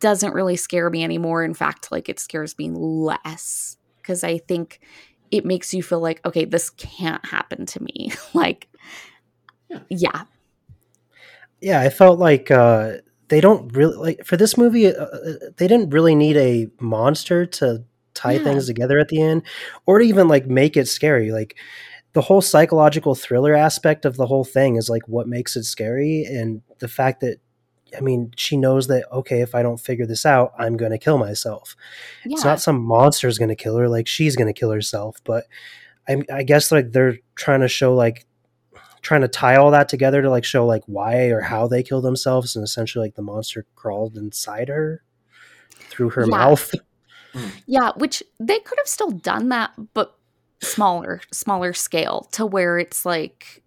doesn't 0.00 0.32
really 0.32 0.56
scare 0.56 0.88
me 0.90 1.04
anymore. 1.04 1.44
In 1.44 1.54
fact, 1.54 1.92
like 1.92 2.08
it 2.08 2.20
scares 2.20 2.56
me 2.58 2.70
less 2.70 3.76
because 3.98 4.24
I 4.24 4.38
think 4.38 4.80
it 5.30 5.44
makes 5.44 5.74
you 5.74 5.82
feel 5.82 6.00
like, 6.00 6.24
okay, 6.24 6.44
this 6.44 6.70
can't 6.70 7.24
happen 7.24 7.66
to 7.66 7.82
me. 7.82 8.12
like, 8.34 8.68
Yeah. 9.68 9.80
yeah, 9.88 10.24
yeah, 11.60 11.80
I 11.80 11.90
felt 11.90 12.18
like 12.18 12.50
uh, 12.50 12.94
they 13.28 13.40
don't 13.40 13.74
really 13.76 13.96
like 13.96 14.24
for 14.24 14.36
this 14.36 14.58
movie. 14.58 14.88
Uh, 14.88 15.04
uh, 15.04 15.32
they 15.56 15.68
didn't 15.68 15.90
really 15.90 16.14
need 16.14 16.36
a 16.36 16.68
monster 16.80 17.46
to 17.46 17.84
tie 18.14 18.32
Yeah. 18.32 18.44
things 18.44 18.66
together 18.66 18.98
at 18.98 19.08
the 19.08 19.20
end, 19.22 19.42
or 19.86 19.98
to 19.98 20.04
even 20.04 20.28
like 20.28 20.46
make 20.46 20.76
it 20.76 20.88
scary. 20.88 21.30
Like 21.32 21.56
the 22.12 22.20
whole 22.22 22.42
psychological 22.42 23.14
thriller 23.14 23.54
aspect 23.54 24.04
of 24.04 24.16
the 24.16 24.26
whole 24.26 24.44
thing 24.44 24.76
is 24.76 24.90
like 24.90 25.06
what 25.08 25.28
makes 25.28 25.56
it 25.56 25.64
scary, 25.64 26.24
and 26.24 26.62
the 26.78 26.88
fact 26.88 27.20
that. 27.20 27.38
I 27.94 28.00
mean, 28.00 28.30
she 28.38 28.56
knows 28.56 28.86
that 28.86 29.04
okay, 29.12 29.42
if 29.42 29.54
I 29.54 29.62
don't 29.62 29.76
figure 29.78 30.06
this 30.06 30.24
out, 30.24 30.54
I'm 30.58 30.78
going 30.78 30.92
to 30.92 30.98
kill 30.98 31.18
myself. 31.18 31.76
Yeah. 32.24 32.32
It's 32.32 32.42
not 32.44 32.58
some 32.58 32.80
monster's 32.82 33.36
going 33.36 33.50
to 33.50 33.54
kill 33.54 33.76
her, 33.76 33.86
like 33.86 34.06
she's 34.06 34.34
going 34.34 34.46
to 34.46 34.58
kill 34.58 34.70
herself. 34.70 35.18
But 35.24 35.44
I, 36.08 36.22
I 36.32 36.42
guess 36.42 36.72
like 36.72 36.92
they're 36.92 37.18
trying 37.34 37.60
to 37.60 37.68
show 37.68 37.94
like 37.94 38.24
trying 39.02 39.20
to 39.20 39.28
tie 39.28 39.56
all 39.56 39.70
that 39.72 39.90
together 39.90 40.22
to 40.22 40.30
like 40.30 40.42
show 40.44 40.64
like 40.64 40.82
why 40.86 41.26
or 41.26 41.42
how 41.42 41.66
they 41.68 41.82
kill 41.82 42.00
themselves, 42.00 42.56
and 42.56 42.64
essentially 42.64 43.04
like 43.08 43.14
the 43.14 43.20
monster 43.20 43.66
crawled 43.74 44.16
inside 44.16 44.68
her 44.68 45.02
through 45.90 46.08
her 46.10 46.22
Yeah. 46.22 46.28
mouth. 46.28 46.72
Yeah, 47.66 47.92
which 47.96 48.22
they 48.38 48.58
could 48.58 48.78
have 48.78 48.88
still 48.88 49.10
done 49.10 49.48
that, 49.50 49.72
but 49.94 50.16
smaller, 50.60 51.20
smaller 51.32 51.72
scale 51.72 52.28
to 52.32 52.46
where 52.46 52.78
it's 52.78 53.04
like, 53.04 53.62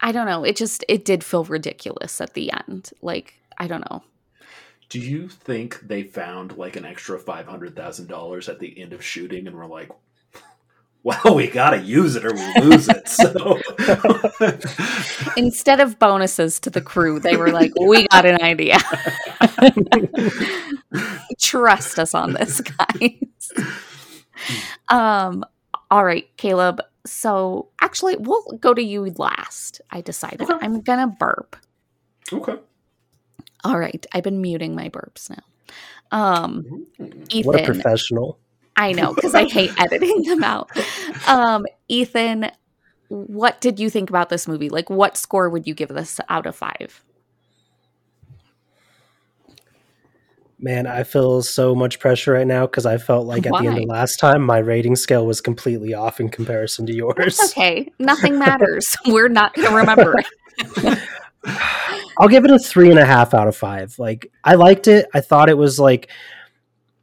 I 0.00 0.12
don't 0.12 0.26
know. 0.26 0.44
It 0.44 0.56
just 0.56 0.84
it 0.88 1.04
did 1.04 1.22
feel 1.22 1.44
ridiculous 1.44 2.20
at 2.20 2.34
the 2.34 2.52
end. 2.52 2.90
Like 3.02 3.34
I 3.58 3.66
don't 3.66 3.88
know. 3.90 4.02
Do 4.88 4.98
you 4.98 5.28
think 5.28 5.80
they 5.80 6.02
found 6.02 6.56
like 6.56 6.76
an 6.76 6.84
extra 6.84 7.18
five 7.18 7.46
hundred 7.46 7.76
thousand 7.76 8.08
dollars 8.08 8.48
at 8.48 8.58
the 8.58 8.80
end 8.80 8.92
of 8.92 9.04
shooting 9.04 9.46
and 9.46 9.54
were 9.54 9.66
like, 9.66 9.90
"Well, 11.02 11.34
we 11.34 11.48
gotta 11.48 11.78
use 11.78 12.16
it 12.16 12.24
or 12.24 12.32
we 12.34 12.54
lose 12.62 12.88
it." 12.88 13.08
So 13.08 13.58
Instead 15.36 15.80
of 15.80 15.98
bonuses 15.98 16.60
to 16.60 16.70
the 16.70 16.80
crew, 16.80 17.18
they 17.20 17.36
were 17.36 17.50
like, 17.50 17.72
"We 17.80 18.06
got 18.08 18.26
an 18.26 18.40
idea. 18.42 18.78
Trust 21.40 21.98
us 21.98 22.14
on 22.14 22.34
this, 22.34 22.60
guys." 22.60 23.52
um. 24.88 25.44
All 25.90 26.04
right, 26.04 26.28
Caleb. 26.36 26.80
So 27.04 27.68
actually, 27.80 28.16
we'll 28.16 28.44
go 28.60 28.74
to 28.74 28.82
you 28.82 29.06
last. 29.16 29.80
I 29.90 30.00
decided 30.02 30.42
Okay. 30.42 30.54
I'm 30.60 30.80
gonna 30.82 31.08
burp. 31.08 31.56
okay. 32.32 32.56
All 33.64 33.78
right, 33.78 34.04
I've 34.12 34.22
been 34.24 34.40
muting 34.40 34.74
my 34.74 34.88
burps 34.88 35.28
now. 35.30 35.42
Um, 36.12 36.86
Ethan, 37.30 37.46
What 37.46 37.60
a 37.60 37.64
professional! 37.64 38.38
I 38.80 38.92
know 38.92 39.12
because 39.12 39.34
I 39.34 39.46
hate 39.46 39.70
editing 39.78 40.22
them 40.22 40.42
out. 40.42 40.70
Um, 41.28 41.66
Ethan, 41.88 42.50
what 43.08 43.60
did 43.60 43.78
you 43.78 43.90
think 43.90 44.08
about 44.08 44.30
this 44.30 44.48
movie? 44.48 44.70
Like, 44.70 44.88
what 44.88 45.18
score 45.18 45.50
would 45.50 45.66
you 45.66 45.74
give 45.74 45.90
this 45.90 46.18
out 46.30 46.46
of 46.46 46.56
five? 46.56 47.04
Man, 50.58 50.86
I 50.86 51.02
feel 51.02 51.42
so 51.42 51.74
much 51.74 51.98
pressure 51.98 52.32
right 52.32 52.46
now 52.46 52.66
because 52.66 52.86
I 52.86 52.96
felt 52.96 53.26
like 53.26 53.44
at 53.44 53.52
the 53.52 53.66
end 53.66 53.82
of 53.82 53.84
last 53.84 54.16
time, 54.16 54.40
my 54.42 54.58
rating 54.58 54.96
scale 54.96 55.26
was 55.26 55.42
completely 55.42 55.92
off 55.92 56.18
in 56.18 56.30
comparison 56.30 56.86
to 56.86 56.94
yours. 56.94 57.38
Okay, 57.50 57.92
nothing 57.98 58.38
matters. 58.38 58.96
We're 59.06 59.28
not 59.28 59.52
going 59.54 59.68
to 59.68 59.74
remember. 59.74 60.14
it. 60.18 60.98
I'll 62.18 62.28
give 62.28 62.46
it 62.46 62.50
a 62.50 62.58
three 62.58 62.90
and 62.90 62.98
a 62.98 63.04
half 63.04 63.34
out 63.34 63.46
of 63.46 63.56
five. 63.56 63.98
Like 63.98 64.30
I 64.42 64.54
liked 64.54 64.88
it. 64.88 65.06
I 65.12 65.20
thought 65.20 65.50
it 65.50 65.58
was 65.58 65.78
like 65.78 66.10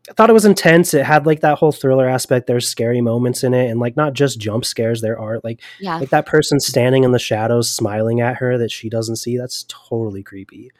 I 0.09 0.13
thought 0.13 0.29
it 0.29 0.33
was 0.33 0.45
intense. 0.45 0.93
It 0.93 1.05
had 1.05 1.25
like 1.25 1.41
that 1.41 1.57
whole 1.57 1.71
thriller 1.71 2.07
aspect. 2.07 2.47
There's 2.47 2.67
scary 2.67 3.01
moments 3.01 3.43
in 3.43 3.53
it, 3.53 3.69
and 3.69 3.79
like 3.79 3.97
not 3.97 4.13
just 4.13 4.39
jump 4.39 4.63
scares. 4.65 5.01
There 5.01 5.19
are 5.19 5.39
like 5.43 5.61
Yeah, 5.79 5.97
like 5.97 6.09
that 6.11 6.25
person 6.25 6.59
standing 6.59 7.03
in 7.03 7.11
the 7.11 7.19
shadows 7.19 7.69
smiling 7.69 8.21
at 8.21 8.37
her 8.37 8.57
that 8.57 8.71
she 8.71 8.89
doesn't 8.89 9.17
see. 9.17 9.37
That's 9.37 9.65
totally 9.67 10.23
creepy. 10.23 10.71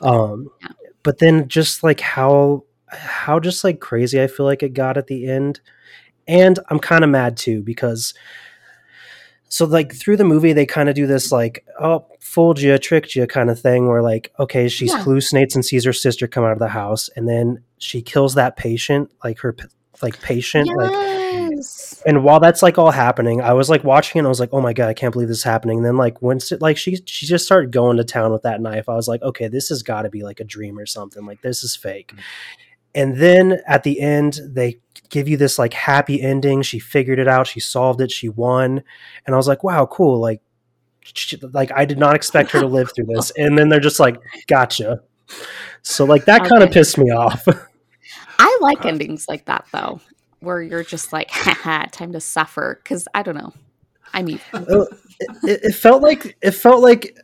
Um, 0.00 0.50
Yeah. 0.62 0.68
but 1.02 1.18
then 1.18 1.48
just 1.48 1.82
like 1.82 2.00
how 2.00 2.64
how 2.88 3.38
just 3.40 3.64
like 3.64 3.80
crazy 3.80 4.22
I 4.22 4.28
feel 4.28 4.46
like 4.46 4.62
it 4.62 4.72
got 4.74 4.96
at 4.96 5.08
the 5.08 5.26
end, 5.26 5.60
and 6.26 6.58
I'm 6.70 6.78
kind 6.78 7.04
of 7.04 7.10
mad 7.10 7.36
too 7.36 7.62
because 7.62 8.14
so 9.48 9.64
like 9.66 9.94
through 9.94 10.16
the 10.16 10.24
movie 10.24 10.52
they 10.52 10.66
kind 10.66 10.88
of 10.88 10.94
do 10.94 11.06
this 11.06 11.30
like 11.30 11.64
oh 11.80 12.04
fooled 12.18 12.60
you 12.60 12.76
tricked 12.78 13.14
you 13.14 13.26
kind 13.26 13.50
of 13.50 13.60
thing 13.60 13.86
where 13.88 14.02
like 14.02 14.32
okay 14.38 14.68
she 14.68 14.86
Yeah. 14.86 14.98
hallucinates 15.04 15.54
and 15.54 15.64
sees 15.64 15.84
her 15.84 15.92
sister 15.92 16.26
come 16.26 16.44
out 16.44 16.52
of 16.52 16.58
the 16.58 16.68
house 16.68 17.08
and 17.14 17.28
then 17.28 17.62
she 17.84 18.00
kills 18.00 18.34
that 18.34 18.56
patient 18.56 19.10
like 19.22 19.38
her 19.40 19.54
like 20.02 20.20
patient 20.22 20.68
like 20.76 20.90
yes. 20.90 22.02
and 22.06 22.24
while 22.24 22.40
that's 22.40 22.62
like 22.62 22.78
all 22.78 22.90
happening 22.90 23.40
i 23.40 23.52
was 23.52 23.70
like 23.70 23.84
watching 23.84 24.18
it 24.18 24.20
and 24.20 24.26
i 24.26 24.28
was 24.28 24.40
like 24.40 24.48
oh 24.52 24.60
my 24.60 24.72
god 24.72 24.88
i 24.88 24.94
can't 24.94 25.12
believe 25.12 25.28
this 25.28 25.38
is 25.38 25.44
happening. 25.44 25.78
And 25.78 25.86
then 25.86 25.96
like 25.96 26.20
once 26.22 26.50
it 26.50 26.60
like 26.60 26.76
she 26.76 26.96
she 27.04 27.26
just 27.26 27.44
started 27.44 27.70
going 27.70 27.96
to 27.98 28.04
town 28.04 28.32
with 28.32 28.42
that 28.42 28.60
knife 28.60 28.88
i 28.88 28.94
was 28.94 29.06
like 29.08 29.22
okay 29.22 29.48
this 29.48 29.68
has 29.68 29.82
got 29.82 30.02
to 30.02 30.10
be 30.10 30.22
like 30.22 30.40
a 30.40 30.44
dream 30.44 30.78
or 30.78 30.86
something 30.86 31.24
like 31.26 31.42
this 31.42 31.62
is 31.62 31.76
fake. 31.76 32.12
Mm. 32.14 32.20
And 32.96 33.16
then 33.16 33.60
at 33.66 33.82
the 33.82 34.00
end 34.00 34.40
they 34.46 34.80
give 35.10 35.28
you 35.28 35.36
this 35.36 35.58
like 35.58 35.74
happy 35.74 36.22
ending 36.22 36.62
she 36.62 36.78
figured 36.78 37.18
it 37.18 37.28
out 37.28 37.46
she 37.46 37.60
solved 37.60 38.00
it 38.00 38.10
she 38.10 38.28
won. 38.28 38.82
And 39.26 39.34
i 39.34 39.36
was 39.36 39.48
like 39.48 39.62
wow 39.62 39.86
cool 39.86 40.18
like 40.18 40.40
she, 41.02 41.36
like 41.36 41.70
i 41.76 41.84
did 41.84 41.98
not 41.98 42.16
expect 42.16 42.50
her 42.52 42.60
to 42.60 42.66
live 42.66 42.90
through 42.94 43.06
this. 43.06 43.30
And 43.38 43.58
then 43.58 43.68
they're 43.68 43.80
just 43.80 44.00
like 44.00 44.16
gotcha. 44.46 45.02
So 45.82 46.04
like 46.04 46.24
that 46.24 46.48
kind 46.48 46.62
of 46.62 46.70
pissed 46.70 46.98
me 46.98 47.10
off 47.10 47.46
I 48.44 48.58
like 48.60 48.84
endings 48.84 49.28
like 49.28 49.46
that 49.46 49.66
though, 49.72 50.00
where 50.40 50.62
you're 50.62 50.84
just 50.84 51.12
like, 51.12 51.30
haha, 51.32 51.86
time 51.86 52.12
to 52.12 52.20
suffer. 52.20 52.80
Because 52.82 53.08
I 53.14 53.22
don't 53.22 53.36
know. 53.36 53.52
I 54.12 54.22
mean, 54.22 54.40
it, 54.52 54.88
it 55.42 55.74
felt 55.74 56.02
like 56.02 56.36
it 56.40 56.52
felt 56.52 56.82
like 56.82 57.16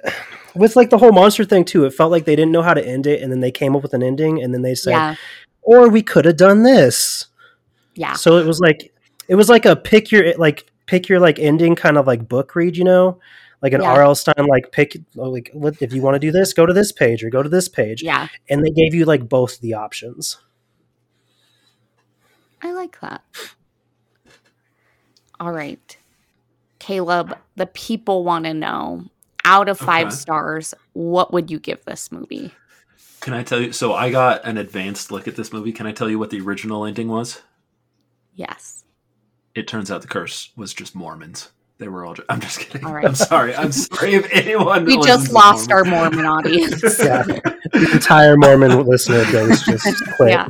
with 0.54 0.76
like 0.76 0.90
the 0.90 0.98
whole 0.98 1.12
monster 1.12 1.44
thing 1.44 1.64
too 1.64 1.84
it 1.84 1.94
felt 1.94 2.10
like 2.10 2.24
they 2.24 2.36
didn't 2.36 2.52
know 2.52 2.62
how 2.62 2.74
to 2.74 2.84
end 2.84 3.06
it 3.06 3.22
and 3.22 3.30
then 3.30 3.40
they 3.40 3.50
came 3.50 3.76
up 3.76 3.82
with 3.82 3.94
an 3.94 4.02
ending 4.02 4.42
and 4.42 4.52
then 4.52 4.62
they 4.62 4.74
said 4.74 4.90
yeah, 4.90 5.14
or 5.62 5.88
we 5.88 6.02
could 6.02 6.24
have 6.24 6.36
done 6.36 6.62
this 6.62 7.26
yeah, 7.94 8.14
so 8.14 8.38
it 8.38 8.46
was 8.46 8.60
like 8.60 8.92
it 9.28 9.34
was 9.34 9.48
like 9.48 9.66
a 9.66 9.76
pick 9.76 10.10
your 10.10 10.34
like 10.36 10.70
pick 10.86 11.08
your 11.08 11.20
like 11.20 11.38
ending 11.38 11.74
kind 11.74 11.98
of 11.98 12.06
like 12.06 12.28
book 12.28 12.54
read 12.54 12.76
you 12.76 12.84
know 12.84 13.18
like 13.62 13.74
an 13.74 13.82
Yeah. 13.82 13.92
R.L. 13.92 14.14
Stine 14.14 14.46
like 14.46 14.72
pick 14.72 14.96
oh, 15.18 15.28
like 15.28 15.52
if 15.54 15.92
you 15.92 16.00
want 16.00 16.14
to 16.14 16.18
do 16.18 16.32
this 16.32 16.52
go 16.52 16.66
to 16.66 16.72
this 16.72 16.92
page 16.92 17.22
or 17.22 17.30
go 17.30 17.42
to 17.42 17.48
this 17.48 17.68
page 17.68 18.02
yeah. 18.02 18.28
and 18.48 18.64
they 18.64 18.70
gave 18.70 18.94
you 18.94 19.04
like 19.04 19.28
both 19.28 19.60
the 19.60 19.74
options 19.74 20.38
I 22.62 22.72
like 22.72 23.00
that. 23.00 23.22
All 25.38 25.52
right. 25.52 25.96
Caleb, 26.78 27.36
the 27.56 27.66
people 27.66 28.24
want 28.24 28.44
to 28.44 28.54
know 28.54 29.04
out 29.44 29.68
of 29.68 29.78
five 29.78 30.08
Okay. 30.08 30.16
stars, 30.16 30.74
what 30.92 31.32
would 31.32 31.50
you 31.50 31.58
give 31.58 31.84
this 31.84 32.12
movie? 32.12 32.52
Can 33.20 33.34
I 33.34 33.42
tell 33.42 33.60
you? 33.60 33.72
So 33.72 33.94
I 33.94 34.10
got 34.10 34.44
an 34.44 34.58
advanced 34.58 35.10
look 35.10 35.28
at 35.28 35.36
this 35.36 35.52
movie. 35.52 35.72
Can 35.72 35.86
I 35.86 35.92
tell 35.92 36.08
you 36.08 36.18
what 36.18 36.30
the 36.30 36.40
original 36.40 36.84
ending 36.84 37.08
was? 37.08 37.42
Yes. 38.34 38.84
It 39.54 39.66
turns 39.68 39.90
out 39.90 40.02
the 40.02 40.08
curse 40.08 40.50
was 40.56 40.72
just 40.72 40.94
Mormons. 40.94 41.50
They 41.78 41.88
were 41.88 42.04
all. 42.04 42.14
Ju- 42.14 42.24
I'm 42.28 42.40
just 42.40 42.60
kidding. 42.60 42.86
All 42.86 42.94
right. 42.94 43.04
I'm 43.04 43.14
sorry. 43.14 43.54
I'm 43.54 43.72
sorry 43.72 44.14
if 44.14 44.28
anyone. 44.30 44.84
We 44.84 44.96
listens 44.96 45.06
just 45.06 45.26
to 45.28 45.32
lost 45.32 45.72
our 45.72 45.84
Mormon 45.84 46.24
audience. 46.26 46.82
yeah 46.98 47.22
the 47.72 47.90
entire 47.92 48.36
Mormon 48.36 48.84
listener 48.86 49.24
base 49.30 49.62
just 49.64 50.02
quit 50.16 50.30
yeah. 50.30 50.48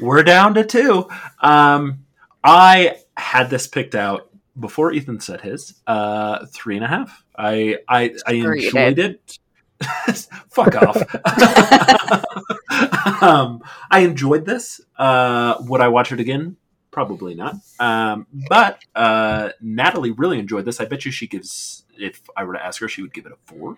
We're 0.00 0.22
down 0.22 0.54
to 0.54 0.64
two. 0.64 1.08
Um, 1.40 2.04
I 2.44 2.96
had 3.16 3.50
this 3.50 3.66
picked 3.66 3.94
out 3.94 4.30
before 4.58 4.92
Ethan 4.92 5.20
said 5.20 5.40
his. 5.40 5.74
Uh, 5.86 6.46
three 6.46 6.76
and 6.76 6.84
a 6.84 6.88
half. 6.88 7.24
I 7.36 7.78
I, 7.88 8.14
I 8.26 8.32
enjoyed 8.34 8.98
it. 8.98 9.38
Fuck 10.50 10.74
off. 10.76 10.96
um, 13.22 13.62
I 13.90 14.00
enjoyed 14.00 14.46
this. 14.46 14.80
Uh, 14.96 15.56
would 15.60 15.80
I 15.80 15.88
watch 15.88 16.12
it 16.12 16.20
again? 16.20 16.56
Probably 16.90 17.34
not. 17.34 17.56
Um, 17.78 18.26
but 18.48 18.78
uh, 18.94 19.50
Natalie 19.60 20.12
really 20.12 20.38
enjoyed 20.38 20.64
this. 20.64 20.80
I 20.80 20.86
bet 20.86 21.04
you 21.04 21.10
she 21.10 21.26
gives. 21.26 21.84
If 21.98 22.22
I 22.36 22.44
were 22.44 22.54
to 22.54 22.64
ask 22.64 22.80
her, 22.80 22.88
she 22.88 23.02
would 23.02 23.12
give 23.12 23.26
it 23.26 23.32
a 23.32 23.36
four. 23.44 23.76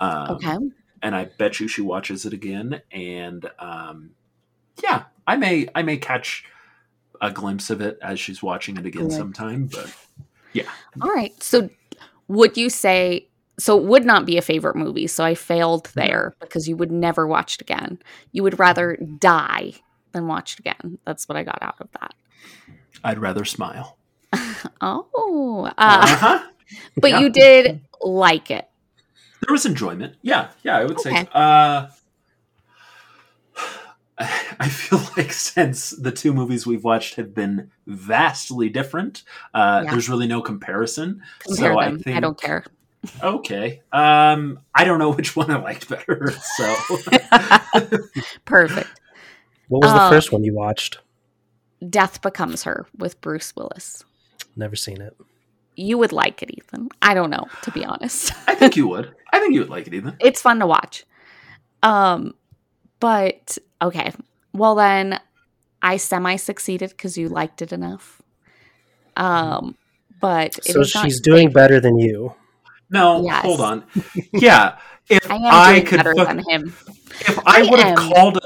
Um, 0.00 0.30
Okay. 0.32 0.56
and 1.02 1.14
I 1.14 1.26
bet 1.38 1.60
you 1.60 1.68
she 1.68 1.82
watches 1.82 2.24
it 2.26 2.32
again. 2.32 2.80
And 2.90 3.48
um, 3.58 4.10
yeah, 4.82 5.04
I 5.26 5.36
may 5.36 5.68
I 5.74 5.82
may 5.82 5.96
catch 5.96 6.44
a 7.20 7.30
glimpse 7.30 7.70
of 7.70 7.80
it 7.80 7.98
as 8.02 8.18
she's 8.20 8.42
watching 8.42 8.76
it 8.76 8.86
again 8.86 9.08
Good. 9.08 9.12
sometime. 9.16 9.66
But 9.66 9.94
yeah. 10.52 10.68
All 11.00 11.10
right. 11.12 11.32
So 11.42 11.70
would 12.28 12.56
you 12.56 12.68
say 12.70 13.28
so 13.58 13.78
it 13.78 13.84
would 13.84 14.04
not 14.04 14.26
be 14.26 14.36
a 14.36 14.42
favorite 14.42 14.74
movie, 14.76 15.06
so 15.06 15.22
I 15.24 15.34
failed 15.36 15.90
there 15.94 16.34
because 16.40 16.68
you 16.68 16.76
would 16.76 16.90
never 16.90 17.26
watch 17.26 17.54
it 17.54 17.60
again. 17.60 18.00
You 18.32 18.42
would 18.42 18.58
rather 18.58 18.96
die 18.96 19.74
than 20.12 20.26
watch 20.26 20.54
it 20.54 20.58
again. 20.60 20.98
That's 21.06 21.28
what 21.28 21.36
I 21.36 21.44
got 21.44 21.58
out 21.62 21.76
of 21.80 21.88
that. 22.00 22.14
I'd 23.04 23.18
rather 23.18 23.44
smile. 23.44 23.96
Oh. 24.80 25.70
Uh, 25.78 26.00
Uh-huh. 26.02 26.48
but 26.96 27.10
yeah. 27.12 27.20
you 27.20 27.30
did 27.30 27.80
like 28.02 28.50
it. 28.50 28.68
There 29.46 29.52
was 29.52 29.64
enjoyment. 29.66 30.16
Yeah, 30.22 30.48
yeah, 30.62 30.76
I 30.78 30.84
would 30.84 30.98
say. 31.00 31.10
Okay. 31.10 31.28
Uh, 31.32 31.86
I 34.60 34.68
feel 34.68 35.00
like 35.16 35.32
since 35.32 35.90
the 35.90 36.12
two 36.12 36.32
movies 36.32 36.66
we've 36.66 36.84
watched 36.84 37.16
have 37.16 37.34
been 37.34 37.70
vastly 37.86 38.68
different, 38.68 39.24
uh, 39.54 39.82
Yeah. 39.84 39.90
there's 39.90 40.08
really 40.08 40.26
no 40.28 40.40
comparison. 40.40 41.22
Compare 41.40 41.72
so 41.72 41.78
I 41.78 41.84
them. 41.86 41.96
I, 41.98 42.02
think 42.02 42.20
don't 42.20 42.40
care. 42.40 42.64
Okay. 43.22 43.82
Um, 43.92 44.60
I 44.74 44.84
don't 44.84 44.98
know 44.98 45.10
which 45.12 45.34
one 45.36 45.50
I 45.50 45.58
liked 45.60 45.88
better. 45.88 46.32
So 46.56 46.74
Perfect. 48.44 49.00
What 49.68 49.82
was 49.82 49.92
the 49.92 50.00
Uh, 50.00 50.10
first 50.10 50.32
one 50.32 50.44
you 50.44 50.54
watched? 50.54 50.98
Death 51.90 52.22
Becomes 52.22 52.62
Her 52.62 52.86
with 52.96 53.20
Bruce 53.20 53.54
Willis. 53.56 54.04
Never 54.56 54.76
seen 54.76 55.00
it. 55.00 55.16
You 55.76 55.98
would 55.98 56.12
like 56.12 56.42
it, 56.42 56.50
Ethan. 56.56 56.88
I 57.02 57.14
don't 57.14 57.30
know, 57.30 57.46
to 57.62 57.70
be 57.72 57.84
honest. 57.84 58.32
I 58.48 58.54
think 58.54 58.76
you 58.76 58.86
would. 58.88 59.12
I 59.32 59.40
think 59.40 59.54
you 59.54 59.60
would 59.60 59.70
like 59.70 59.86
it, 59.86 59.94
Ethan. 59.94 60.16
it's 60.20 60.40
fun 60.40 60.60
to 60.60 60.66
watch. 60.66 61.04
Um, 61.82 62.34
but 63.04 63.58
okay. 63.82 64.12
Well 64.54 64.74
then 64.74 65.20
I 65.82 65.98
semi 65.98 66.36
succeeded 66.36 66.90
because 66.90 67.18
you 67.18 67.28
liked 67.28 67.60
it 67.60 67.70
enough. 67.72 68.22
Um, 69.16 69.76
but 70.20 70.56
it 70.58 70.64
So 70.72 70.80
is 70.80 70.94
not 70.94 71.04
she's 71.04 71.20
doing 71.20 71.48
safe. 71.48 71.54
better 71.54 71.80
than 71.80 71.98
you. 71.98 72.34
No, 72.90 73.22
Yes. 73.24 73.42
hold 73.44 73.60
on. 73.60 73.84
Yeah, 74.32 74.78
if 75.10 75.30
I 75.30 75.36
am 75.36 75.42
I, 75.44 75.80
could, 75.80 75.98
better 75.98 76.14
fuck- 76.14 76.28
than 76.28 76.38
him. 76.48 76.62
if 77.20 77.38
I 77.46 77.60
I 77.60 77.62
would 77.70 77.80
have 77.80 77.98
am. 77.98 78.08
called. 78.12 78.38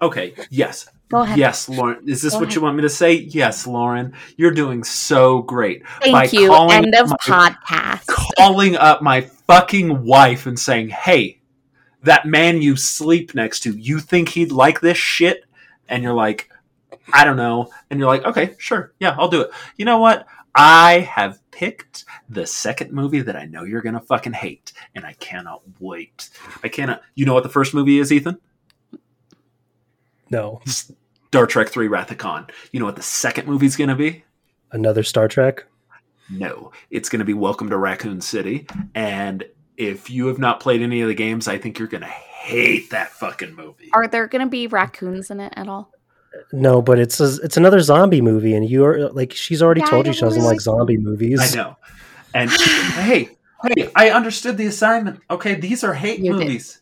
Okay. 0.00 0.34
Yes. 0.50 0.88
Go 1.10 1.20
ahead. 1.22 1.38
Yes, 1.38 1.68
Lauren. 1.68 2.06
Is 2.08 2.20
this 2.22 2.32
Go 2.34 2.38
what 2.40 2.44
ahead. 2.48 2.54
you 2.56 2.62
want 2.62 2.76
me 2.76 2.82
to 2.82 2.88
say? 2.90 3.14
Yes, 3.14 3.66
Lauren. 3.66 4.12
You're 4.36 4.52
doing 4.52 4.84
so 4.84 5.42
great. 5.42 5.82
Thank 6.02 6.12
by 6.12 6.24
you. 6.24 6.48
calling 6.48 6.76
End 6.76 6.94
of 6.94 7.08
my- 7.10 7.16
podcast. 7.16 8.06
Calling 8.38 8.76
up 8.76 9.00
my 9.02 9.22
fucking 9.48 10.04
wife 10.04 10.46
and 10.46 10.58
saying, 10.58 10.90
"Hey, 10.90 11.37
that 12.08 12.26
man 12.26 12.60
you 12.60 12.76
sleep 12.76 13.34
next 13.34 13.60
to, 13.60 13.72
you 13.72 14.00
think 14.00 14.30
he'd 14.30 14.52
like 14.52 14.80
this 14.80 14.98
shit?" 14.98 15.44
And 15.88 16.02
you're 16.02 16.14
like, 16.14 16.50
"I 17.12 17.24
don't 17.24 17.36
know." 17.36 17.70
And 17.90 17.98
you're 17.98 18.08
like, 18.08 18.24
"Okay, 18.24 18.56
sure. 18.58 18.92
Yeah, 18.98 19.16
I'll 19.18 19.28
do 19.28 19.42
it." 19.42 19.50
You 19.76 19.84
know 19.84 19.98
what? 19.98 20.26
I 20.54 21.00
have 21.00 21.38
picked 21.50 22.04
the 22.28 22.46
second 22.46 22.92
movie 22.92 23.20
that 23.20 23.36
I 23.36 23.44
know 23.44 23.62
you're 23.62 23.82
going 23.82 23.94
to 23.94 24.00
fucking 24.00 24.32
hate, 24.32 24.72
and 24.94 25.06
I 25.06 25.12
cannot 25.14 25.62
wait. 25.78 26.30
I 26.64 26.68
cannot. 26.68 27.02
You 27.14 27.26
know 27.26 27.34
what 27.34 27.44
the 27.44 27.48
first 27.48 27.74
movie 27.74 27.98
is, 27.98 28.12
Ethan? 28.12 28.38
No, 30.30 30.60
Star 30.66 31.46
Trek 31.46 31.68
3 31.68 31.88
Wrath 31.88 32.10
of 32.10 32.18
Khan. 32.18 32.48
You 32.72 32.80
know 32.80 32.86
what 32.86 32.96
the 32.96 33.02
second 33.02 33.46
movie's 33.46 33.76
going 33.76 33.88
to 33.88 33.94
be? 33.94 34.24
another 34.72 35.02
Star 35.02 35.28
Trek. 35.28 35.64
No, 36.30 36.72
it's 36.90 37.08
going 37.08 37.20
to 37.20 37.24
be 37.24 37.34
Welcome 37.34 37.70
to 37.70 37.76
Raccoon 37.76 38.20
City. 38.20 38.66
And 38.94 39.44
if 39.78 40.10
you 40.10 40.26
have 40.26 40.38
not 40.38 40.60
played 40.60 40.82
any 40.82 41.00
of 41.00 41.08
the 41.08 41.14
games, 41.14 41.46
I 41.48 41.56
think 41.56 41.78
you're 41.78 41.88
going 41.88 42.02
to 42.02 42.06
hate 42.08 42.90
that 42.90 43.10
fucking 43.12 43.54
movie. 43.54 43.90
Are 43.94 44.08
there 44.08 44.26
going 44.26 44.44
to 44.44 44.50
be 44.50 44.66
raccoons 44.66 45.30
in 45.30 45.40
it 45.40 45.52
at 45.56 45.68
all? 45.68 45.92
No, 46.52 46.82
but 46.82 46.98
it's 46.98 47.20
a, 47.20 47.36
it's 47.42 47.56
another 47.56 47.80
zombie 47.80 48.20
movie, 48.20 48.54
and 48.54 48.68
you 48.68 48.84
are 48.84 49.08
like 49.10 49.32
she's 49.32 49.62
already 49.62 49.80
Yeah, 49.80 49.86
told 49.90 50.06
you 50.06 50.12
she 50.12 50.20
doesn't 50.20 50.42
really 50.42 50.52
like 50.54 50.60
zombie 50.60 50.98
movies. 50.98 51.40
I 51.40 51.56
know. 51.56 51.76
And 52.34 52.50
hey, 52.60 53.30
hey, 53.64 53.90
I 53.94 54.10
understood 54.10 54.56
the 54.56 54.66
assignment. 54.66 55.20
Okay, 55.30 55.54
these 55.54 55.82
are 55.84 55.94
hate 55.94 56.20
You 56.20 56.32
did. 56.32 56.40
movies. 56.40 56.80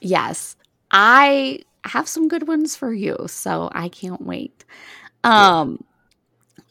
Yes. 0.00 0.56
I 0.90 1.60
have 1.84 2.08
some 2.08 2.28
good 2.28 2.48
ones 2.48 2.74
for 2.74 2.92
you, 2.92 3.16
so 3.26 3.70
I 3.72 3.88
can't 3.88 4.22
wait. 4.22 4.64
Um 5.24 5.84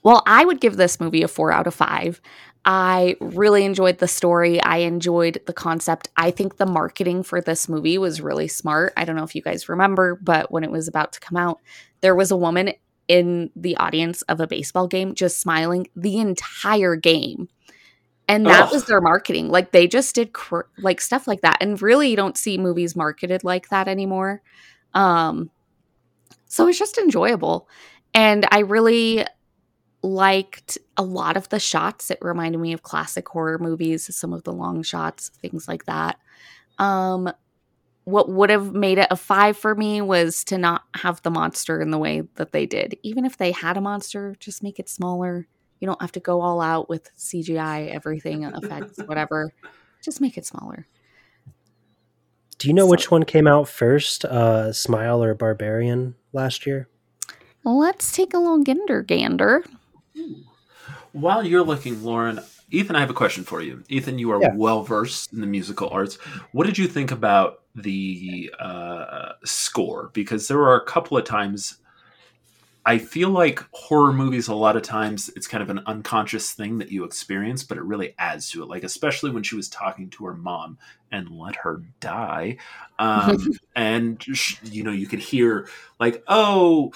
well, 0.03 0.23
I 0.25 0.45
would 0.45 0.61
give 0.61 0.77
this 0.77 0.99
movie 1.01 1.21
a 1.23 1.27
4 1.27 1.51
out 1.51 1.67
of 1.67 1.73
5. 1.73 2.21
I 2.69 3.15
really 3.21 3.63
enjoyed 3.63 3.99
the 3.99 4.09
story. 4.09 4.61
I 4.61 4.79
enjoyed 4.79 5.41
the 5.47 5.53
concept. 5.53 6.09
I 6.17 6.31
think 6.31 6.57
the 6.57 6.65
marketing 6.65 7.23
for 7.23 7.39
this 7.39 7.69
movie 7.69 7.97
was 7.97 8.19
really 8.19 8.49
smart. 8.49 8.91
I 8.97 9.05
don't 9.05 9.15
know 9.15 9.23
if 9.23 9.35
you 9.35 9.41
guys 9.41 9.69
remember, 9.69 10.15
but 10.21 10.51
when 10.51 10.65
it 10.65 10.69
was 10.69 10.85
about 10.89 11.13
to 11.13 11.21
come 11.21 11.37
out, 11.37 11.61
there 12.01 12.13
was 12.13 12.29
a 12.29 12.35
woman 12.35 12.73
in 13.07 13.51
the 13.55 13.77
audience 13.77 14.21
of 14.23 14.41
a 14.41 14.47
baseball 14.47 14.85
game 14.85 15.15
just 15.15 15.39
smiling 15.39 15.87
the 15.95 16.17
entire 16.17 16.97
game. 16.97 17.47
And 18.27 18.45
that 18.47 18.65
Ugh. 18.65 18.73
was 18.73 18.83
their 18.83 18.99
marketing. 18.99 19.47
Like 19.47 19.71
they 19.71 19.87
just 19.87 20.13
did 20.13 20.33
cr- 20.33 20.67
like 20.77 20.99
stuff 20.99 21.25
like 21.25 21.39
that. 21.43 21.59
And 21.61 21.81
really 21.81 22.09
you 22.09 22.17
don't 22.17 22.37
see 22.37 22.57
movies 22.57 22.97
marketed 22.97 23.45
like 23.45 23.69
that 23.69 23.87
anymore. 23.87 24.41
Um 24.93 25.51
so 26.47 26.67
it's 26.67 26.77
just 26.77 26.97
enjoyable. 26.97 27.69
And 28.13 28.45
I 28.51 28.59
really 28.59 29.25
liked 30.07 30.77
a 30.97 31.03
lot 31.03 31.37
of 31.37 31.49
the 31.49 31.59
shots. 31.59 32.09
It 32.11 32.17
reminded 32.21 32.59
me 32.59 32.73
of 32.73 32.81
classic 32.83 33.27
horror 33.27 33.57
movies, 33.59 34.13
some 34.15 34.33
of 34.33 34.43
the 34.43 34.53
long 34.53 34.83
shots, 34.83 35.29
things 35.41 35.67
like 35.67 35.85
that. 35.85 36.17
Um, 36.79 37.31
what 38.05 38.29
would 38.29 38.49
have 38.49 38.73
made 38.73 38.97
it 38.97 39.07
a 39.11 39.15
five 39.17 39.57
for 39.57 39.75
me 39.75 40.01
was 40.01 40.43
to 40.45 40.57
not 40.57 40.83
have 40.95 41.21
the 41.23 41.29
monster 41.31 41.81
in 41.81 41.91
the 41.91 41.97
way 41.97 42.21
that 42.35 42.51
they 42.53 42.65
did. 42.65 42.97
Even 43.03 43.25
if 43.25 43.37
they 43.37 43.51
had 43.51 43.75
a 43.77 43.81
monster, 43.81 44.35
just 44.39 44.63
make 44.63 44.79
it 44.79 44.87
smaller. 44.89 45.47
You 45.79 45.87
don't 45.87 46.01
have 46.01 46.13
to 46.13 46.19
go 46.19 46.41
all 46.41 46.61
out 46.61 46.89
with 46.89 47.11
CGI, 47.17 47.89
everything, 47.93 48.43
effects, 48.43 48.97
whatever. 49.05 49.51
Just 50.01 50.21
make 50.21 50.37
it 50.37 50.45
smaller. 50.45 50.87
Do 52.57 52.67
you 52.67 52.73
know 52.73 52.85
So- 52.85 52.91
which 52.91 53.11
one 53.11 53.23
came 53.23 53.45
out 53.47 53.67
first, 53.67 54.23
uh, 54.25 54.71
Smile 54.71 55.21
or 55.23 55.33
Barbarian 55.33 56.15
last 56.33 56.65
year? 56.65 56.87
Let's 57.63 58.13
take 58.15 58.33
a 58.33 58.37
little 58.37 58.63
gander 58.63 59.01
gander. 59.01 59.65
While 61.11 61.45
you're 61.45 61.63
looking, 61.63 62.03
Lauren, 62.03 62.39
Ethan, 62.69 62.95
I 62.95 62.99
have 62.99 63.09
a 63.09 63.13
question 63.13 63.43
for 63.43 63.61
you. 63.61 63.83
Ethan, 63.89 64.19
you 64.19 64.31
are 64.31 64.41
Yeah. 64.41 64.53
well 64.53 64.83
versed 64.83 65.33
in 65.33 65.41
the 65.41 65.47
musical 65.47 65.89
arts. 65.89 66.15
What 66.51 66.65
did 66.65 66.77
you 66.77 66.87
think 66.87 67.11
about 67.11 67.61
the 67.75 68.53
uh, 68.59 69.33
score? 69.45 70.11
Because 70.13 70.47
there 70.47 70.57
were 70.57 70.75
a 70.75 70.85
couple 70.85 71.17
of 71.17 71.23
times. 71.25 71.77
I 72.85 72.99
feel 72.99 73.29
like 73.29 73.63
horror 73.71 74.13
movies, 74.13 74.47
a 74.47 74.55
lot 74.55 74.77
of 74.77 74.81
times, 74.81 75.29
it's 75.35 75.47
kind 75.47 75.61
of 75.61 75.69
an 75.69 75.81
unconscious 75.87 76.53
thing 76.53 76.77
that 76.77 76.89
you 76.89 77.03
experience, 77.03 77.61
but 77.63 77.77
it 77.77 77.83
really 77.83 78.15
adds 78.17 78.49
to 78.51 78.63
it. 78.63 78.69
Like, 78.69 78.85
especially 78.85 79.29
when 79.29 79.43
she 79.43 79.55
was 79.55 79.67
talking 79.67 80.09
to 80.11 80.25
her 80.25 80.35
mom 80.35 80.77
and 81.11 81.29
let 81.29 81.57
her 81.57 81.81
die. 81.99 82.57
Um, 82.97 83.45
and, 83.75 84.25
you 84.63 84.83
know, 84.83 84.91
you 84.91 85.05
could 85.05 85.19
hear, 85.19 85.67
like, 85.99 86.23
oh, 86.29 86.93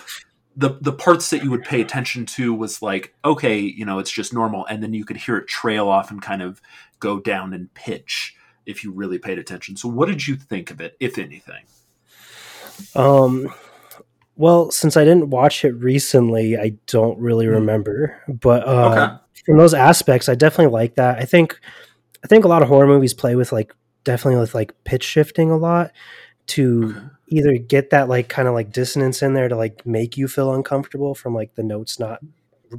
the 0.55 0.77
the 0.81 0.91
parts 0.93 1.29
that 1.29 1.43
you 1.43 1.49
would 1.49 1.63
pay 1.63 1.79
attention 1.81 2.25
to 2.25 2.53
was 2.53 2.81
like 2.81 3.13
okay 3.23 3.59
you 3.59 3.85
know 3.85 3.99
it's 3.99 4.11
just 4.11 4.33
normal 4.33 4.65
and 4.65 4.83
then 4.83 4.93
you 4.93 5.05
could 5.05 5.17
hear 5.17 5.37
it 5.37 5.47
trail 5.47 5.87
off 5.87 6.11
and 6.11 6.21
kind 6.21 6.41
of 6.41 6.61
go 6.99 7.19
down 7.19 7.53
in 7.53 7.69
pitch 7.73 8.35
if 8.65 8.83
you 8.83 8.91
really 8.91 9.17
paid 9.17 9.39
attention 9.39 9.75
so 9.77 9.87
what 9.87 10.07
did 10.07 10.27
you 10.27 10.35
think 10.35 10.69
of 10.69 10.81
it 10.81 10.95
if 10.99 11.17
anything 11.17 11.63
Um, 12.95 13.53
well, 14.35 14.71
since 14.71 14.97
I 14.97 15.03
didn't 15.03 15.29
watch 15.29 15.63
it 15.65 15.71
recently, 15.73 16.57
I 16.57 16.73
don't 16.87 17.17
really 17.19 17.45
Hmm. 17.45 17.53
remember. 17.53 18.21
But 18.27 18.67
uh, 18.67 18.89
Okay. 18.91 19.15
from 19.45 19.57
those 19.57 19.73
aspects, 19.73 20.29
I 20.29 20.35
definitely 20.35 20.73
like 20.73 20.95
that. 20.95 21.19
I 21.19 21.25
think, 21.25 21.59
I 22.23 22.27
think 22.27 22.45
a 22.45 22.47
lot 22.47 22.61
of 22.61 22.67
horror 22.67 22.87
movies 22.87 23.13
play 23.13 23.35
with 23.35 23.51
like 23.51 23.73
definitely 24.03 24.39
with 24.39 24.55
like 24.55 24.73
pitch 24.83 25.03
shifting 25.03 25.51
a 25.51 25.57
lot 25.57 25.91
to. 26.47 27.09
Either 27.31 27.57
get 27.57 27.89
that 27.89 28.09
like 28.09 28.27
kind 28.27 28.47
of 28.47 28.53
like 28.53 28.71
dissonance 28.71 29.23
in 29.23 29.33
there 29.33 29.47
to 29.47 29.55
like 29.55 29.85
make 29.85 30.17
you 30.17 30.27
feel 30.27 30.53
uncomfortable 30.53 31.15
from 31.15 31.33
like 31.33 31.55
the 31.55 31.63
notes 31.63 31.97
not 31.97 32.19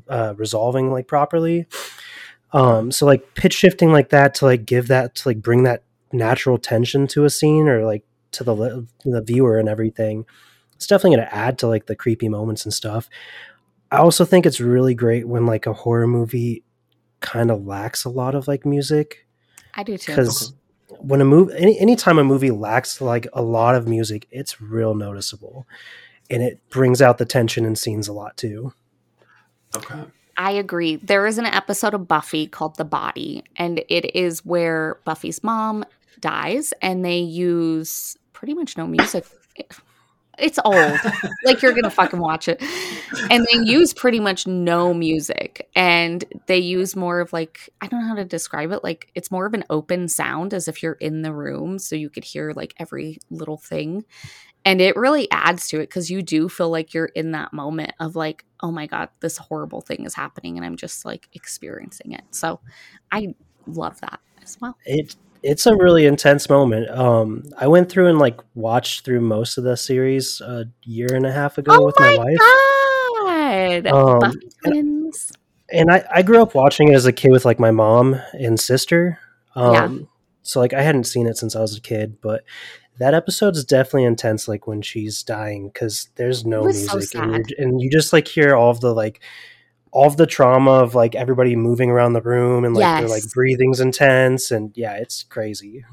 uh, 0.08 0.34
resolving 0.36 0.92
like 0.92 1.08
properly. 1.08 1.66
Um, 2.52 2.92
so 2.92 3.06
like 3.06 3.34
pitch 3.34 3.54
shifting 3.54 3.92
like 3.92 4.10
that 4.10 4.34
to 4.36 4.44
like 4.44 4.66
give 4.66 4.88
that 4.88 5.14
to 5.16 5.28
like 5.28 5.40
bring 5.40 5.62
that 5.62 5.82
natural 6.12 6.58
tension 6.58 7.06
to 7.08 7.24
a 7.24 7.30
scene 7.30 7.66
or 7.66 7.84
like 7.84 8.04
to 8.32 8.44
the 8.44 8.86
the 9.04 9.22
viewer 9.22 9.58
and 9.58 9.70
everything. 9.70 10.26
It's 10.74 10.86
definitely 10.86 11.16
going 11.16 11.28
to 11.28 11.34
add 11.34 11.58
to 11.60 11.66
like 11.66 11.86
the 11.86 11.96
creepy 11.96 12.28
moments 12.28 12.64
and 12.64 12.74
stuff. 12.74 13.08
I 13.90 13.98
also 13.98 14.24
think 14.24 14.44
it's 14.44 14.60
really 14.60 14.94
great 14.94 15.26
when 15.26 15.46
like 15.46 15.66
a 15.66 15.72
horror 15.72 16.06
movie 16.06 16.62
kind 17.20 17.50
of 17.50 17.64
lacks 17.64 18.04
a 18.04 18.10
lot 18.10 18.34
of 18.34 18.48
like 18.48 18.66
music 18.66 19.26
I 19.74 19.82
do 19.82 19.96
too. 19.96 20.12
because 20.12 20.52
when 21.02 21.20
a 21.20 21.24
movie 21.24 21.52
any 21.56 21.78
anytime 21.78 22.18
a 22.18 22.24
movie 22.24 22.50
lacks 22.50 23.00
like 23.00 23.26
a 23.32 23.42
lot 23.42 23.74
of 23.74 23.88
music 23.88 24.26
it's 24.30 24.60
real 24.60 24.94
noticeable 24.94 25.66
and 26.30 26.42
it 26.42 26.60
brings 26.70 27.02
out 27.02 27.18
the 27.18 27.24
tension 27.24 27.64
in 27.64 27.76
scenes 27.76 28.08
a 28.08 28.12
lot 28.12 28.36
too 28.36 28.72
okay 29.76 30.04
I 30.36 30.52
agree. 30.52 30.96
There 30.96 31.26
is 31.26 31.36
an 31.36 31.44
episode 31.44 31.92
of 31.94 32.08
Buffy 32.08 32.46
called 32.46 32.76
The 32.76 32.86
Body, 32.86 33.44
and 33.56 33.84
it 33.88 34.16
is 34.16 34.44
where 34.44 34.98
Buffy's 35.04 35.44
mom 35.44 35.84
dies, 36.20 36.72
and 36.80 37.04
they 37.04 37.18
use 37.18 38.16
pretty 38.32 38.54
much 38.54 38.76
no 38.76 38.86
music. 38.86 39.26
It's 40.38 40.58
old. 40.64 40.98
like 41.44 41.62
you're 41.62 41.72
gonna 41.72 41.90
fucking 41.90 42.18
watch 42.18 42.48
it. 42.48 42.62
And 43.30 43.46
they 43.50 43.58
use 43.58 43.92
pretty 43.92 44.20
much 44.20 44.46
no 44.46 44.94
music. 44.94 45.68
And 45.74 46.24
they 46.46 46.58
use 46.58 46.96
more 46.96 47.20
of 47.20 47.32
like, 47.32 47.70
I 47.80 47.86
don't 47.86 48.00
know 48.00 48.08
how 48.08 48.14
to 48.14 48.24
describe 48.24 48.72
it. 48.72 48.82
Like 48.82 49.10
it's 49.14 49.30
more 49.30 49.46
of 49.46 49.54
an 49.54 49.64
open 49.70 50.08
sound 50.08 50.54
as 50.54 50.68
if 50.68 50.82
you're 50.82 50.94
in 50.94 51.22
the 51.22 51.32
room. 51.32 51.78
So 51.78 51.96
you 51.96 52.10
could 52.10 52.24
hear 52.24 52.52
like 52.54 52.74
every 52.78 53.18
little 53.30 53.58
thing. 53.58 54.04
And 54.64 54.80
it 54.80 54.96
really 54.96 55.28
adds 55.30 55.68
to 55.68 55.78
it 55.78 55.88
because 55.88 56.10
you 56.10 56.22
do 56.22 56.48
feel 56.48 56.70
like 56.70 56.94
you're 56.94 57.06
in 57.06 57.32
that 57.32 57.52
moment 57.52 57.92
of 57.98 58.14
like, 58.14 58.44
oh 58.60 58.70
my 58.70 58.86
God, 58.86 59.08
this 59.20 59.36
horrible 59.36 59.80
thing 59.80 60.04
is 60.04 60.14
happening. 60.14 60.56
And 60.56 60.64
I'm 60.64 60.76
just 60.76 61.04
like 61.04 61.28
experiencing 61.32 62.12
it. 62.12 62.22
So 62.30 62.60
I 63.10 63.34
love 63.66 64.00
that 64.00 64.20
as 64.42 64.56
well. 64.60 64.76
It's 65.42 65.66
a 65.66 65.74
really 65.76 66.06
intense 66.06 66.48
moment 66.48 66.88
um 66.90 67.42
i 67.58 67.66
went 67.66 67.90
through 67.90 68.06
and 68.06 68.18
like 68.18 68.38
watched 68.54 69.04
through 69.04 69.20
most 69.20 69.58
of 69.58 69.64
the 69.64 69.76
series 69.76 70.40
a 70.40 70.64
year 70.84 71.12
and 71.14 71.26
a 71.26 71.32
half 71.32 71.58
ago 71.58 71.72
Oh 71.80 71.86
with 71.86 71.98
my, 71.98 72.16
wife 72.16 72.38
God. 72.38 73.86
Um, 73.86 74.18
Buffy 74.20 74.48
twins. 74.64 75.32
and 75.70 75.90
I, 75.90 76.04
I 76.14 76.22
grew 76.22 76.40
up 76.42 76.54
watching 76.54 76.88
it 76.88 76.94
as 76.94 77.06
a 77.06 77.12
kid 77.12 77.30
with 77.32 77.44
like 77.44 77.58
my 77.60 77.70
mom 77.70 78.14
and 78.32 78.58
sister. 78.58 79.18
Um, 79.54 79.72
Yeah. 79.74 80.06
So 80.42 80.60
like 80.60 80.72
I 80.72 80.82
hadn't 80.82 81.04
seen 81.04 81.26
it 81.26 81.36
since 81.36 81.54
I 81.54 81.60
was 81.60 81.76
a 81.76 81.80
kid, 81.80 82.20
but 82.20 82.44
that 82.98 83.14
episode 83.14 83.54
is 83.56 83.64
definitely 83.64 84.04
intense. 84.04 84.48
Like 84.48 84.66
when 84.66 84.82
she's 84.82 85.22
dying, 85.22 85.68
because 85.68 86.08
there's 86.16 86.44
no 86.44 86.62
was 86.62 86.86
so 86.86 86.96
music, 86.96 87.20
and, 87.20 87.32
you're- 87.48 87.54
and 87.64 87.80
you 87.80 87.90
just 87.90 88.12
like 88.12 88.26
hear 88.28 88.54
all 88.56 88.70
of 88.70 88.80
the 88.80 88.92
like 88.92 89.20
all 89.92 90.06
of 90.06 90.16
the 90.16 90.26
trauma 90.26 90.70
of 90.70 90.94
like 90.94 91.14
everybody 91.14 91.54
moving 91.54 91.90
around 91.90 92.14
the 92.14 92.22
room 92.22 92.64
and 92.64 92.74
like 92.74 93.00
their 93.00 93.08
like 93.08 93.30
breathing's 93.32 93.78
intense, 93.80 94.50
and 94.50 94.72
yeah, 94.74 94.94
it's 94.94 95.22
crazy. 95.22 95.84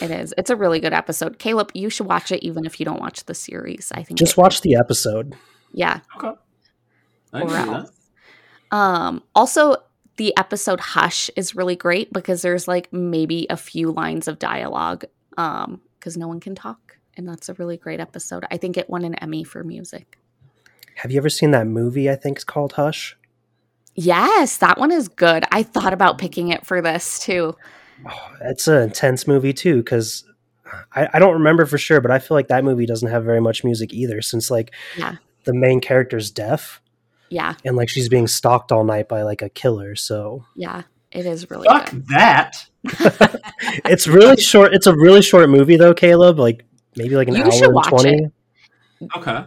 It 0.00 0.10
is. 0.10 0.32
It's 0.38 0.50
a 0.50 0.56
really 0.56 0.78
good 0.78 0.92
episode. 0.92 1.38
Caleb, 1.38 1.72
you 1.74 1.90
should 1.90 2.06
watch 2.06 2.30
it 2.30 2.44
even 2.44 2.64
if 2.64 2.78
you 2.78 2.86
don't 2.86 3.00
watch 3.00 3.24
the 3.24 3.34
series. 3.34 3.90
I 3.92 4.02
think 4.04 4.18
Just 4.18 4.32
it- 4.32 4.38
watch 4.38 4.60
the 4.60 4.76
episode. 4.76 5.34
Yeah. 5.72 6.00
Okay. 6.16 6.38
I 7.32 7.42
Or 7.42 7.48
that. 7.50 7.90
Um, 8.70 9.22
also, 9.34 9.76
the 10.16 10.36
episode 10.36 10.80
Hush 10.80 11.30
is 11.36 11.56
really 11.56 11.76
great 11.76 12.12
because 12.12 12.42
there's 12.42 12.68
like 12.68 12.92
maybe 12.92 13.46
a 13.50 13.56
few 13.56 13.90
lines 13.90 14.28
of 14.28 14.38
dialogue 14.38 15.04
um, 15.36 15.80
because 15.98 16.16
no 16.16 16.28
one 16.28 16.40
can 16.40 16.54
talk. 16.54 16.98
And 17.16 17.28
that's 17.28 17.48
a 17.48 17.54
really 17.54 17.76
great 17.76 17.98
episode. 17.98 18.44
I 18.50 18.56
think 18.56 18.76
it 18.76 18.88
won 18.88 19.04
an 19.04 19.14
Emmy 19.16 19.42
for 19.42 19.64
music. 19.64 20.18
Have 20.96 21.10
you 21.10 21.18
ever 21.18 21.28
seen 21.28 21.50
that 21.50 21.66
movie? 21.66 22.08
I 22.08 22.14
think 22.14 22.38
it's 22.38 22.44
called 22.44 22.74
Hush. 22.74 23.16
Yes, 24.00 24.58
that 24.58 24.78
one 24.78 24.92
is 24.92 25.08
good. 25.08 25.44
I 25.50 25.64
thought 25.64 25.92
about 25.92 26.18
picking 26.18 26.48
it 26.50 26.64
for 26.64 26.80
this 26.80 27.18
too. 27.18 27.56
Oh, 28.08 28.28
it's 28.42 28.68
an 28.68 28.82
intense 28.82 29.26
movie 29.26 29.52
too 29.52 29.78
because 29.78 30.24
I, 30.94 31.08
I 31.14 31.18
don't 31.18 31.32
remember 31.32 31.66
for 31.66 31.78
sure 31.78 32.00
but 32.00 32.12
i 32.12 32.20
feel 32.20 32.36
like 32.36 32.46
that 32.48 32.62
movie 32.62 32.86
doesn't 32.86 33.08
have 33.10 33.24
very 33.24 33.40
much 33.40 33.64
music 33.64 33.92
either 33.92 34.22
since 34.22 34.50
like 34.52 34.72
Yeah. 34.96 35.16
the 35.44 35.52
main 35.54 35.80
character's 35.80 36.30
deaf 36.30 36.80
Yeah, 37.28 37.54
and 37.64 37.74
like 37.74 37.88
she's 37.88 38.08
being 38.08 38.28
stalked 38.28 38.70
all 38.70 38.84
night 38.84 39.08
by 39.08 39.22
like 39.22 39.42
a 39.42 39.48
killer 39.48 39.96
so 39.96 40.44
yeah, 40.54 40.82
it 41.10 41.26
is 41.26 41.50
really 41.50 41.66
Fuck 41.66 41.90
good. 41.90 42.06
that. 42.08 42.64
it's 43.86 44.06
really 44.06 44.36
short 44.36 44.72
it's 44.74 44.86
a 44.86 44.94
really 44.94 45.22
short 45.22 45.48
movie 45.50 45.76
though 45.76 45.94
caleb 45.94 46.38
like 46.38 46.64
maybe 46.96 47.16
like 47.16 47.26
an 47.28 47.34
You 47.34 47.44
hour 47.44 47.50
should 47.52 47.64
and 47.64 47.74
watch 47.74 47.88
20 47.88 48.10
it. 48.10 48.32
Okay. 49.16 49.44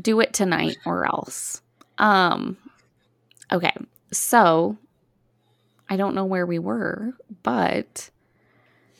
Do 0.00 0.18
it 0.20 0.32
tonight 0.32 0.78
or 0.84 1.06
else. 1.06 1.62
Um, 1.98 2.56
okay, 3.52 3.74
so 4.12 4.76
I 5.88 5.96
don't 5.96 6.14
know 6.14 6.24
where 6.24 6.46
we 6.46 6.58
were, 6.58 7.12
but 7.42 8.10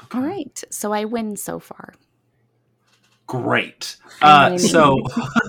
okay. 0.04 0.18
all 0.18 0.24
right. 0.24 0.62
So 0.70 0.92
I 0.92 1.04
win 1.04 1.36
so 1.36 1.58
far. 1.58 1.94
Great. 3.26 3.96
Uh, 4.22 4.56
so, 4.56 5.02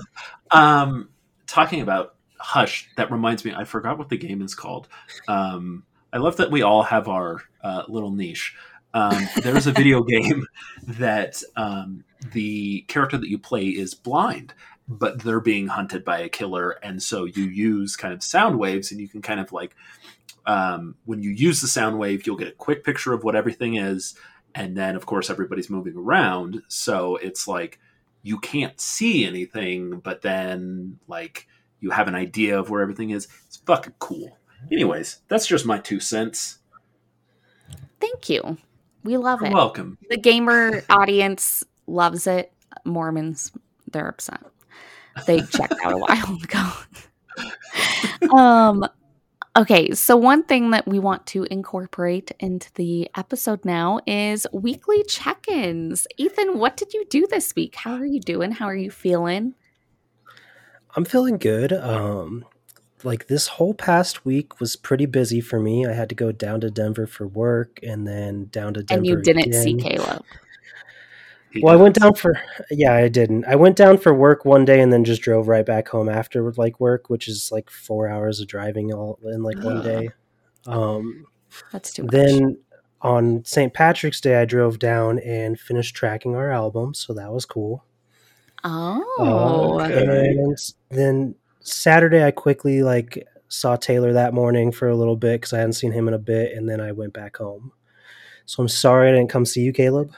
um, 0.50 1.08
talking 1.46 1.80
about 1.80 2.14
Hush, 2.38 2.88
that 2.96 3.10
reminds 3.10 3.44
me, 3.44 3.52
I 3.54 3.64
forgot 3.64 3.98
what 3.98 4.08
the 4.08 4.16
game 4.18 4.42
is 4.42 4.54
called. 4.54 4.88
Um, 5.28 5.84
I 6.12 6.18
love 6.18 6.36
that 6.36 6.50
we 6.50 6.62
all 6.62 6.82
have 6.82 7.08
our 7.08 7.40
uh, 7.62 7.84
little 7.88 8.10
niche. 8.10 8.54
Um, 8.92 9.28
there's 9.42 9.66
a 9.66 9.72
video 9.80 10.02
game 10.02 10.46
that 10.86 11.42
um, 11.56 12.04
the 12.32 12.82
character 12.82 13.16
that 13.16 13.28
you 13.28 13.38
play 13.38 13.66
is 13.66 13.94
blind, 13.94 14.54
but 14.90 15.20
they're 15.22 15.40
being 15.40 15.68
hunted 15.68 16.04
by 16.04 16.18
a 16.18 16.28
killer, 16.28 16.72
and 16.82 17.02
so 17.02 17.24
you 17.24 17.44
use 17.44 17.96
kind 17.96 18.12
of 18.12 18.22
sound 18.22 18.58
waves, 18.58 18.90
and 18.90 19.00
you 19.00 19.08
can 19.08 19.22
kind 19.22 19.38
of 19.40 19.52
like 19.52 19.74
um, 20.46 20.96
when 21.04 21.22
you 21.22 21.30
use 21.30 21.60
the 21.60 21.68
sound 21.68 21.98
wave, 21.98 22.26
you'll 22.26 22.36
get 22.36 22.48
a 22.48 22.52
quick 22.52 22.82
picture 22.84 23.12
of 23.12 23.22
what 23.22 23.36
everything 23.36 23.76
is, 23.76 24.14
and 24.54 24.76
then 24.76 24.96
of 24.96 25.06
course 25.06 25.30
everybody's 25.30 25.70
moving 25.70 25.96
around, 25.96 26.62
so 26.68 27.16
it's 27.16 27.46
like 27.46 27.78
you 28.22 28.38
can't 28.38 28.80
see 28.80 29.24
anything, 29.24 30.00
but 30.00 30.22
then 30.22 30.98
like 31.06 31.46
you 31.80 31.90
have 31.90 32.08
an 32.08 32.14
idea 32.14 32.58
of 32.58 32.68
where 32.68 32.82
everything 32.82 33.10
is. 33.10 33.28
It's 33.46 33.56
fucking 33.58 33.94
cool. 33.98 34.36
Anyways, 34.70 35.20
that's 35.28 35.46
just 35.46 35.64
my 35.64 35.78
two 35.78 36.00
cents. 36.00 36.58
Thank 38.00 38.28
you. 38.28 38.58
We 39.04 39.16
love 39.16 39.40
You're 39.40 39.50
it. 39.50 39.54
welcome. 39.54 39.98
the 40.10 40.18
gamer 40.18 40.82
audience 40.90 41.64
loves 41.86 42.26
it. 42.26 42.52
Mormons, 42.84 43.52
they're 43.90 44.08
upset. 44.08 44.40
They 45.26 45.40
checked 45.42 45.74
out 45.84 45.92
a 45.92 45.98
while 45.98 46.38
ago. 48.20 48.36
um 48.36 48.86
okay, 49.56 49.92
so 49.92 50.16
one 50.16 50.42
thing 50.44 50.70
that 50.70 50.86
we 50.86 50.98
want 50.98 51.26
to 51.28 51.44
incorporate 51.44 52.32
into 52.38 52.72
the 52.74 53.10
episode 53.16 53.64
now 53.64 54.00
is 54.06 54.46
weekly 54.52 55.02
check-ins. 55.04 56.06
Ethan, 56.16 56.58
what 56.58 56.76
did 56.76 56.94
you 56.94 57.04
do 57.10 57.26
this 57.26 57.54
week? 57.54 57.74
How 57.76 57.94
are 57.94 58.06
you 58.06 58.20
doing? 58.20 58.52
How 58.52 58.66
are 58.66 58.76
you 58.76 58.90
feeling? 58.90 59.54
i'm 60.96 61.04
feeling 61.04 61.38
good 61.38 61.72
um 61.72 62.44
like 63.02 63.28
this 63.28 63.46
whole 63.46 63.74
past 63.74 64.24
week 64.24 64.60
was 64.60 64.76
pretty 64.76 65.06
busy 65.06 65.40
for 65.40 65.60
me 65.60 65.86
i 65.86 65.92
had 65.92 66.08
to 66.08 66.14
go 66.14 66.32
down 66.32 66.60
to 66.60 66.70
denver 66.70 67.06
for 67.06 67.26
work 67.26 67.78
and 67.82 68.06
then 68.06 68.46
down 68.46 68.74
to 68.74 68.82
denver 68.82 68.98
and 68.98 69.06
you 69.06 69.20
didn't 69.22 69.52
see. 69.52 69.74
Caleb. 69.76 70.24
He 71.52 71.60
Well, 71.62 71.74
I 71.74 71.82
went 71.82 71.96
down 71.96 72.14
for 72.14 72.40
yeah, 72.70 72.94
I 72.94 73.08
didn't. 73.08 73.44
I 73.46 73.56
went 73.56 73.76
down 73.76 73.98
for 73.98 74.14
work 74.14 74.44
one 74.44 74.64
day 74.64 74.80
and 74.80 74.92
then 74.92 75.04
just 75.04 75.22
drove 75.22 75.48
right 75.48 75.66
back 75.66 75.88
home 75.88 76.08
after 76.08 76.52
like 76.52 76.78
work, 76.78 77.10
which 77.10 77.28
is 77.28 77.50
like 77.50 77.70
four 77.70 78.08
hours 78.08 78.40
of 78.40 78.46
driving 78.46 78.92
all 78.92 79.18
in 79.24 79.42
like 79.42 79.62
one 79.62 79.82
day. 79.82 80.10
Um, 80.66 81.24
That's 81.72 81.90
too 81.90 82.02
much. 82.02 82.12
then 82.12 82.58
on 83.00 83.44
St. 83.46 83.72
Patrick's 83.72 84.20
Day, 84.20 84.40
I 84.40 84.44
drove 84.44 84.78
down 84.78 85.18
and 85.20 85.58
finished 85.58 85.96
tracking 85.96 86.36
our 86.36 86.50
album, 86.50 86.92
so 86.92 87.14
that 87.14 87.32
was 87.32 87.46
cool. 87.46 87.82
oh. 89.18 89.80
Uh, 89.80 89.84
okay. 89.86 90.36
and 90.36 90.58
then 90.90 91.34
Saturday, 91.60 92.22
I 92.22 92.30
quickly 92.30 92.82
like 92.82 93.26
saw 93.48 93.76
Taylor 93.76 94.12
that 94.12 94.34
morning 94.34 94.70
for 94.70 94.88
a 94.88 94.96
little 94.96 95.16
bit 95.16 95.40
because 95.40 95.54
I 95.54 95.58
hadn't 95.58 95.72
seen 95.72 95.92
him 95.92 96.08
in 96.08 96.14
a 96.14 96.18
bit, 96.18 96.52
and 96.52 96.68
then 96.68 96.80
I 96.80 96.92
went 96.92 97.14
back 97.14 97.38
home. 97.38 97.72
So 98.44 98.62
I'm 98.62 98.68
sorry 98.68 99.08
I 99.08 99.12
didn't 99.12 99.30
come 99.30 99.46
see 99.46 99.62
you, 99.62 99.72
Caleb. 99.72 100.12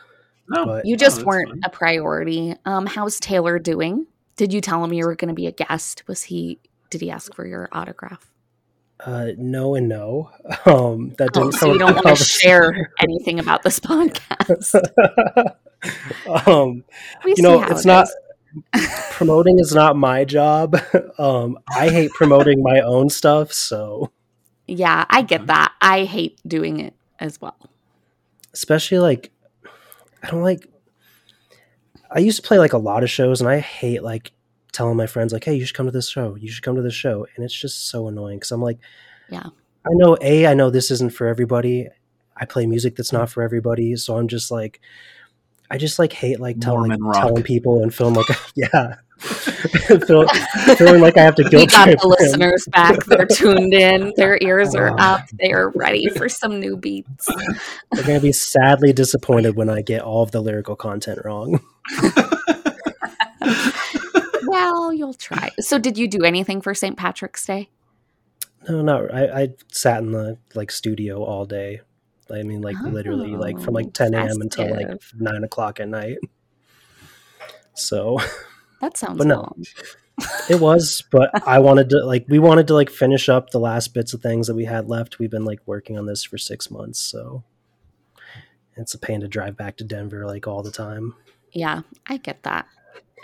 No, 0.49 0.65
but- 0.67 0.87
You 0.87 0.97
just 0.97 1.17
that's 1.17 1.27
weren't 1.27 1.51
fine. 1.51 1.61
a 1.65 1.71
priority. 1.71 2.55
Um, 2.65 2.87
how's 2.87 3.19
Taylor 3.21 3.59
doing? 3.59 4.07
Did 4.37 4.53
you 4.53 4.61
tell 4.61 4.83
him 4.85 4.93
you 4.93 5.05
were 5.07 5.15
going 5.15 5.29
to 5.29 5.35
be 5.35 5.47
a 5.47 5.53
guest? 5.53 6.03
Was 6.09 6.23
he? 6.25 6.59
Did 6.91 7.01
he 7.01 7.11
ask 7.11 7.35
for 7.35 7.47
your 7.47 7.69
autograph? 7.73 8.31
Uh, 9.01 9.29
no 9.37 9.75
and 9.75 9.89
no. 9.89 10.31
Um, 10.67 11.15
that 11.19 11.31
Oh, 11.37 11.45
didn't 11.45 11.53
so 11.55 11.73
you 11.73 11.79
don't 11.79 11.95
want 12.05 12.17
to 12.19 12.25
share 12.25 12.93
anything 13.01 13.39
about 13.41 13.63
this 13.63 13.81
podcast. 13.81 14.75
um, 16.47 16.85
you 17.25 17.43
know, 17.43 17.63
it's 17.65 17.85
it 17.85 17.87
not 17.87 18.09
promoting 19.13 19.59
is 19.59 19.75
not 19.75 19.97
my 19.97 20.25
job. 20.25 20.77
Um, 21.19 21.59
I 21.75 21.89
hate 21.89 22.11
promoting 22.13 22.63
my 22.63 22.81
own 22.81 23.09
stuff, 23.11 23.53
so 23.53 24.11
Yeah, 24.67 25.05
I 25.11 25.23
get 25.23 25.47
that. 25.47 25.73
I 25.81 26.05
hate 26.05 26.39
doing 26.47 26.81
it 26.81 26.95
as 27.19 27.41
well. 27.41 27.57
especially 28.53 28.99
like 28.99 29.31
I 30.23 30.31
don't 30.31 30.43
like. 30.43 30.69
I 32.11 32.19
used 32.19 32.41
to 32.43 32.47
play 32.47 32.59
like 32.59 32.73
a 32.73 32.79
lot 32.79 33.03
of 33.03 33.11
shows, 33.11 33.41
and 33.41 33.49
I 33.49 33.59
hate 33.59 34.03
like 34.03 34.33
telling 34.73 34.97
my 34.97 35.07
friends 35.07 35.33
like, 35.33 35.45
"Hey, 35.45 35.55
you 35.55 35.65
should 35.65 35.77
come 35.77 35.87
to 35.87 35.93
this 35.93 36.09
show. 36.09 36.37
You 36.37 36.51
should 36.51 36.65
come 36.65 36.77
to 36.77 36.83
this 36.83 36.95
show," 36.95 37.27
and 37.35 37.45
it's 37.45 37.59
just 37.59 37.89
so 37.89 38.09
annoying 38.09 38.39
because 38.39 38.53
I'm 38.53 38.63
like, 38.63 38.79
Yeah. 39.29 39.47
I 39.85 39.91
know 39.95 40.17
a 40.21 40.47
I 40.47 40.55
know 40.55 40.71
this 40.71 40.91
isn't 40.91 41.13
for 41.13 41.27
everybody. 41.27 41.89
I 42.37 42.45
play 42.45 42.67
music 42.67 42.97
that's 42.97 43.13
not 43.13 43.29
mm. 43.29 43.33
for 43.33 43.43
everybody, 43.43 43.97
so 43.97 44.17
I'm 44.17 44.29
just 44.29 44.51
like, 44.51 44.81
I 45.71 45.79
just 45.79 45.99
like 45.99 46.13
hate 46.13 46.41
like 46.41 46.61
telling 46.61 46.89
Mormon 46.89 47.03
rock. 47.03 47.17
telling 47.17 47.43
people 47.43 47.83
and 47.83 47.93
film 47.93 48.15
like 48.15 48.27
yeah, 48.55 48.97
Feel, 50.07 50.27
feeling 50.77 51.01
like 51.01 51.17
I 51.17 51.23
have 51.23 51.35
to 51.37 51.43
We 51.45 51.51
guilt 51.51 51.71
got 51.71 51.87
the 51.87 51.97
them. 51.97 52.11
listeners 52.19 52.67
back. 52.71 53.05
They're 53.07 53.27
tuned 53.27 53.75
in. 53.75 54.13
Their 54.17 54.39
ears 54.41 54.75
are 54.75 54.91
Oh. 54.91 54.97
up. 54.99 55.29
They 55.33 55.53
are 55.53 55.71
ready 55.71 56.09
for 56.09 56.29
some 56.29 56.61
new 56.61 56.77
beats. 56.77 57.29
They're 57.93 58.05
gonna 58.05 58.21
be 58.21 58.33
sadly 58.33 58.93
disappointed 58.93 59.57
when 59.57 59.69
I 59.69 59.83
get 59.83 60.03
all 60.03 60.23
of 60.23 60.31
the 60.31 60.41
lyrical 60.41 60.77
content 60.77 61.21
wrong. 61.25 61.61
Well, 64.45 64.93
you'll 64.93 65.15
try. 65.15 65.51
So, 65.61 65.79
did 65.79 65.97
you 65.97 66.07
do 66.07 66.25
anything 66.25 66.61
for 66.61 66.75
St. 66.75 66.95
Patrick's 66.97 67.47
Day? 67.47 67.71
No, 68.69 68.83
no, 68.83 69.09
I, 69.11 69.41
I 69.43 69.49
sat 69.69 70.03
in 70.03 70.13
the 70.13 70.37
like 70.55 70.71
studio 70.71 71.25
all 71.25 71.47
day. 71.47 71.81
I 72.31 72.43
mean, 72.43 72.61
like 72.61 72.77
literally, 72.83 73.35
like 73.35 73.59
from 73.61 73.75
Oh, 73.75 73.79
like 73.81 73.95
10 73.95 74.13
a.m. 74.15 74.41
until 74.43 74.71
like 74.71 75.01
nine 75.19 75.43
o'clock 75.45 75.81
at 75.81 75.89
night. 75.89 76.19
So 77.75 78.19
That 78.83 78.99
sounds 78.99 79.17
But 79.17 79.29
no. 79.29 79.37
long. 79.37 79.65
it 80.51 80.61
was, 80.61 81.03
but 81.11 81.31
I 81.49 81.59
wanted 81.61 81.89
to 81.91 82.05
like 82.05 82.27
we 82.29 82.39
wanted 82.39 82.67
to 82.67 82.75
like 82.75 82.91
finish 82.91 83.31
up 83.31 83.49
the 83.51 83.59
last 83.61 83.95
bits 83.95 84.13
of 84.13 84.21
things 84.21 84.47
that 84.49 84.55
we 84.55 84.67
had 84.67 84.89
left. 84.89 85.19
We've 85.19 85.31
been 85.31 85.47
like 85.47 85.61
working 85.65 85.97
on 85.97 86.05
this 86.05 86.23
for 86.25 86.37
six 86.37 86.71
months, 86.71 86.99
so 87.01 87.45
it's 88.77 88.93
a 88.93 88.99
pain 88.99 89.21
to 89.21 89.29
drive 89.29 89.57
back 89.57 89.77
to 89.79 89.85
Denver 89.85 90.27
like 90.27 90.47
all 90.47 90.63
the 90.63 90.71
time. 90.71 91.15
Yeah, 91.53 91.83
I 92.09 92.17
get 92.19 92.43
that. 92.43 92.67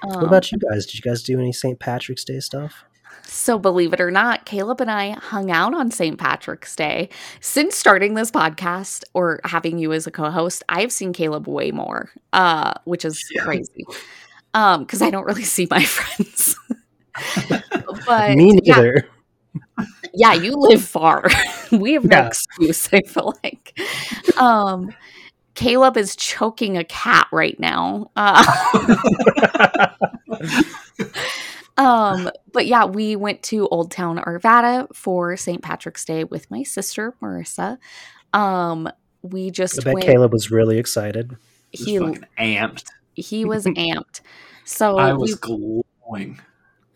Um, 0.03 0.11
what 0.13 0.25
about 0.25 0.53
you 0.53 0.59
guys? 0.59 0.87
Did 0.87 0.95
you 1.05 1.11
guys 1.11 1.23
do 1.23 1.39
any 1.39 1.53
St. 1.53 1.79
Patrick's 1.79 2.25
Day 2.25 2.41
stuff? 2.41 2.85
So, 3.25 3.59
believe 3.59 3.93
it 3.93 4.01
or 4.01 4.11
not, 4.11 4.47
Caleb 4.47 4.81
and 4.81 4.91
I 4.91 5.11
hung 5.11 5.51
out 5.51 5.75
on 5.75 5.91
St. 5.91 6.19
Patrick's 6.19 6.75
Day. 6.77 7.11
Since 7.41 7.77
starting 7.77 8.15
this 8.15 8.31
podcast 8.31 9.05
or 9.13 9.41
having 9.45 9.77
you 9.79 9.93
as 9.93 10.07
a 10.07 10.11
co 10.11 10.31
host, 10.31 10.63
I've 10.69 10.93
seen 10.93 11.13
Caleb 11.13 11.47
way 11.49 11.71
more, 11.73 12.11
uh, 12.33 12.75
which 12.85 13.05
is 13.05 13.23
Yeah. 13.35 13.43
crazy 13.43 13.85
because 14.53 15.03
I 15.03 15.11
don't 15.11 15.25
really 15.25 15.45
see 15.45 15.67
my 15.71 15.85
friends. 15.85 16.57
but 18.07 18.37
Me 18.37 18.53
neither. 18.53 19.09
yeah, 20.15 20.33
you 20.35 20.53
live 20.57 20.83
far. 20.85 21.29
we 21.73 21.93
have 21.95 22.05
no 22.05 22.17
Yeah. 22.17 22.27
excuse, 22.27 22.89
I 22.93 23.03
feel 23.03 23.35
like. 23.45 23.79
Um 24.39 24.91
Caleb 25.55 25.97
is 25.97 26.15
choking 26.15 26.77
a 26.79 26.85
cat 26.85 27.27
right 27.33 27.59
now. 27.59 28.13
Uh, 28.15 28.45
um, 31.77 32.31
but 32.53 32.67
yeah, 32.67 32.85
we 32.85 33.17
went 33.17 33.43
to 33.45 33.67
Old 33.69 33.91
Town 33.91 34.19
Arvada 34.19 34.87
for 34.95 35.37
St. 35.37 35.61
Patrick's 35.61 36.05
Day 36.05 36.23
with 36.25 36.49
my 36.51 36.63
sister 36.63 37.15
Marissa. 37.21 37.79
Um, 38.33 38.89
we 39.23 39.47
I 39.47 39.51
just 39.51 39.85
bet 39.85 39.95
went. 39.95 40.07
Caleb 40.07 40.33
was 40.33 40.53
really 40.53 40.79
excited. 40.79 41.37
Just 41.73 41.89
he 41.89 41.99
fucking 41.99 42.25
amped. 42.39 42.85
He 43.21 43.45
was 43.45 43.65
amped. 43.67 44.21
So 44.65 44.99
I 44.99 45.13
we- 45.13 45.19
was 45.19 45.35
glowing. 45.37 46.41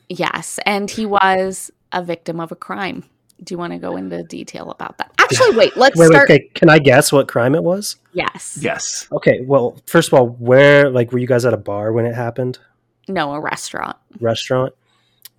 yes, 0.08 0.58
and 0.66 0.90
he 0.90 1.06
was 1.06 1.70
a 1.92 2.02
victim 2.02 2.40
of 2.40 2.52
a 2.52 2.56
crime. 2.56 3.04
Do 3.42 3.54
you 3.54 3.58
want 3.58 3.72
to 3.72 3.78
go 3.78 3.96
into 3.96 4.22
detail 4.22 4.70
about 4.70 4.98
that? 4.98 5.10
Actually, 5.18 5.56
wait. 5.56 5.76
Let's 5.76 5.96
Wait, 5.96 6.06
wait, 6.10 6.12
start. 6.14 6.30
okay. 6.30 6.48
Can 6.54 6.70
I 6.70 6.78
guess 6.78 7.10
what 7.10 7.26
crime 7.26 7.56
it 7.56 7.64
was? 7.64 7.96
Yes. 8.12 8.56
Yes. 8.60 9.08
Okay. 9.10 9.40
Well, 9.40 9.76
first 9.86 10.08
of 10.08 10.14
all, 10.14 10.28
where 10.28 10.88
like 10.90 11.10
were 11.10 11.18
you 11.18 11.26
guys 11.26 11.44
at 11.44 11.52
a 11.52 11.56
bar 11.56 11.92
when 11.92 12.06
it 12.06 12.14
happened? 12.14 12.60
No, 13.08 13.32
a 13.34 13.40
restaurant. 13.40 13.96
Restaurant? 14.20 14.74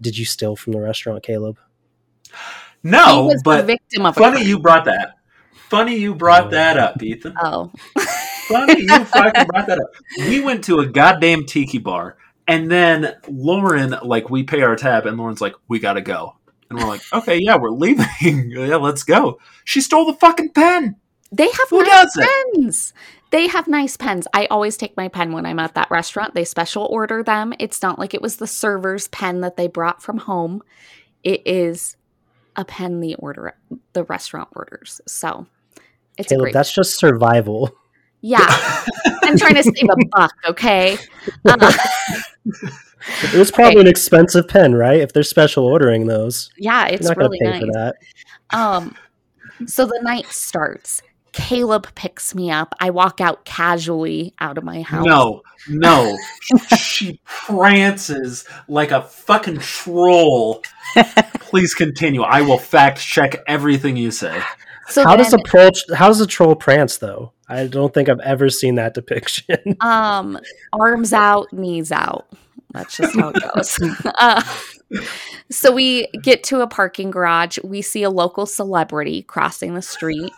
Did 0.01 0.17
you 0.17 0.25
steal 0.25 0.57
from 0.57 0.73
the 0.73 0.81
restaurant, 0.81 1.23
Caleb? 1.23 1.57
he 2.25 2.34
No, 2.89 3.25
was 3.27 3.36
the 3.36 3.41
but 3.45 3.65
victim 3.65 4.05
of 4.05 4.17
a 4.17 4.19
funny 4.19 4.38
crime. 4.38 4.47
you 4.47 4.59
brought 4.59 4.84
that. 4.86 5.15
Funny 5.69 5.95
you 5.95 6.13
brought 6.13 6.47
oh. 6.47 6.49
that 6.49 6.77
up, 6.77 7.01
Ethan. 7.01 7.36
Oh, 7.41 7.71
Funny 8.53 8.81
you 8.81 9.05
fucking 9.05 9.45
brought 9.47 9.67
that 9.67 9.79
up. 9.79 9.91
We 10.17 10.39
went 10.41 10.63
to 10.65 10.79
a 10.79 10.87
goddamn 10.87 11.45
tiki 11.45 11.77
bar, 11.77 12.17
and 12.47 12.69
then 12.71 13.15
Lauren, 13.27 13.95
like, 14.03 14.29
we 14.29 14.43
pay 14.43 14.61
our 14.61 14.75
tab, 14.75 15.05
and 15.05 15.17
Lauren's 15.17 15.41
like, 15.41 15.55
"We 15.67 15.79
gotta 15.79 16.01
go," 16.01 16.35
and 16.69 16.79
we're 16.79 16.87
like, 16.87 17.01
"Okay, 17.11 17.39
yeah, 17.41 17.55
we're 17.57 17.69
leaving. 17.71 18.05
yeah, 18.51 18.75
let's 18.77 19.03
go." 19.03 19.39
She 19.65 19.81
stole 19.81 20.05
the 20.05 20.13
fucking 20.13 20.49
pen. 20.51 20.95
they 21.31 21.45
have 21.47 21.69
Who 21.69 21.81
nice 21.81 21.89
does 21.89 22.17
it? 22.17 22.53
pens. 22.55 22.93
They 23.31 23.47
have 23.47 23.67
nice 23.67 23.97
pens. 23.97 24.27
I 24.33 24.45
always 24.45 24.77
take 24.77 24.95
my 24.95 25.07
pen 25.07 25.31
when 25.31 25.45
I'm 25.47 25.57
at 25.57 25.73
that 25.73 25.89
restaurant. 25.89 26.35
They 26.35 26.45
special 26.45 26.85
order 26.91 27.23
them. 27.23 27.51
It's 27.57 27.81
not 27.81 27.97
like 27.97 28.13
it 28.13 28.21
was 28.21 28.35
the 28.37 28.45
server's 28.45 29.07
pen 29.07 29.41
that 29.41 29.57
they 29.57 29.67
brought 29.67 30.03
from 30.03 30.19
home. 30.19 30.61
It 31.23 31.41
is 31.47 31.97
a 32.55 32.63
pen 32.63 32.99
the 32.99 33.15
order 33.15 33.55
the 33.93 34.03
restaurant 34.03 34.49
orders. 34.55 35.01
So 35.07 35.47
it's 36.17 36.29
Caleb, 36.29 36.41
great. 36.43 36.53
that's 36.53 36.71
just 36.71 36.99
survival. 36.99 37.71
Yeah, 38.24 38.47
I'm 39.24 39.38
trying 39.38 39.55
to 39.55 39.63
save 39.63 39.89
a 39.89 40.05
buck. 40.11 40.34
Okay. 40.47 40.97
Uh, 41.45 41.71
It 43.34 43.38
was 43.38 43.51
probably 43.51 43.82
an 43.82 43.88
expensive 43.88 44.47
pen, 44.47 44.76
right? 44.76 45.01
If 45.01 45.11
they're 45.11 45.24
special 45.24 45.65
ordering 45.65 46.07
those, 46.07 46.49
yeah, 46.57 46.88
it's 46.88 47.05
not 47.05 47.17
really 47.17 47.38
going 47.38 47.51
to 47.53 47.59
pay 47.59 47.65
nice. 47.65 47.74
for 47.74 47.95
that. 48.51 48.57
Um, 48.57 48.95
so 49.67 49.86
the 49.86 49.99
night 50.01 50.28
starts. 50.28 51.01
Caleb 51.34 51.93
picks 51.95 52.34
me 52.34 52.49
up. 52.49 52.76
I 52.80 52.91
walk 52.91 53.19
out 53.19 53.43
casually 53.43 54.34
out 54.39 54.57
of 54.57 54.63
my 54.63 54.84
house. 54.84 55.05
No, 55.05 55.41
no. 55.67 56.15
she 56.78 57.19
prances 57.26 58.45
like 58.69 58.91
a 58.91 59.01
fucking 59.01 59.57
troll. 59.59 60.63
Please 61.39 61.74
continue. 61.74 62.21
I 62.21 62.41
will 62.41 62.59
fact 62.59 62.99
check 62.99 63.43
everything 63.47 63.97
you 63.97 64.11
say. 64.11 64.41
So 64.88 65.03
how 65.03 65.15
does 65.15 65.31
then, 65.31 65.39
a 65.39 65.43
troll? 65.43 65.71
How 65.95 66.07
does 66.07 66.21
a 66.21 66.27
troll 66.27 66.55
prance 66.55 66.97
though? 66.97 67.31
I 67.47 67.67
don't 67.67 67.93
think 67.93 68.09
I've 68.09 68.19
ever 68.19 68.49
seen 68.49 68.75
that 68.75 68.93
depiction. 68.93 69.57
um 69.81 70.39
arms 70.73 71.13
out, 71.13 71.51
knees 71.53 71.91
out. 71.91 72.27
That's 72.71 72.97
just 72.97 73.15
how 73.15 73.29
it 73.29 73.41
goes. 73.55 73.79
uh, 74.19 74.43
so 75.49 75.71
we 75.71 76.07
get 76.21 76.43
to 76.45 76.61
a 76.61 76.67
parking 76.67 77.11
garage. 77.11 77.59
We 77.63 77.81
see 77.81 78.03
a 78.03 78.09
local 78.09 78.45
celebrity 78.45 79.21
crossing 79.23 79.75
the 79.75 79.81
street. 79.81 80.31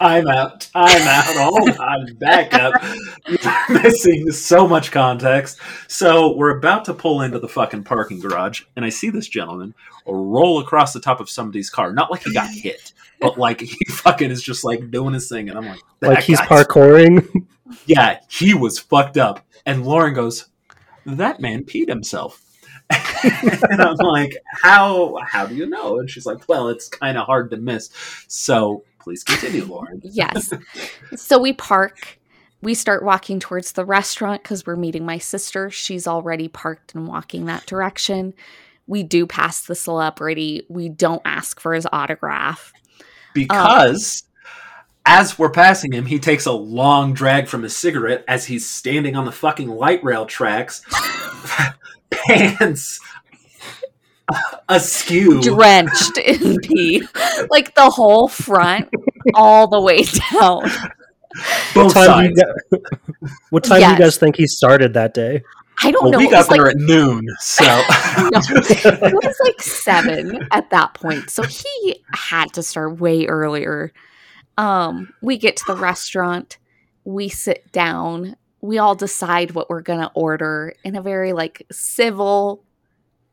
I'm 0.00 0.26
out. 0.26 0.68
I'm 0.74 1.02
out. 1.06 1.24
Hold 1.26 1.78
on. 1.78 2.14
Back 2.14 2.54
up. 2.54 2.82
You're 3.28 3.82
missing 3.82 4.32
so 4.32 4.66
much 4.66 4.90
context. 4.90 5.60
So 5.86 6.36
we're 6.36 6.58
about 6.58 6.84
to 6.86 6.94
pull 6.94 7.22
into 7.22 7.38
the 7.38 7.48
fucking 7.48 7.84
parking 7.84 8.18
garage, 8.18 8.62
and 8.74 8.84
I 8.84 8.88
see 8.88 9.10
this 9.10 9.28
gentleman 9.28 9.74
roll 10.06 10.58
across 10.58 10.92
the 10.92 11.00
top 11.00 11.20
of 11.20 11.30
somebody's 11.30 11.70
car. 11.70 11.92
Not 11.92 12.10
like 12.10 12.24
he 12.24 12.34
got 12.34 12.50
hit, 12.50 12.92
but 13.22 13.38
like 13.38 13.60
he 13.60 13.84
fucking 13.88 14.30
is 14.30 14.42
just 14.42 14.64
like 14.64 14.90
doing 14.90 15.14
his 15.14 15.28
thing, 15.28 15.48
and 15.48 15.58
I'm 15.58 15.66
like, 15.66 15.80
like 16.00 16.24
he's 16.24 16.40
parkouring. 16.40 17.46
yeah, 17.86 18.18
he 18.28 18.54
was 18.54 18.78
fucked 18.78 19.16
up. 19.16 19.46
And 19.64 19.84
Lauren 19.84 20.14
goes, 20.14 20.46
that 21.06 21.40
man 21.40 21.64
peed 21.64 21.88
himself. 21.88 22.42
and 22.90 23.80
I'm 23.80 23.96
like, 23.96 24.36
how 24.62 25.16
how 25.24 25.46
do 25.46 25.54
you 25.54 25.66
know? 25.66 25.98
And 25.98 26.10
she's 26.10 26.26
like, 26.26 26.48
well, 26.48 26.68
it's 26.68 26.88
kind 26.88 27.16
of 27.16 27.26
hard 27.26 27.50
to 27.52 27.56
miss. 27.56 27.90
So 28.28 28.84
please 28.98 29.24
continue, 29.24 29.64
Lauren. 29.64 30.00
Yes. 30.04 30.52
so 31.16 31.38
we 31.38 31.52
park. 31.52 32.18
We 32.60 32.74
start 32.74 33.02
walking 33.02 33.40
towards 33.40 33.72
the 33.72 33.84
restaurant 33.84 34.42
because 34.44 34.64
we're 34.64 34.76
meeting 34.76 35.04
my 35.04 35.18
sister. 35.18 35.68
She's 35.68 36.06
already 36.06 36.46
parked 36.46 36.94
and 36.94 37.08
walking 37.08 37.46
that 37.46 37.66
direction. 37.66 38.34
We 38.86 39.02
do 39.02 39.26
pass 39.26 39.62
the 39.62 39.74
celebrity. 39.74 40.66
We 40.68 40.88
don't 40.88 41.22
ask 41.24 41.60
for 41.60 41.74
his 41.74 41.88
autograph. 41.92 42.72
Um, 43.36 43.46
because 43.46 44.24
as 45.04 45.38
we're 45.38 45.50
passing 45.50 45.92
him, 45.92 46.06
he 46.06 46.18
takes 46.18 46.46
a 46.46 46.52
long 46.52 47.12
drag 47.12 47.48
from 47.48 47.62
his 47.62 47.76
cigarette 47.76 48.24
as 48.28 48.46
he's 48.46 48.68
standing 48.68 49.16
on 49.16 49.24
the 49.24 49.32
fucking 49.32 49.68
light 49.68 50.02
rail 50.04 50.26
tracks, 50.26 50.82
pants 52.10 53.00
askew. 54.68 55.40
Drenched 55.42 56.18
in 56.18 56.58
pee. 56.62 57.02
Like 57.50 57.74
the 57.74 57.90
whole 57.90 58.28
front, 58.28 58.88
all 59.34 59.66
the 59.68 59.80
way 59.80 60.02
down. 60.04 60.62
both 61.74 61.94
What 61.96 62.06
time, 62.06 62.24
do 62.24 62.28
you, 62.30 62.36
sides. 62.36 62.42
gu- 62.70 63.28
what 63.50 63.64
time 63.64 63.80
do 63.80 63.86
you 63.88 63.98
guys 63.98 64.16
think 64.18 64.36
he 64.36 64.46
started 64.46 64.94
that 64.94 65.14
day? 65.14 65.42
I 65.84 65.90
don't 65.90 66.02
Well, 66.02 66.12
know. 66.12 66.18
we 66.18 66.28
got 66.30 66.38
was 66.38 66.48
like 66.50 66.58
there 66.58 66.68
at 66.70 66.76
noon, 66.76 67.26
so 67.40 67.64
No, 67.64 68.30
it 68.34 69.14
was 69.14 69.36
like 69.44 69.60
seven 69.62 70.46
at 70.50 70.70
that 70.70 70.94
point. 70.94 71.30
So 71.30 71.42
he 71.42 72.02
had 72.12 72.52
to 72.54 72.62
start 72.62 72.98
way 73.00 73.26
earlier. 73.26 73.92
Um, 74.58 75.12
we 75.22 75.38
get 75.38 75.56
to 75.56 75.64
the 75.66 75.76
restaurant, 75.76 76.58
we 77.04 77.28
sit 77.28 77.70
down, 77.72 78.36
we 78.60 78.78
all 78.78 78.94
decide 78.94 79.52
what 79.52 79.68
we're 79.70 79.80
gonna 79.82 80.10
order 80.14 80.74
in 80.84 80.94
a 80.94 81.02
very 81.02 81.32
like 81.32 81.66
civil, 81.72 82.62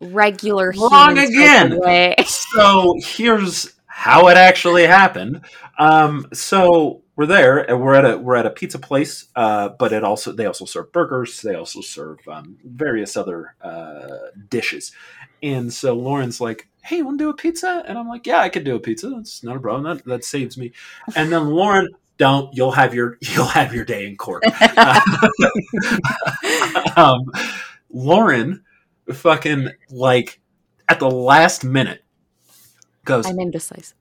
regular 0.01 0.73
Wrong 0.77 1.17
again. 1.17 1.77
way. 1.79 2.15
so 2.25 2.95
here's 3.03 3.73
how 3.85 4.27
it 4.29 4.37
actually 4.37 4.87
happened. 4.87 5.41
Um, 5.77 6.25
so 6.33 7.01
we're 7.19 7.25
there, 7.25 7.69
and 7.69 7.81
we're 7.81 7.95
at 7.95 8.05
a 8.05 8.17
we're 8.17 8.37
at 8.37 8.45
a 8.45 8.49
pizza 8.49 8.79
place, 8.79 9.27
uh, 9.35 9.67
but 9.77 9.91
it 9.91 10.05
also 10.05 10.31
they 10.31 10.45
also 10.45 10.63
serve 10.63 10.93
burgers. 10.93 11.41
They 11.41 11.53
also 11.53 11.81
serve 11.81 12.25
um, 12.29 12.57
various 12.63 13.17
other 13.17 13.55
uh, 13.61 14.29
dishes. 14.47 14.93
And 15.43 15.73
so 15.73 15.95
Lauren's 15.95 16.39
like, 16.39 16.69
"Hey, 16.81 16.95
you 16.97 17.05
want 17.05 17.19
to 17.19 17.25
do 17.25 17.29
a 17.29 17.33
pizza?" 17.33 17.83
And 17.85 17.97
I'm 17.97 18.07
like, 18.07 18.25
"Yeah, 18.25 18.39
I 18.39 18.47
could 18.47 18.63
do 18.63 18.77
a 18.77 18.79
pizza. 18.79 19.09
That's 19.09 19.43
not 19.43 19.57
a 19.57 19.59
problem. 19.59 19.97
That 19.97 20.05
that 20.05 20.23
saves 20.23 20.57
me." 20.57 20.71
And 21.13 21.29
then 21.29 21.49
Lauren, 21.49 21.89
"Don't. 22.17 22.55
You'll 22.55 22.71
have 22.71 22.95
your 22.95 23.17
you'll 23.21 23.47
have 23.47 23.73
your 23.73 23.83
day 23.83 24.07
in 24.07 24.15
court." 24.15 24.45
um, 26.95 27.29
Lauren, 27.89 28.63
fucking 29.11 29.71
like 29.89 30.39
at 30.87 31.01
the 31.01 31.11
last 31.11 31.65
minute, 31.65 32.01
goes, 33.03 33.25
I'm 33.25 33.41
indecisive. 33.41 33.97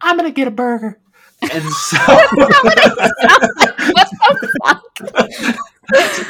I'm 0.00 0.16
gonna 0.16 0.30
get 0.30 0.46
a 0.46 0.52
burger. 0.52 1.00
And 1.50 1.64
so 1.72 1.96
What 1.98 2.30
the 4.40 4.48
fuck? 4.64 4.82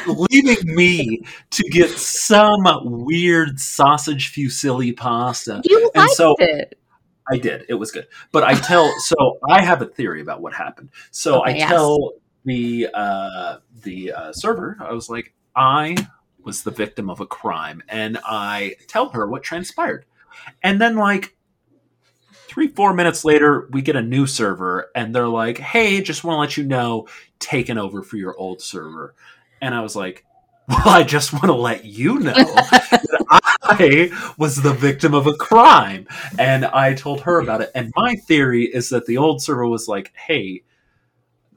leaving 0.31 0.75
me 0.75 1.21
to 1.51 1.63
get 1.69 1.89
some 1.91 2.63
weird 3.05 3.59
sausage 3.59 4.33
fusilli 4.33 4.95
pasta. 4.95 5.61
You 5.63 5.91
And 5.93 6.03
liked 6.03 6.13
so- 6.15 6.35
it. 6.39 6.77
I 7.31 7.37
did. 7.37 7.63
It 7.69 7.75
was 7.75 7.91
good. 7.91 8.07
But 8.33 8.43
I 8.43 8.53
tell 8.55 8.91
so 8.99 9.15
I 9.49 9.63
have 9.63 9.81
a 9.81 9.85
theory 9.85 10.19
about 10.21 10.41
what 10.41 10.53
happened. 10.53 10.89
So 11.11 11.39
I 11.39 11.51
yes. 11.51 11.69
tell 11.69 12.11
the 12.43 12.89
uh 12.93 13.59
the 13.81 14.11
uh, 14.11 14.33
server, 14.33 14.75
I 14.81 14.91
was 14.91 15.09
like, 15.09 15.33
I 15.55 15.95
was 16.43 16.63
the 16.63 16.71
victim 16.71 17.09
of 17.09 17.21
a 17.21 17.25
crime 17.25 17.81
and 17.87 18.17
I 18.25 18.75
tell 18.87 19.07
her 19.09 19.25
what 19.25 19.41
transpired. 19.43 20.03
And 20.61 20.81
then 20.81 20.97
like 20.97 21.33
three, 22.47 22.67
four 22.67 22.93
minutes 22.93 23.25
later, 23.25 23.67
we 23.71 23.81
get 23.81 23.95
a 23.95 24.01
new 24.01 24.25
server 24.27 24.89
and 24.95 25.13
they're 25.13 25.27
like, 25.27 25.57
Hey, 25.57 26.01
just 26.01 26.23
want 26.23 26.37
to 26.37 26.39
let 26.41 26.57
you 26.57 26.63
know, 26.63 27.07
taken 27.39 27.77
over 27.77 28.03
for 28.03 28.17
your 28.17 28.37
old 28.37 28.61
server. 28.61 29.15
And 29.61 29.73
I 29.73 29.81
was 29.81 29.95
like, 29.95 30.25
Well, 30.67 30.87
I 30.87 31.03
just 31.03 31.33
want 31.33 31.45
to 31.45 31.53
let 31.53 31.85
you 31.85 32.19
know 32.19 32.33
I 33.63 34.33
was 34.37 34.55
the 34.55 34.73
victim 34.73 35.13
of 35.13 35.27
a 35.27 35.35
crime. 35.35 36.07
And 36.37 36.65
I 36.65 36.93
told 36.93 37.21
her 37.21 37.39
about 37.39 37.61
it. 37.61 37.71
And 37.75 37.91
my 37.95 38.15
theory 38.15 38.65
is 38.65 38.89
that 38.89 39.05
the 39.05 39.17
old 39.17 39.41
server 39.41 39.67
was 39.67 39.87
like, 39.87 40.13
Hey, 40.15 40.63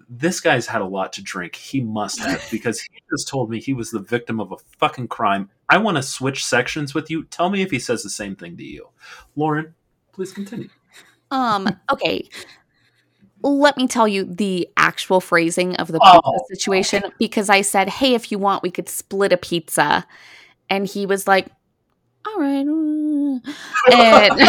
this 0.08 0.40
guy's 0.40 0.66
had 0.66 0.82
a 0.82 0.86
lot 0.86 1.12
to 1.14 1.22
drink. 1.22 1.56
He 1.56 1.80
must 1.80 2.20
have 2.20 2.46
because 2.50 2.80
he 2.80 2.88
just 3.10 3.28
told 3.28 3.50
me 3.50 3.60
he 3.60 3.72
was 3.72 3.90
the 3.90 3.98
victim 3.98 4.40
of 4.40 4.52
a 4.52 4.56
fucking 4.78 5.08
crime. 5.08 5.50
I 5.68 5.78
want 5.78 5.96
to 5.96 6.02
switch 6.02 6.44
sections 6.44 6.94
with 6.94 7.10
you. 7.10 7.24
Tell 7.24 7.50
me 7.50 7.62
if 7.62 7.70
he 7.70 7.78
says 7.78 8.02
the 8.02 8.10
same 8.10 8.36
thing 8.36 8.56
to 8.56 8.64
you. 8.64 8.90
Lauren, 9.34 9.74
Please 10.16 10.32
continue. 10.32 10.68
Um, 11.30 11.68
okay. 11.92 12.28
Let 13.42 13.76
me 13.76 13.86
tell 13.86 14.08
you 14.08 14.24
the 14.24 14.68
actual 14.76 15.20
phrasing 15.20 15.76
of 15.76 15.88
the 15.88 16.00
Oh. 16.02 16.20
pizza 16.48 16.60
situation 16.60 17.12
because 17.18 17.48
I 17.50 17.60
said, 17.60 17.88
"Hey, 17.88 18.14
if 18.14 18.32
you 18.32 18.38
want, 18.38 18.62
we 18.62 18.70
could 18.70 18.88
split 18.88 19.32
a 19.32 19.36
pizza," 19.36 20.06
and 20.70 20.86
he 20.86 21.04
was 21.06 21.28
like, 21.28 21.46
"All 22.26 22.40
right." 22.40 22.66
uh." 22.66 23.38
And 23.92 24.40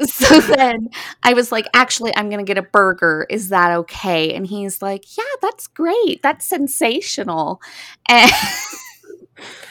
so 0.08 0.40
then 0.40 0.88
I 1.24 1.34
was 1.34 1.50
like, 1.52 1.66
"Actually, 1.74 2.16
I'm 2.16 2.30
gonna 2.30 2.44
get 2.44 2.56
a 2.56 2.62
burger. 2.62 3.26
Is 3.28 3.48
that 3.48 3.72
okay?" 3.78 4.32
And 4.32 4.46
he's 4.46 4.80
like, 4.80 5.04
"Yeah, 5.18 5.24
that's 5.42 5.66
great. 5.66 6.22
That's 6.22 6.46
sensational." 6.46 7.60
And 8.08 8.30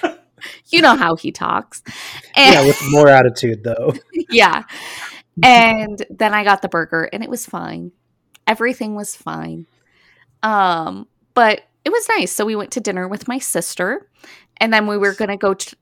you 0.69 0.81
know 0.81 0.95
how 0.95 1.15
he 1.15 1.31
talks. 1.31 1.81
And- 2.35 2.53
yeah, 2.53 2.65
with 2.65 2.81
more 2.89 3.07
attitude 3.07 3.63
though. 3.63 3.93
yeah. 4.29 4.63
And 5.41 6.05
then 6.09 6.33
I 6.33 6.43
got 6.43 6.61
the 6.61 6.69
burger 6.69 7.09
and 7.11 7.23
it 7.23 7.29
was 7.29 7.45
fine. 7.45 7.91
Everything 8.45 8.95
was 8.95 9.15
fine. 9.15 9.67
Um, 10.43 11.07
but 11.33 11.61
it 11.85 11.91
was 11.91 12.07
nice. 12.17 12.31
So 12.31 12.45
we 12.45 12.55
went 12.55 12.71
to 12.71 12.81
dinner 12.81 13.07
with 13.07 13.27
my 13.27 13.39
sister 13.39 14.09
and 14.57 14.73
then 14.73 14.87
we 14.87 14.97
were 14.97 15.13
going 15.13 15.29
to 15.29 15.37
go 15.37 15.53
to 15.53 15.75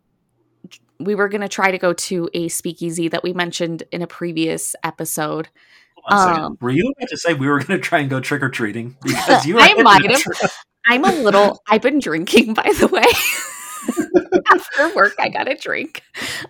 we 1.00 1.16
were 1.16 1.30
going 1.30 1.42
to 1.42 1.48
try 1.48 1.72
to 1.72 1.78
go 1.78 1.94
to 1.94 2.30
a 2.34 2.48
speakeasy 2.48 3.08
that 3.10 3.24
we 3.24 3.32
mentioned 3.34 3.84
in 3.92 4.02
a 4.02 4.08
previous 4.08 4.76
episode. 4.84 5.48
Hold 5.96 6.06
on 6.12 6.18
a 6.18 6.32
second. 6.32 6.46
Um, 6.46 6.58
were 6.60 6.72
you 6.72 6.92
about 6.98 7.10
to 7.10 7.18
say 7.18 7.34
we 7.34 7.48
were 7.48 7.60
going 7.60 7.80
to 7.80 7.84
try 7.84 8.00
and 8.00 8.10
go 8.10 8.20
trick 8.20 8.42
or 8.42 8.50
treating? 8.50 8.98
Because 9.04 9.46
you 9.46 9.60
I 9.60 9.74
might 9.82 10.10
have. 10.10 10.20
tr- 10.22 10.48
I'm 10.88 11.04
a 11.04 11.12
little 11.12 11.62
I've 11.68 11.82
been 11.82 12.00
drinking 12.00 12.54
by 12.54 12.72
the 12.80 12.88
way. 12.88 13.04
After 14.54 14.96
work 14.96 15.14
I 15.20 15.30
got 15.30 15.50
a 15.52 15.56
drink. 15.56 16.04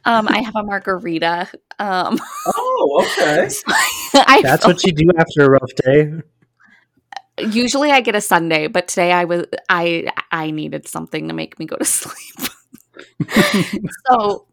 Um 0.05 0.27
I 0.27 0.39
have 0.41 0.55
a 0.55 0.63
margarita. 0.63 1.49
Um 1.79 2.19
Oh, 2.47 3.05
okay. 3.19 3.49
I 4.15 4.41
That's 4.41 4.65
what 4.65 4.83
you 4.83 4.91
do 4.93 5.09
after 5.17 5.43
a 5.43 5.49
rough 5.49 5.71
day. 5.83 6.13
usually 7.39 7.91
I 7.91 8.01
get 8.01 8.15
a 8.15 8.21
sundae, 8.21 8.67
but 8.67 8.87
today 8.87 9.11
I 9.11 9.25
was 9.25 9.45
I 9.69 10.11
I 10.31 10.51
needed 10.51 10.87
something 10.87 11.27
to 11.27 11.33
make 11.33 11.57
me 11.59 11.65
go 11.65 11.75
to 11.77 11.85
sleep. 11.99 12.49
so 14.07 14.47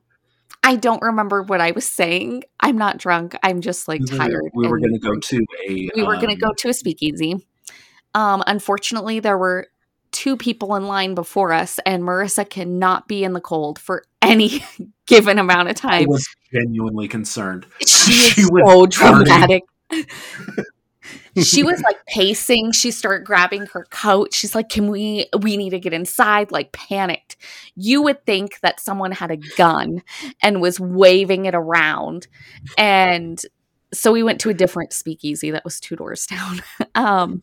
I 0.62 0.76
don't 0.76 1.02
remember 1.02 1.42
what 1.42 1.60
I 1.60 1.72
was 1.72 1.84
saying. 1.86 2.44
I'm 2.60 2.78
not 2.78 2.96
drunk. 2.98 3.36
I'm 3.42 3.60
just 3.60 3.86
like 3.88 4.00
We 4.00 4.10
were- 4.12 4.16
tired. 4.24 4.50
We 4.54 4.66
were 4.68 4.78
going 4.78 4.94
to 4.94 4.98
go 4.98 5.14
to 5.16 5.44
a. 5.68 5.90
we 5.94 6.02
were 6.02 6.14
going 6.16 6.28
to 6.36 6.44
um, 6.46 6.50
go 6.50 6.52
to 6.58 6.68
a 6.68 6.72
speakeasy. 6.74 7.46
Um 8.14 8.42
unfortunately 8.46 9.20
there 9.20 9.36
were 9.38 9.68
two 10.14 10.36
people 10.36 10.76
in 10.76 10.86
line 10.86 11.14
before 11.14 11.52
us 11.52 11.80
and 11.84 12.04
Marissa 12.04 12.48
cannot 12.48 13.08
be 13.08 13.24
in 13.24 13.32
the 13.32 13.40
cold 13.40 13.80
for 13.80 14.04
any 14.22 14.64
given 15.06 15.38
amount 15.38 15.68
of 15.68 15.74
time. 15.74 16.04
I 16.04 16.06
was 16.06 16.26
genuinely 16.52 17.08
concerned. 17.08 17.66
She 17.80 18.12
She 18.12 18.40
is 18.42 18.50
was 18.50 18.62
so 18.66 18.86
dramatic. 18.86 19.64
she 21.42 21.64
was 21.64 21.82
like 21.82 22.06
pacing. 22.06 22.72
She 22.72 22.92
started 22.92 23.26
grabbing 23.26 23.66
her 23.72 23.86
coat. 23.90 24.32
She's 24.32 24.54
like, 24.54 24.68
"Can 24.68 24.88
we? 24.88 25.26
We 25.40 25.56
need 25.56 25.70
to 25.70 25.80
get 25.80 25.92
inside." 25.92 26.52
Like 26.52 26.72
panicked. 26.72 27.36
You 27.74 28.02
would 28.02 28.24
think 28.24 28.60
that 28.60 28.80
someone 28.80 29.12
had 29.12 29.30
a 29.30 29.36
gun 29.36 30.02
and 30.42 30.62
was 30.62 30.78
waving 30.78 31.46
it 31.46 31.54
around, 31.54 32.28
and 32.78 33.40
so 33.92 34.12
we 34.12 34.22
went 34.22 34.40
to 34.40 34.50
a 34.50 34.54
different 34.54 34.92
speakeasy 34.92 35.50
that 35.50 35.64
was 35.64 35.80
two 35.80 35.96
doors 35.96 36.26
down. 36.26 36.62
um, 36.94 37.42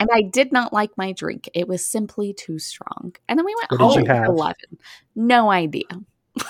and 0.00 0.08
I 0.12 0.22
did 0.22 0.52
not 0.52 0.72
like 0.72 0.90
my 0.96 1.12
drink. 1.12 1.48
It 1.54 1.68
was 1.68 1.86
simply 1.86 2.32
too 2.32 2.58
strong. 2.58 3.14
And 3.28 3.38
then 3.38 3.46
we 3.46 3.54
went 3.54 3.70
What 3.70 3.80
home 3.80 4.10
at 4.10 4.16
have? 4.16 4.26
eleven. 4.28 4.78
No 5.14 5.50
idea. 5.50 5.84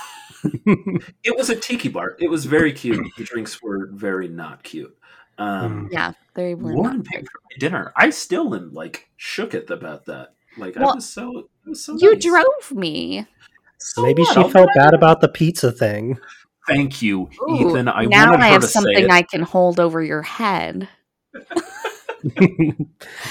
It 1.25 1.37
was 1.37 1.51
a 1.51 1.57
tiki 1.57 1.89
bar. 1.89 2.17
It 2.19 2.29
was 2.29 2.47
very 2.47 2.73
cute. 2.73 3.07
The 3.17 3.23
drinks 3.25 3.63
were 3.63 3.89
very 3.93 4.27
not 4.29 4.65
cute. 4.65 4.97
Um, 5.39 5.89
Yeah, 5.93 6.13
they 6.35 6.55
were 6.57 6.73
Lauren 6.73 6.97
not 6.99 7.05
paid 7.07 7.29
for 7.29 7.41
my 7.45 7.57
dinner. 7.61 7.93
I 7.97 8.11
still 8.11 8.53
am 8.55 8.73
like 8.73 9.09
shook 9.17 9.55
at 9.55 9.71
about 9.71 10.07
that. 10.07 10.35
Like 10.59 10.77
I 10.77 10.81
was 10.81 11.09
so 11.09 11.39
it 11.39 11.69
was 11.69 11.85
so 11.85 11.97
You 11.99 12.15
nice. 12.15 12.25
drove 12.25 12.73
me. 12.73 13.25
So 13.79 14.03
Maybe 14.03 14.23
what? 14.23 14.29
she 14.35 14.51
felt 14.51 14.71
drive 14.75 14.75
bad 14.75 14.95
about 14.95 15.21
the 15.21 15.29
pizza 15.29 15.71
thing. 15.71 16.19
Thank 16.69 17.03
you, 17.03 17.29
Ooh, 17.49 17.71
Ethan. 17.71 17.89
I 17.89 18.05
now 18.07 18.31
wanted 18.31 18.43
I 18.45 18.47
her 18.49 18.53
have 18.55 18.61
to 18.63 18.67
say 18.69 18.73
something 18.73 19.05
it. 19.05 19.11
I 19.11 19.23
can 19.23 19.43
hold 19.43 19.79
over 19.81 20.03
your 20.03 20.23
head. 20.23 20.89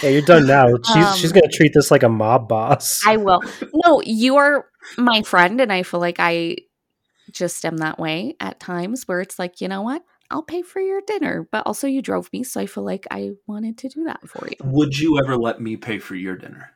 yeah, 0.03 0.09
you're 0.09 0.21
done 0.21 0.47
now. 0.47 0.67
She's 0.83 0.95
Um, 0.95 1.17
she's 1.17 1.31
gonna 1.31 1.47
treat 1.51 1.73
this 1.73 1.91
like 1.91 2.03
a 2.03 2.09
mob 2.09 2.47
boss. 2.47 3.01
I 3.05 3.17
will. 3.17 3.41
No, 3.85 4.01
you 4.03 4.37
are 4.37 4.67
my 4.97 5.21
friend, 5.23 5.61
and 5.61 5.71
I 5.71 5.83
feel 5.83 5.99
like 5.99 6.19
I 6.19 6.57
just 7.31 7.65
am 7.65 7.77
that 7.77 7.99
way 7.99 8.35
at 8.39 8.59
times 8.59 9.07
where 9.07 9.21
it's 9.21 9.39
like, 9.39 9.61
you 9.61 9.67
know 9.67 9.81
what? 9.81 10.03
I'll 10.29 10.43
pay 10.43 10.61
for 10.61 10.79
your 10.79 11.01
dinner, 11.05 11.47
but 11.51 11.65
also 11.65 11.87
you 11.87 12.01
drove 12.01 12.31
me, 12.31 12.43
so 12.43 12.61
I 12.61 12.65
feel 12.65 12.83
like 12.83 13.05
I 13.11 13.31
wanted 13.47 13.77
to 13.79 13.89
do 13.89 14.05
that 14.05 14.27
for 14.27 14.47
you. 14.47 14.55
Would 14.63 14.97
you 14.97 15.19
ever 15.19 15.35
let 15.35 15.61
me 15.61 15.75
pay 15.75 15.99
for 15.99 16.15
your 16.15 16.37
dinner? 16.37 16.71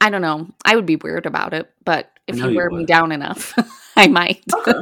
I 0.00 0.10
don't 0.10 0.22
know. 0.22 0.48
I 0.64 0.74
would 0.74 0.86
be 0.86 0.96
weird 0.96 1.26
about 1.26 1.54
it, 1.54 1.70
but 1.84 2.10
if 2.26 2.36
know 2.36 2.46
you 2.46 2.50
you 2.50 2.56
wear 2.56 2.70
me 2.70 2.86
down 2.86 3.12
enough, 3.12 3.54
I 3.96 4.08
might. 4.08 4.42
Okay. 4.52 4.72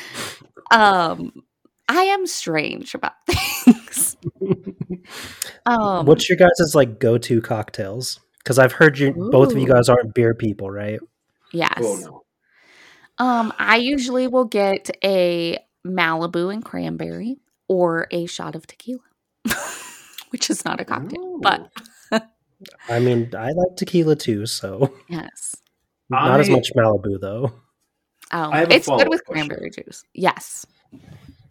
um, 0.70 1.42
I 1.88 2.02
am 2.02 2.26
strange 2.26 2.94
about 2.94 3.12
things. 3.26 4.16
um, 5.66 6.06
What's 6.06 6.28
your 6.28 6.36
guys' 6.36 6.74
like 6.74 6.98
go 6.98 7.18
to 7.18 7.40
cocktails? 7.40 8.20
Because 8.38 8.58
I've 8.58 8.72
heard 8.72 8.98
you 8.98 9.12
both 9.12 9.52
of 9.52 9.58
you 9.58 9.66
guys 9.66 9.88
aren't 9.88 10.14
beer 10.14 10.34
people, 10.34 10.70
right? 10.70 11.00
yes. 11.52 11.78
Oh 11.78 11.96
no. 11.96 12.22
Um, 13.24 13.52
I 13.58 13.76
usually 13.76 14.28
will 14.28 14.44
get 14.44 14.90
a 15.02 15.58
Malibu 15.86 16.52
and 16.52 16.64
cranberry 16.64 17.38
or 17.68 18.06
a 18.10 18.26
shot 18.26 18.54
of 18.54 18.66
tequila, 18.66 19.00
which 20.30 20.50
is 20.50 20.64
not 20.64 20.80
a 20.80 20.84
cocktail, 20.84 21.38
but 21.40 21.70
I 22.88 22.98
mean, 23.00 23.30
I 23.34 23.52
like 23.52 23.76
tequila 23.76 24.16
too, 24.16 24.46
so 24.46 24.92
yes. 25.08 25.56
not 26.10 26.40
as 26.40 26.50
much 26.50 26.72
Malibu 26.76 27.20
though. 27.20 27.52
Oh, 28.32 28.50
I 28.50 28.58
have 28.58 28.70
a 28.70 28.74
it's 28.74 28.86
good 28.86 29.08
with 29.08 29.24
question. 29.24 29.48
cranberry 29.48 29.70
juice. 29.70 30.04
Yes. 30.12 30.66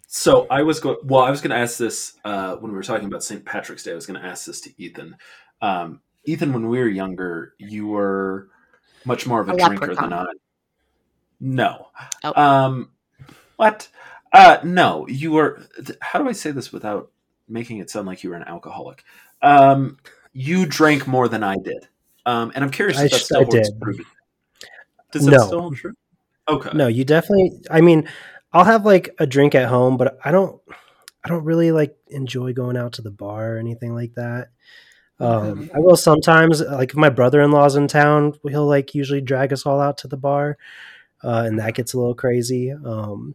So 0.06 0.46
I 0.50 0.62
was 0.62 0.80
going. 0.80 0.96
Well, 1.04 1.22
I 1.22 1.30
was 1.30 1.40
going 1.40 1.50
to 1.50 1.56
ask 1.56 1.78
this 1.78 2.14
uh, 2.24 2.56
when 2.56 2.70
we 2.70 2.76
were 2.76 2.82
talking 2.84 3.06
about 3.06 3.24
St. 3.24 3.44
Patrick's 3.44 3.82
Day. 3.82 3.92
I 3.92 3.94
was 3.94 4.06
going 4.06 4.20
to 4.20 4.26
ask 4.26 4.46
this 4.46 4.60
to 4.62 4.70
Ethan. 4.82 5.16
Um, 5.60 6.00
Ethan, 6.24 6.52
when 6.52 6.68
we 6.68 6.78
were 6.78 6.88
younger, 6.88 7.54
you 7.58 7.86
were 7.88 8.48
much 9.04 9.26
more 9.26 9.40
of 9.40 9.48
a, 9.48 9.52
A 9.52 9.56
drinker 9.56 9.80
leprechaun. 9.88 10.10
than 10.10 10.18
I. 10.18 10.26
No. 11.40 11.88
Oh. 12.24 12.40
Um, 12.42 12.90
what? 13.56 13.88
Uh, 14.32 14.58
no, 14.64 15.06
you 15.08 15.32
were. 15.32 15.62
How 16.00 16.20
do 16.22 16.28
I 16.28 16.32
say 16.32 16.50
this 16.52 16.72
without 16.72 17.10
making 17.48 17.78
it 17.78 17.90
sound 17.90 18.06
like 18.06 18.22
you 18.22 18.30
were 18.30 18.36
an 18.36 18.44
alcoholic? 18.44 19.02
Um, 19.42 19.98
you 20.32 20.66
drank 20.66 21.06
more 21.06 21.28
than 21.28 21.42
I 21.42 21.56
did. 21.56 21.88
Um, 22.26 22.52
and 22.54 22.62
I'm 22.64 22.70
curious 22.70 22.98
I 22.98 23.04
if 23.04 23.10
that 23.12 23.18
sh- 23.20 23.24
still 23.24 23.40
I 23.40 23.44
holds 23.44 23.70
did. 23.70 23.80
true. 23.82 23.98
Does 25.12 25.24
that 25.26 25.30
No. 25.32 25.46
still 25.46 25.60
hold 25.62 25.76
true? 25.76 25.92
Okay. 26.48 26.70
No, 26.74 26.86
you 26.88 27.04
definitely. 27.04 27.52
I 27.70 27.80
mean, 27.80 28.08
I'll 28.56 28.64
have 28.64 28.86
like 28.86 29.14
a 29.18 29.26
drink 29.26 29.54
at 29.54 29.68
home, 29.68 29.98
but 29.98 30.18
I 30.24 30.30
don't. 30.30 30.58
I 31.22 31.28
don't 31.28 31.44
really 31.44 31.72
like 31.72 31.94
enjoy 32.06 32.54
going 32.54 32.76
out 32.76 32.94
to 32.94 33.02
the 33.02 33.10
bar 33.10 33.54
or 33.54 33.58
anything 33.58 33.94
like 33.94 34.14
that. 34.14 34.48
Um, 35.20 35.68
I 35.74 35.80
will 35.80 35.96
sometimes, 35.96 36.62
like 36.62 36.90
if 36.90 36.96
my 36.96 37.10
brother 37.10 37.42
in 37.42 37.50
law's 37.50 37.76
in 37.76 37.86
town, 37.86 38.32
he'll 38.48 38.66
like 38.66 38.94
usually 38.94 39.20
drag 39.20 39.52
us 39.52 39.66
all 39.66 39.78
out 39.78 39.98
to 39.98 40.08
the 40.08 40.16
bar, 40.16 40.56
uh, 41.22 41.44
and 41.46 41.58
that 41.58 41.74
gets 41.74 41.92
a 41.92 41.98
little 41.98 42.14
crazy. 42.14 42.72
Um, 42.72 43.34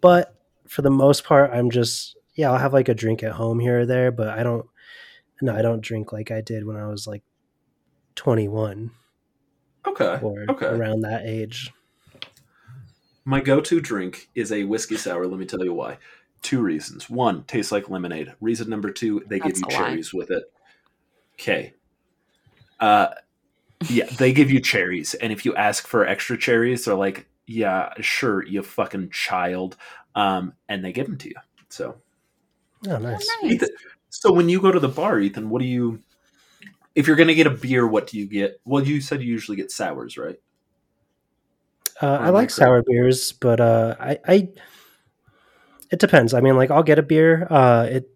but 0.00 0.36
for 0.68 0.82
the 0.82 0.90
most 0.90 1.24
part, 1.24 1.50
I'm 1.52 1.68
just 1.68 2.16
yeah, 2.36 2.52
I'll 2.52 2.58
have 2.58 2.72
like 2.72 2.88
a 2.88 2.94
drink 2.94 3.24
at 3.24 3.32
home 3.32 3.58
here 3.58 3.80
or 3.80 3.86
there, 3.86 4.12
but 4.12 4.28
I 4.28 4.44
don't. 4.44 4.66
No, 5.42 5.56
I 5.56 5.62
don't 5.62 5.80
drink 5.80 6.12
like 6.12 6.30
I 6.30 6.40
did 6.40 6.64
when 6.64 6.76
I 6.76 6.86
was 6.86 7.08
like 7.08 7.24
21 8.14 8.92
Okay. 9.88 10.18
or 10.22 10.46
Okay. 10.50 10.66
around 10.66 11.00
that 11.00 11.22
age. 11.24 11.72
My 13.26 13.40
go-to 13.40 13.80
drink 13.80 14.30
is 14.36 14.52
a 14.52 14.62
whiskey 14.64 14.96
sour. 14.96 15.26
Let 15.26 15.38
me 15.38 15.46
tell 15.46 15.64
you 15.64 15.74
why. 15.74 15.98
Two 16.42 16.62
reasons. 16.62 17.10
One, 17.10 17.42
tastes 17.44 17.72
like 17.72 17.90
lemonade. 17.90 18.32
Reason 18.40 18.70
number 18.70 18.90
two, 18.92 19.22
they 19.26 19.40
That's 19.40 19.60
give 19.60 19.70
you 19.70 19.76
a 19.76 19.80
lie. 19.80 19.88
cherries 19.88 20.14
with 20.14 20.30
it. 20.30 20.44
Okay. 21.34 21.74
Uh, 22.78 23.08
yeah, 23.88 24.06
they 24.18 24.32
give 24.32 24.50
you 24.50 24.60
cherries, 24.60 25.14
and 25.14 25.32
if 25.32 25.44
you 25.44 25.54
ask 25.56 25.86
for 25.86 26.06
extra 26.06 26.38
cherries, 26.38 26.84
they're 26.84 26.94
like, 26.94 27.26
"Yeah, 27.46 27.92
sure, 28.00 28.46
you 28.46 28.62
fucking 28.62 29.10
child," 29.10 29.76
um, 30.14 30.54
and 30.68 30.84
they 30.84 30.92
give 30.92 31.06
them 31.06 31.18
to 31.18 31.28
you. 31.28 31.34
So, 31.68 31.96
Oh, 32.88 32.96
nice. 32.98 33.28
nice. 33.42 33.52
Ethan, 33.52 33.68
so 34.08 34.32
when 34.32 34.48
you 34.48 34.60
go 34.60 34.70
to 34.72 34.80
the 34.80 34.88
bar, 34.88 35.18
Ethan, 35.20 35.50
what 35.50 35.60
do 35.60 35.68
you? 35.68 36.00
If 36.94 37.06
you're 37.06 37.16
gonna 37.16 37.34
get 37.34 37.46
a 37.46 37.50
beer, 37.50 37.86
what 37.86 38.06
do 38.06 38.18
you 38.18 38.26
get? 38.26 38.60
Well, 38.64 38.82
you 38.86 39.00
said 39.00 39.20
you 39.22 39.30
usually 39.30 39.56
get 39.56 39.70
sours, 39.70 40.16
right? 40.16 40.40
Uh, 42.02 42.06
I 42.06 42.28
Or 42.28 42.32
like 42.32 42.50
micro- 42.50 42.64
sour 42.64 42.82
beers, 42.86 43.32
but 43.32 43.60
uh, 43.60 43.96
I, 43.98 44.18
I 44.26 44.48
it 45.90 45.98
depends. 45.98 46.34
I 46.34 46.40
mean, 46.40 46.56
like 46.56 46.70
I'll 46.70 46.82
get 46.82 46.98
a 46.98 47.02
beer. 47.02 47.46
Uh, 47.48 47.86
it 47.90 48.10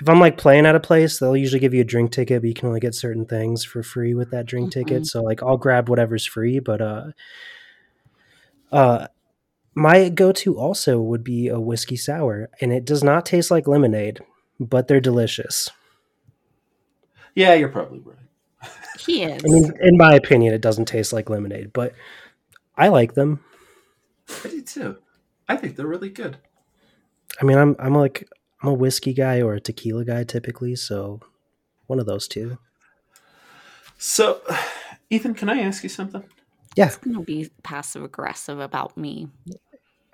if 0.00 0.08
I'm 0.08 0.20
like 0.20 0.38
playing 0.38 0.64
at 0.64 0.74
a 0.74 0.80
place, 0.80 1.18
they'll 1.18 1.36
usually 1.36 1.60
give 1.60 1.74
you 1.74 1.82
a 1.82 1.84
drink 1.84 2.10
ticket, 2.12 2.40
but 2.40 2.48
you 2.48 2.54
can 2.54 2.68
only 2.68 2.80
get 2.80 2.94
certain 2.94 3.26
things 3.26 3.64
for 3.64 3.82
free 3.82 4.14
with 4.14 4.30
that 4.30 4.46
drink 4.46 4.68
Mhm. 4.68 4.72
ticket. 4.72 5.06
So 5.06 5.22
like 5.22 5.42
I'll 5.42 5.58
grab 5.58 5.88
whatever's 5.90 6.24
free, 6.24 6.58
but 6.58 6.80
uh, 6.80 7.04
uh, 8.72 9.06
My 9.74 10.08
go-to 10.08 10.58
also 10.58 11.00
would 11.00 11.22
be 11.22 11.46
a 11.48 11.60
whiskey 11.60 11.96
sour, 11.96 12.48
and 12.60 12.72
it 12.72 12.84
does 12.84 13.04
not 13.04 13.24
taste 13.26 13.50
like 13.50 13.68
lemonade, 13.68 14.20
but 14.58 14.88
they're 14.88 15.00
delicious. 15.00 15.70
Yeah, 17.36 17.54
you're 17.54 17.68
probably 17.68 18.00
right. 18.00 18.16
He 18.98 19.22
is. 19.22 19.42
I 19.44 19.48
mean, 19.48 19.72
in 19.80 19.96
my 19.96 20.14
opinion, 20.14 20.52
it 20.54 20.60
doesn't 20.60 20.86
taste 20.86 21.12
like 21.12 21.30
lemonade, 21.30 21.72
but 21.72 21.94
I 22.80 22.88
like 22.88 23.12
them. 23.12 23.40
I 24.42 24.48
do 24.48 24.62
too. 24.62 24.96
I 25.46 25.56
think 25.56 25.76
they're 25.76 25.86
really 25.86 26.08
good. 26.08 26.38
I 27.38 27.44
mean, 27.44 27.58
I'm 27.58 27.76
I'm 27.78 27.94
like 27.94 28.26
I'm 28.62 28.70
a 28.70 28.74
whiskey 28.74 29.12
guy 29.12 29.42
or 29.42 29.52
a 29.52 29.60
tequila 29.60 30.02
guy 30.06 30.24
typically, 30.24 30.74
so 30.76 31.20
one 31.88 32.00
of 32.00 32.06
those 32.06 32.26
two. 32.26 32.56
So, 33.98 34.40
Ethan, 35.10 35.34
can 35.34 35.50
I 35.50 35.60
ask 35.60 35.82
you 35.82 35.90
something? 35.90 36.24
Yeah, 36.74 36.90
gonna 37.02 37.20
be 37.20 37.50
passive 37.62 38.02
aggressive 38.02 38.58
about 38.58 38.96
me. 38.96 39.28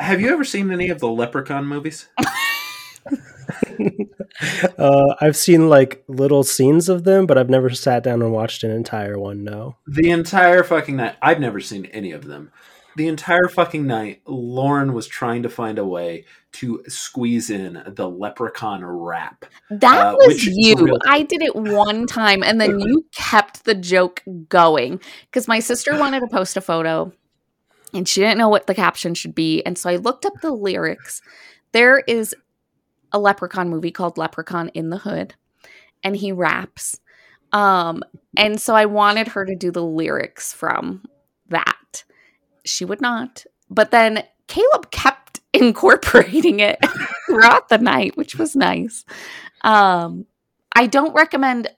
Have 0.01 0.21
you 0.21 0.33
ever 0.33 0.43
seen 0.43 0.73
any 0.73 0.89
of 0.89 0.99
the 0.99 1.09
Leprechaun 1.09 1.67
movies? 1.67 2.09
uh, 4.79 5.15
I've 5.21 5.37
seen 5.37 5.69
like 5.69 6.05
little 6.09 6.43
scenes 6.45 6.89
of 6.89 7.05
them, 7.05 7.27
but 7.27 7.39
I've 7.39 7.51
never 7.51 7.71
sat 7.71 8.03
down 8.03 8.23
and 8.23 8.33
watched 8.33 8.65
an 8.65 8.71
entire 8.71 9.19
one. 9.19 9.45
No. 9.45 9.77
The 9.87 10.11
entire 10.11 10.63
fucking 10.65 10.97
night. 10.97 11.17
I've 11.23 11.41
never 11.41 11.61
seen 11.61 11.87
any 11.87 12.13
of 12.13 12.25
them. 12.25 12.51
The 12.97 13.09
entire 13.09 13.49
fucking 13.49 13.87
night, 13.87 14.23
Lauren 14.27 14.95
was 14.95 15.07
trying 15.07 15.43
to 15.43 15.51
find 15.51 15.79
a 15.79 15.85
way 15.85 16.25
to 16.53 16.83
squeeze 16.89 17.51
in 17.51 17.83
the 17.87 18.09
Leprechaun 18.09 18.83
rap. 18.83 19.45
That 19.69 20.15
Uh, 20.15 20.17
was 20.17 20.47
you. 20.47 20.75
real- 20.77 20.99
I 21.07 21.21
did 21.23 21.43
it 21.43 21.55
one 21.55 22.07
time 22.07 22.43
and 22.43 22.59
then 22.59 22.81
you 22.81 23.05
kept 23.15 23.67
the 23.67 23.75
joke 23.75 24.23
going 24.49 24.99
because 25.31 25.47
my 25.47 25.59
sister 25.61 25.95
wanted 25.99 26.21
to 26.21 26.27
post 26.29 26.57
a 26.57 26.63
photo 26.63 27.13
and 27.93 28.09
she 28.09 28.23
didn't 28.23 28.39
know 28.39 28.49
what 28.49 28.67
the 28.67 28.75
caption 28.75 29.13
should 29.13 29.35
be. 29.35 29.63
And 29.67 29.77
so 29.77 29.91
I 29.91 29.97
looked 29.97 30.25
up 30.25 30.33
the 30.41 30.51
lyrics. 30.53 31.21
There 31.73 31.99
is 31.99 32.35
a 33.17 33.19
leprechaun 33.19 33.71
movie 33.71 33.91
called 33.91 34.19
Leprechaun 34.19 34.69
in 34.75 34.91
the 34.91 34.99
Hood 34.99 35.35
and 36.05 36.15
he 36.15 36.33
raps. 36.33 37.01
Um, 37.51 38.03
and 38.37 38.61
so 38.61 38.75
I 38.75 38.85
wanted 38.85 39.29
her 39.29 39.47
to 39.47 39.57
do 39.57 39.71
the 39.71 39.83
lyrics 39.83 40.53
from 40.53 41.07
that. 41.49 42.05
She 42.65 42.85
would 42.85 43.01
not. 43.01 43.47
But 43.71 43.91
then 43.91 44.23
Caleb 44.49 44.91
kept 44.91 45.41
incorporating 45.55 46.61
it 46.61 46.79
throughout 47.27 47.71
the 47.71 47.79
night, 47.79 48.19
which 48.19 48.37
was 48.37 48.55
nice. 48.55 49.07
Um, 49.63 50.27
I 50.75 50.87
don't 50.87 51.15
recommend 51.15 51.69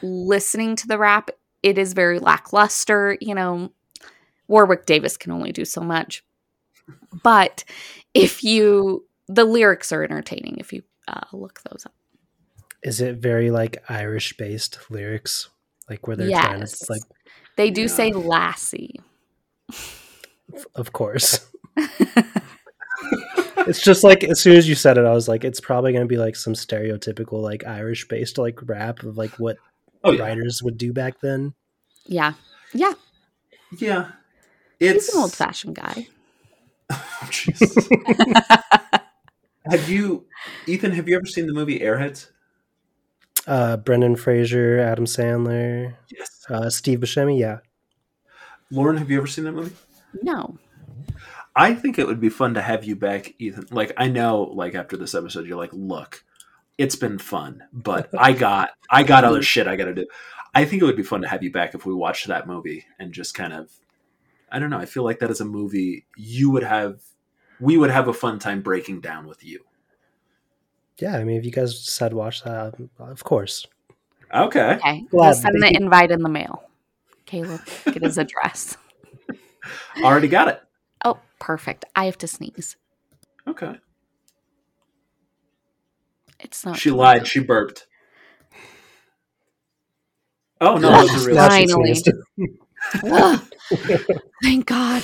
listening 0.00 0.76
to 0.76 0.86
the 0.86 0.96
rap. 0.96 1.30
It 1.64 1.76
is 1.76 1.92
very 1.92 2.20
lackluster. 2.20 3.18
You 3.20 3.34
know, 3.34 3.72
Warwick 4.46 4.86
Davis 4.86 5.16
can 5.16 5.32
only 5.32 5.50
do 5.50 5.64
so 5.64 5.80
much. 5.80 6.22
But 7.24 7.64
if 8.14 8.44
you, 8.44 9.07
the 9.28 9.44
lyrics 9.44 9.92
are 9.92 10.02
entertaining 10.02 10.56
if 10.58 10.72
you 10.72 10.82
uh, 11.06 11.20
look 11.32 11.60
those 11.70 11.84
up. 11.86 11.94
Is 12.82 13.00
it 13.00 13.16
very 13.16 13.50
like 13.50 13.82
Irish 13.88 14.36
based 14.36 14.78
lyrics? 14.90 15.48
Like 15.88 16.06
where 16.06 16.16
they're 16.16 16.30
trying 16.30 16.60
Yes. 16.60 16.78
to 16.80 16.92
like 16.92 17.02
They 17.56 17.70
do 17.70 17.82
Yeah. 17.82 17.86
say 17.88 18.12
lassie. 18.12 19.00
of 20.74 20.92
course. 20.92 21.46
it's 23.66 23.80
just 23.82 24.04
like 24.04 24.24
as 24.24 24.40
soon 24.40 24.56
as 24.56 24.68
you 24.68 24.74
said 24.74 24.98
it, 24.98 25.04
I 25.04 25.12
was 25.12 25.28
like, 25.28 25.44
it's 25.44 25.60
probably 25.60 25.92
gonna 25.92 26.06
be 26.06 26.16
like 26.18 26.36
some 26.36 26.54
stereotypical 26.54 27.42
like 27.42 27.66
Irish 27.66 28.06
based 28.08 28.38
like 28.38 28.58
rap 28.68 29.02
of 29.02 29.16
like 29.16 29.32
what 29.38 29.56
Oh 30.04 30.12
yeah, 30.12 30.22
writers 30.22 30.62
would 30.62 30.78
do 30.78 30.92
back 30.92 31.20
then. 31.20 31.54
Yeah. 32.06 32.34
Yeah. 32.72 32.94
yeah. 33.78 34.10
He's 34.78 34.92
It's 34.94 35.14
an 35.14 35.20
old 35.22 35.32
fashioned 35.34 35.74
guy. 35.74 36.06
Jesus. 37.30 37.88
have 39.70 39.88
you, 39.88 40.26
Ethan? 40.66 40.92
Have 40.92 41.08
you 41.08 41.16
ever 41.16 41.26
seen 41.26 41.46
the 41.46 41.52
movie 41.52 41.80
Airheads? 41.80 42.30
Uh 43.46 43.76
Brendan 43.78 44.16
Fraser, 44.16 44.78
Adam 44.78 45.04
Sandler, 45.06 45.94
Yes. 46.10 46.44
uh 46.50 46.68
Steve 46.70 47.00
Buscemi, 47.00 47.38
yeah. 47.38 47.58
Lauren, 48.70 48.96
have 48.98 49.10
you 49.10 49.18
ever 49.18 49.26
seen 49.26 49.44
that 49.44 49.52
movie? 49.52 49.74
No. 50.22 50.58
I 51.56 51.74
think 51.74 51.98
it 51.98 52.06
would 52.06 52.20
be 52.20 52.28
fun 52.28 52.54
to 52.54 52.62
have 52.62 52.84
you 52.84 52.94
back, 52.94 53.34
Ethan. 53.38 53.66
Like 53.70 53.92
I 53.96 54.08
know, 54.08 54.42
like 54.42 54.74
after 54.74 54.96
this 54.96 55.14
episode, 55.14 55.46
you're 55.46 55.56
like, 55.56 55.72
look, 55.72 56.24
it's 56.76 56.96
been 56.96 57.18
fun, 57.18 57.64
but 57.72 58.10
I 58.18 58.32
got, 58.32 58.70
I 58.90 59.02
got 59.02 59.24
other 59.24 59.42
shit 59.42 59.66
I 59.66 59.76
got 59.76 59.86
to 59.86 59.94
do. 59.94 60.06
I 60.54 60.64
think 60.64 60.82
it 60.82 60.84
would 60.84 60.96
be 60.96 61.02
fun 61.02 61.22
to 61.22 61.28
have 61.28 61.42
you 61.42 61.50
back 61.50 61.74
if 61.74 61.84
we 61.86 61.94
watched 61.94 62.26
that 62.28 62.46
movie 62.46 62.84
and 62.98 63.12
just 63.12 63.34
kind 63.34 63.52
of, 63.52 63.70
I 64.52 64.58
don't 64.58 64.70
know. 64.70 64.78
I 64.78 64.86
feel 64.86 65.04
like 65.04 65.18
that 65.20 65.30
is 65.30 65.40
a 65.40 65.44
movie 65.44 66.06
you 66.16 66.50
would 66.50 66.62
have, 66.62 67.00
we 67.60 67.76
would 67.76 67.90
have 67.90 68.08
a 68.08 68.12
fun 68.12 68.38
time 68.38 68.62
breaking 68.62 69.00
down 69.00 69.26
with 69.26 69.44
you. 69.44 69.64
Yeah, 70.98 71.16
I 71.16 71.24
mean 71.24 71.36
if 71.38 71.44
you 71.44 71.50
guys 71.52 71.74
decide 71.84 72.10
to 72.10 72.16
watch 72.16 72.42
that, 72.44 72.74
of 72.98 73.24
course. 73.24 73.66
Okay, 74.34 74.74
Okay. 74.74 75.04
We'll 75.12 75.22
Glad 75.22 75.36
send 75.36 75.62
the 75.62 75.74
invite 75.74 76.10
in 76.10 76.22
the 76.22 76.28
mail. 76.28 76.64
Caleb, 77.24 77.60
get 77.86 78.02
his 78.02 78.18
address. 78.18 78.76
already 80.02 80.28
got 80.28 80.48
it. 80.48 80.60
Oh, 81.04 81.18
perfect. 81.38 81.84
I 81.94 82.04
have 82.06 82.18
to 82.18 82.26
sneeze. 82.26 82.76
Okay, 83.46 83.76
It's 86.40 86.64
not. 86.66 86.76
she 86.78 86.90
lied. 86.90 87.26
She 87.26 87.40
burped. 87.40 87.86
Oh 90.60 90.76
no, 90.76 90.90
those 90.90 91.24
are 91.24 91.28
real. 91.28 91.36
Now 91.36 91.48
Finally. 91.48 91.94
Thank 94.42 94.66
God. 94.66 95.02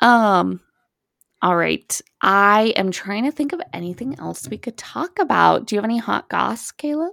Um. 0.00 0.60
All 1.44 1.56
right. 1.56 2.00
I 2.22 2.72
am 2.74 2.90
trying 2.90 3.24
to 3.24 3.30
think 3.30 3.52
of 3.52 3.60
anything 3.74 4.18
else 4.18 4.48
we 4.48 4.56
could 4.56 4.78
talk 4.78 5.18
about. 5.18 5.66
Do 5.66 5.74
you 5.74 5.78
have 5.78 5.84
any 5.84 5.98
hot 5.98 6.30
goss, 6.30 6.70
Caleb? 6.70 7.12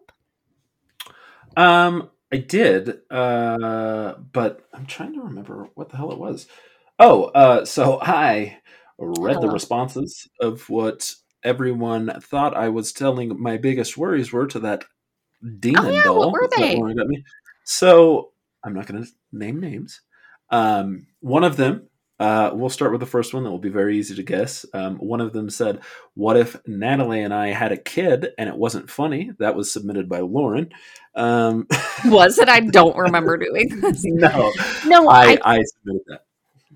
Um, 1.58 2.10
I 2.32 2.38
did, 2.38 3.00
uh, 3.12 4.14
but 4.32 4.66
I'm 4.74 4.86
trying 4.86 5.16
to 5.16 5.24
remember 5.24 5.68
what 5.76 5.90
the 5.90 5.98
hell 5.98 6.14
it 6.14 6.18
was. 6.18 6.48
Oh, 6.98 7.26
uh, 7.26 7.66
so 7.66 8.00
I 8.02 8.60
read 8.98 9.42
the 9.42 9.50
responses 9.50 10.30
of 10.40 10.70
what 10.70 11.14
everyone 11.44 12.22
thought 12.22 12.56
I 12.56 12.70
was 12.70 12.94
telling 12.94 13.38
my 13.38 13.58
biggest 13.58 13.98
worries 13.98 14.32
were 14.32 14.48
to 14.48 14.60
that 14.60 14.86
demon 15.60 15.86
Oh, 15.86 15.90
yeah, 15.90 16.10
what 16.10 16.32
were 16.32 16.48
they? 16.56 16.82
So 17.66 18.32
I'm 18.64 18.74
not 18.74 18.88
going 18.88 19.04
to 19.04 19.12
name 19.34 19.60
names. 19.60 20.00
Um, 20.50 21.08
one 21.20 21.44
of 21.44 21.58
them. 21.58 21.90
Uh, 22.22 22.52
we'll 22.54 22.70
start 22.70 22.92
with 22.92 23.00
the 23.00 23.08
first 23.08 23.34
one 23.34 23.44
that 23.44 23.50
will 23.50 23.58
be 23.58 23.68
very 23.70 23.98
easy 23.98 24.14
to 24.14 24.22
guess. 24.22 24.64
Um, 24.76 24.98
one 24.98 25.22
of 25.22 25.34
them 25.34 25.50
said, 25.50 25.80
What 26.14 26.38
if 26.38 26.56
Natalie 26.68 27.24
and 27.24 27.34
I 27.34 27.48
had 27.48 27.72
a 27.72 27.78
kid 27.78 28.28
and 28.38 28.48
it 28.48 28.56
wasn't 28.56 28.92
funny? 28.92 29.32
That 29.40 29.56
was 29.56 29.74
submitted 29.74 30.08
by 30.08 30.20
Lauren. 30.20 30.70
Um, 31.16 31.66
Was 32.06 32.38
it? 32.38 32.48
I 32.48 32.60
don't 32.60 32.96
remember 32.96 33.38
doing 33.38 33.70
this. 33.82 34.04
no, 34.06 34.54
No, 34.86 35.10
I, 35.10 35.40
I, 35.44 35.58
I 35.58 35.64
submitted 35.64 36.04
that. 36.10 36.26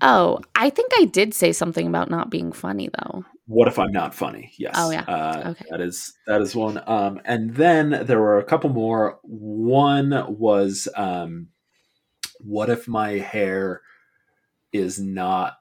Oh, 0.00 0.40
I 0.56 0.68
think 0.68 0.90
I 0.98 1.04
did 1.04 1.32
say 1.32 1.52
something 1.52 1.86
about 1.86 2.10
not 2.10 2.28
being 2.28 2.50
funny 2.50 2.90
though. 2.98 3.24
What 3.46 3.68
if 3.68 3.78
I'm 3.78 3.92
not 3.92 4.16
funny? 4.16 4.52
Yes. 4.58 4.74
Oh, 4.76 4.90
yeah. 4.90 5.02
Uh, 5.02 5.50
Okay. 5.50 5.64
That 5.70 5.80
is 5.80 6.12
that 6.26 6.40
is 6.42 6.56
one. 6.56 6.82
Um, 6.88 7.20
and 7.24 7.54
then 7.54 8.04
there 8.04 8.20
were 8.20 8.38
a 8.38 8.44
couple 8.44 8.70
more. 8.70 9.20
One 9.22 10.10
was, 10.36 10.88
um, 10.96 11.50
what 12.40 12.68
if 12.68 12.88
my 12.88 13.10
hair 13.12 13.82
is 14.78 14.98
not 14.98 15.54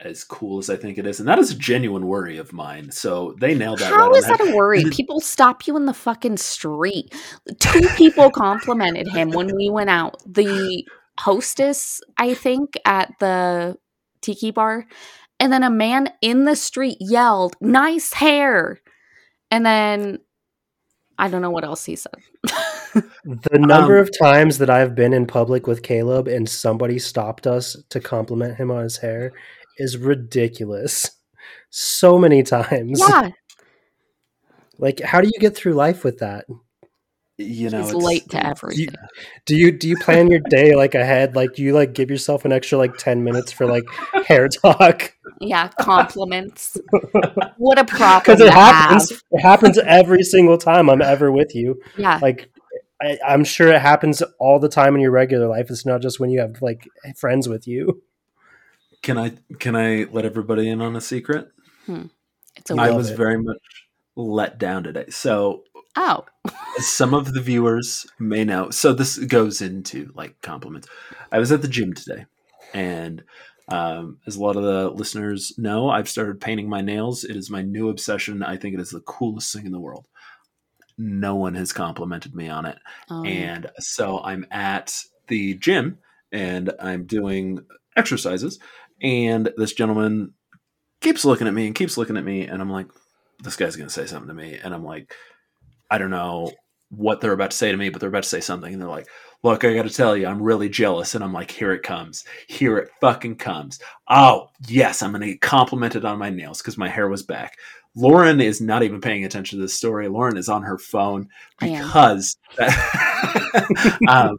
as 0.00 0.24
cool 0.24 0.58
as 0.58 0.70
I 0.70 0.76
think 0.76 0.98
it 0.98 1.06
is? 1.06 1.20
And 1.20 1.28
that 1.28 1.38
is 1.38 1.50
a 1.50 1.56
genuine 1.56 2.06
worry 2.06 2.38
of 2.38 2.52
mine. 2.52 2.90
So 2.90 3.34
they 3.38 3.54
nailed 3.54 3.80
that. 3.80 3.92
How 3.92 4.08
right 4.08 4.16
is 4.16 4.26
that 4.26 4.40
a 4.40 4.54
worry? 4.54 4.84
People 4.90 5.20
stop 5.20 5.66
you 5.66 5.76
in 5.76 5.86
the 5.86 5.94
fucking 5.94 6.38
street. 6.38 7.14
Two 7.58 7.86
people 7.96 8.30
complimented 8.30 9.08
him 9.08 9.30
when 9.30 9.54
we 9.54 9.70
went 9.70 9.90
out. 9.90 10.22
The 10.26 10.84
hostess, 11.18 12.00
I 12.16 12.34
think, 12.34 12.78
at 12.84 13.12
the 13.20 13.76
tiki 14.22 14.50
bar, 14.50 14.86
and 15.38 15.52
then 15.52 15.62
a 15.62 15.70
man 15.70 16.10
in 16.22 16.44
the 16.44 16.56
street 16.56 16.98
yelled, 17.00 17.56
"Nice 17.60 18.14
hair!" 18.14 18.80
And 19.50 19.66
then 19.66 20.18
I 21.20 21.28
don't 21.28 21.42
know 21.42 21.50
what 21.50 21.64
else 21.64 21.84
he 21.84 21.96
said. 21.96 22.14
The 23.24 23.58
number 23.58 23.98
Um, 23.98 24.02
of 24.02 24.10
times 24.18 24.58
that 24.58 24.68
I've 24.70 24.94
been 24.96 25.12
in 25.12 25.24
public 25.26 25.68
with 25.68 25.82
Caleb 25.84 26.26
and 26.26 26.48
somebody 26.48 26.98
stopped 26.98 27.46
us 27.46 27.76
to 27.90 28.00
compliment 28.00 28.56
him 28.56 28.70
on 28.72 28.82
his 28.82 28.96
hair 28.96 29.32
is 29.78 29.96
ridiculous. 29.96 31.10
So 31.70 32.18
many 32.18 32.42
times. 32.42 33.00
yeah, 33.08 33.30
Like 34.78 34.98
how 35.00 35.20
do 35.20 35.28
you 35.32 35.38
get 35.38 35.54
through 35.54 35.74
life 35.74 36.02
with 36.02 36.18
that? 36.18 36.46
You 37.40 37.70
know, 37.70 37.78
he's 37.78 37.88
it's- 37.90 38.04
late 38.04 38.28
to 38.30 38.36
Do 38.38 38.38
you, 38.38 38.50
everything. 38.50 38.94
do 39.46 39.56
you 39.56 39.72
do 39.72 39.88
you 39.88 39.96
plan 39.98 40.30
your 40.30 40.40
day 40.50 40.74
like 40.76 40.94
ahead? 40.94 41.34
Like 41.36 41.54
do 41.54 41.62
you 41.62 41.72
like 41.72 41.92
give 41.94 42.10
yourself 42.10 42.44
an 42.44 42.52
extra 42.52 42.78
like 42.78 42.96
10 42.98 43.24
minutes 43.24 43.50
for 43.52 43.66
like 43.66 43.84
hair 44.26 44.48
talk? 44.48 45.14
Yeah, 45.40 45.68
compliments. 45.80 46.76
what 47.56 47.78
a 47.78 47.84
problem 47.84 48.20
Because 48.20 48.40
it 48.40 48.52
happens. 48.52 49.10
have. 49.10 49.22
It 49.32 49.40
happens 49.40 49.78
every 49.78 50.22
single 50.22 50.58
time 50.58 50.90
I'm 50.90 51.00
ever 51.02 51.32
with 51.32 51.54
you. 51.54 51.80
Yeah, 51.96 52.18
Like 52.20 52.50
I, 53.02 53.18
I'm 53.26 53.44
sure 53.44 53.68
it 53.72 53.80
happens 53.80 54.22
all 54.38 54.58
the 54.58 54.68
time 54.68 54.94
in 54.94 55.00
your 55.00 55.10
regular 55.10 55.46
life. 55.46 55.70
It's 55.70 55.86
not 55.86 56.02
just 56.02 56.20
when 56.20 56.28
you 56.30 56.40
have 56.40 56.60
like 56.60 56.86
friends 57.16 57.48
with 57.48 57.66
you. 57.66 58.02
Can 59.02 59.16
I 59.16 59.32
can 59.58 59.74
I 59.74 60.04
let 60.12 60.26
everybody 60.26 60.68
in 60.68 60.82
on 60.82 60.94
a 60.94 61.00
secret? 61.00 61.48
Hmm. 61.86 62.06
It's 62.56 62.70
a 62.70 62.74
I 62.74 62.90
was 62.90 63.10
it. 63.10 63.16
very 63.16 63.38
much 63.42 63.56
let 64.16 64.58
down 64.58 64.82
today. 64.82 65.06
So 65.08 65.62
oh, 65.96 66.24
some 66.76 67.14
of 67.14 67.32
the 67.32 67.40
viewers 67.40 68.06
may 68.18 68.44
know. 68.44 68.70
So 68.70 68.92
this 68.92 69.18
goes 69.18 69.60
into 69.60 70.10
like 70.14 70.40
compliments. 70.42 70.88
I 71.32 71.38
was 71.38 71.52
at 71.52 71.62
the 71.62 71.68
gym 71.68 71.92
today, 71.94 72.26
and 72.74 73.22
um, 73.68 74.18
as 74.26 74.36
a 74.36 74.42
lot 74.42 74.56
of 74.56 74.62
the 74.62 74.90
listeners 74.90 75.54
know, 75.56 75.88
I've 75.90 76.08
started 76.08 76.40
painting 76.40 76.68
my 76.68 76.80
nails. 76.80 77.24
It 77.24 77.36
is 77.36 77.50
my 77.50 77.62
new 77.62 77.88
obsession. 77.88 78.42
I 78.42 78.56
think 78.56 78.74
it 78.74 78.80
is 78.80 78.90
the 78.90 79.00
coolest 79.00 79.52
thing 79.54 79.66
in 79.66 79.72
the 79.72 79.80
world. 79.80 80.06
No 80.98 81.36
one 81.36 81.54
has 81.54 81.72
complimented 81.72 82.34
me 82.34 82.48
on 82.48 82.66
it. 82.66 82.78
um, 83.08 83.24
And 83.24 83.70
so 83.78 84.20
I'm 84.20 84.44
at 84.50 84.94
the 85.28 85.54
gym 85.54 85.98
and 86.32 86.72
I'm 86.80 87.06
doing 87.06 87.60
exercises. 87.96 88.58
And 89.00 89.50
this 89.56 89.72
gentleman 89.72 90.34
keeps 91.00 91.24
looking 91.24 91.46
at 91.46 91.54
me 91.54 91.66
and 91.66 91.74
keeps 91.74 91.96
looking 91.96 92.16
at 92.16 92.24
me. 92.24 92.46
And 92.46 92.60
I'm 92.60 92.70
like, 92.70 92.88
this 93.42 93.56
guy's 93.56 93.76
going 93.76 93.88
to 93.88 93.94
say 93.94 94.04
something 94.04 94.28
to 94.28 94.34
me. 94.34 94.58
And 94.62 94.74
I'm 94.74 94.84
like, 94.84 95.14
I 95.90 95.98
don't 95.98 96.10
know 96.10 96.52
what 96.90 97.20
they're 97.20 97.32
about 97.32 97.52
to 97.52 97.56
say 97.56 97.70
to 97.70 97.76
me, 97.76 97.88
but 97.88 98.00
they're 98.00 98.08
about 98.08 98.24
to 98.24 98.28
say 98.28 98.40
something. 98.40 98.72
And 98.72 98.80
they're 98.82 98.88
like, 98.88 99.06
look, 99.42 99.64
I 99.64 99.74
got 99.74 99.82
to 99.82 99.90
tell 99.90 100.16
you, 100.16 100.26
I'm 100.26 100.42
really 100.42 100.68
jealous. 100.68 101.14
And 101.14 101.22
I'm 101.24 101.32
like, 101.32 101.50
here 101.50 101.72
it 101.72 101.82
comes. 101.82 102.24
Here 102.48 102.78
it 102.78 102.90
fucking 103.00 103.36
comes. 103.36 103.78
Oh, 104.08 104.48
yes, 104.66 105.02
I'm 105.02 105.12
going 105.12 105.22
to 105.22 105.28
get 105.28 105.40
complimented 105.40 106.04
on 106.04 106.18
my 106.18 106.30
nails 106.30 106.60
because 106.60 106.76
my 106.76 106.88
hair 106.88 107.08
was 107.08 107.22
back. 107.22 107.56
Lauren 107.96 108.40
is 108.40 108.60
not 108.60 108.82
even 108.82 109.00
paying 109.00 109.24
attention 109.24 109.58
to 109.58 109.62
this 109.62 109.74
story. 109.74 110.08
Lauren 110.08 110.36
is 110.36 110.48
on 110.48 110.62
her 110.62 110.78
phone 110.78 111.28
I 111.60 111.68
am. 111.68 111.86
because 111.86 112.36
um, 114.08 114.36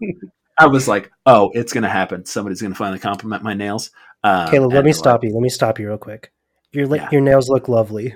I 0.58 0.68
was 0.68 0.88
like, 0.88 1.12
oh, 1.26 1.52
it's 1.54 1.74
going 1.74 1.84
to 1.84 1.89
happen. 1.89 2.26
Somebody's 2.26 2.62
going 2.62 2.72
to 2.72 2.78
finally 2.78 2.99
compliment 2.99 3.43
my 3.43 3.54
nails. 3.54 3.91
Um, 4.24 4.49
Caleb, 4.49 4.74
let 4.74 4.86
me 4.86 4.93
stop 4.93 5.22
like, 5.22 5.30
you. 5.30 5.34
Let 5.34 5.41
me 5.41 5.49
stop 5.49 5.80
you 5.80 5.88
real 5.88 5.97
quick. 5.97 6.32
Your 6.72 6.88
li- 6.88 6.99
Yeah. 6.99 7.10
your 7.12 7.22
nails 7.22 7.49
look 7.49 7.68
lovely. 7.68 8.16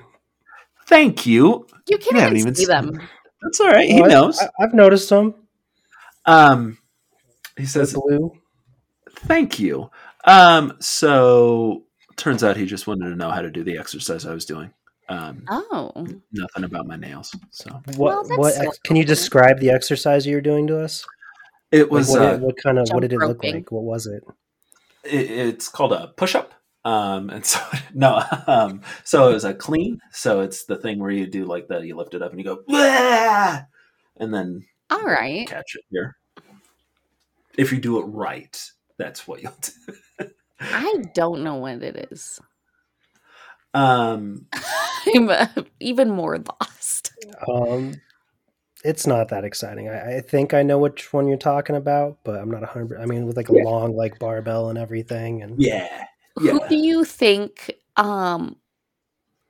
Thank 0.87 1.25
you. 1.25 1.67
you 1.89 1.97
can't 1.97 2.13
you 2.13 2.19
haven't 2.19 2.37
even 2.37 2.47
even 2.49 2.55
see 2.55 2.65
seen 2.65 2.69
them. 2.69 3.01
That's 3.45 3.59
all 3.61 3.67
right. 3.69 3.87
He 3.89 4.01
I- 4.03 4.07
knows. 4.07 4.39
I, 4.39 4.49
have 4.59 4.73
noticed 4.73 5.09
him. 5.09 5.33
Um, 6.25 6.77
he 7.55 7.63
They're 7.63 7.85
says, 7.85 7.93
blue. 7.93 8.33
thank 9.19 9.59
you. 9.59 9.89
Um, 10.25 10.75
so 10.79 11.83
turns 12.17 12.43
out 12.43 12.57
he 12.57 12.65
just 12.65 12.87
wanted 12.87 13.09
to 13.09 13.15
know 13.15 13.29
how 13.29 13.41
to 13.41 13.51
do 13.51 13.63
the 13.63 13.77
exercise 13.77 14.25
I 14.25 14.33
was 14.33 14.45
doing. 14.45 14.71
Um, 15.07 15.43
Oh, 15.47 15.91
nothing 16.31 16.63
about 16.63 16.87
my 16.87 16.95
nails. 16.95 17.33
So 17.51 17.69
What 17.95 17.97
Well, 18.27 18.37
what? 18.39 18.53
still 18.55 18.67
Ex- 18.69 18.79
can 18.79 18.95
you 18.95 19.05
describe 19.05 19.59
the 19.59 19.69
exercise 19.69 20.25
you 20.25 20.35
were 20.35 20.41
doing 20.41 20.65
to 20.67 20.79
us? 20.81 21.05
it 21.71 21.83
Like, 21.83 21.91
was, 21.91 22.09
what, 22.09 22.21
uh, 22.21 22.31
did- 22.31 22.41
what 22.41 22.55
kind 22.57 22.79
of 22.79 22.87
what 22.91 23.01
did 23.01 23.13
it 23.13 23.19
look 23.19 23.43
like? 23.43 23.71
What 23.71 23.83
was 23.83 24.07
it? 24.07 24.23
it, 25.03 25.29
it's 25.29 25.69
called 25.69 25.93
a 25.93 26.07
push 26.17 26.33
up. 26.33 26.53
Um, 26.85 27.31
and 27.31 27.45
so 27.45 27.59
no, 27.93 28.23
um, 28.47 28.81
so 29.03 29.29
it 29.29 29.33
was 29.33 29.43
a 29.43 29.53
clean. 29.53 29.99
So 30.11 30.41
it's 30.41 30.65
the 30.65 30.77
thing 30.77 30.99
where 30.99 31.11
you 31.11 31.27
do 31.27 31.45
like 31.45 31.67
the 31.67 31.79
you 31.79 31.95
lift 31.95 32.13
it 32.13 32.21
up 32.21 32.31
and 32.31 32.39
you 32.39 32.45
go, 32.45 32.59
"Wah!" 32.67 33.61
and 34.17 34.33
then 34.33 34.65
all 34.89 35.01
right. 35.03 35.47
catch 35.47 35.75
it 35.75 35.83
here. 35.89 36.15
If 37.57 37.71
you 37.71 37.79
do 37.79 37.99
it 37.99 38.03
right, 38.05 38.61
that's 38.97 39.27
what 39.27 39.41
you'll 39.41 39.53
do. 39.61 40.29
I 40.61 41.03
don't 41.13 41.43
know 41.43 41.55
what 41.55 41.81
it 41.83 42.07
is. 42.11 42.39
Um, 43.73 44.45
I'm 45.15 45.29
uh, 45.29 45.47
even 45.79 46.09
more 46.09 46.37
lost. 46.37 47.11
Um, 47.49 47.93
it's 48.83 49.07
not 49.07 49.29
that 49.29 49.43
exciting. 49.43 49.89
I, 49.89 50.17
I 50.17 50.21
think 50.21 50.53
I 50.53 50.63
know 50.63 50.77
which 50.77 51.11
one 51.11 51.27
you're 51.27 51.37
talking 51.37 51.75
about, 51.75 52.19
but 52.23 52.39
I'm 52.39 52.51
not 52.51 52.63
a 52.63 52.67
hundred. 52.67 53.01
I 53.01 53.05
mean, 53.05 53.25
with 53.25 53.37
like 53.37 53.49
a 53.49 53.53
Yeah. 53.53 53.63
long 53.63 53.95
like 53.95 54.19
barbell 54.19 54.69
and 54.69 54.77
everything, 54.77 55.41
and 55.41 55.61
yeah, 55.61 56.05
Who 56.37 56.59
do 56.67 56.75
you 56.75 57.03
think 57.03 57.75
um 57.95 58.57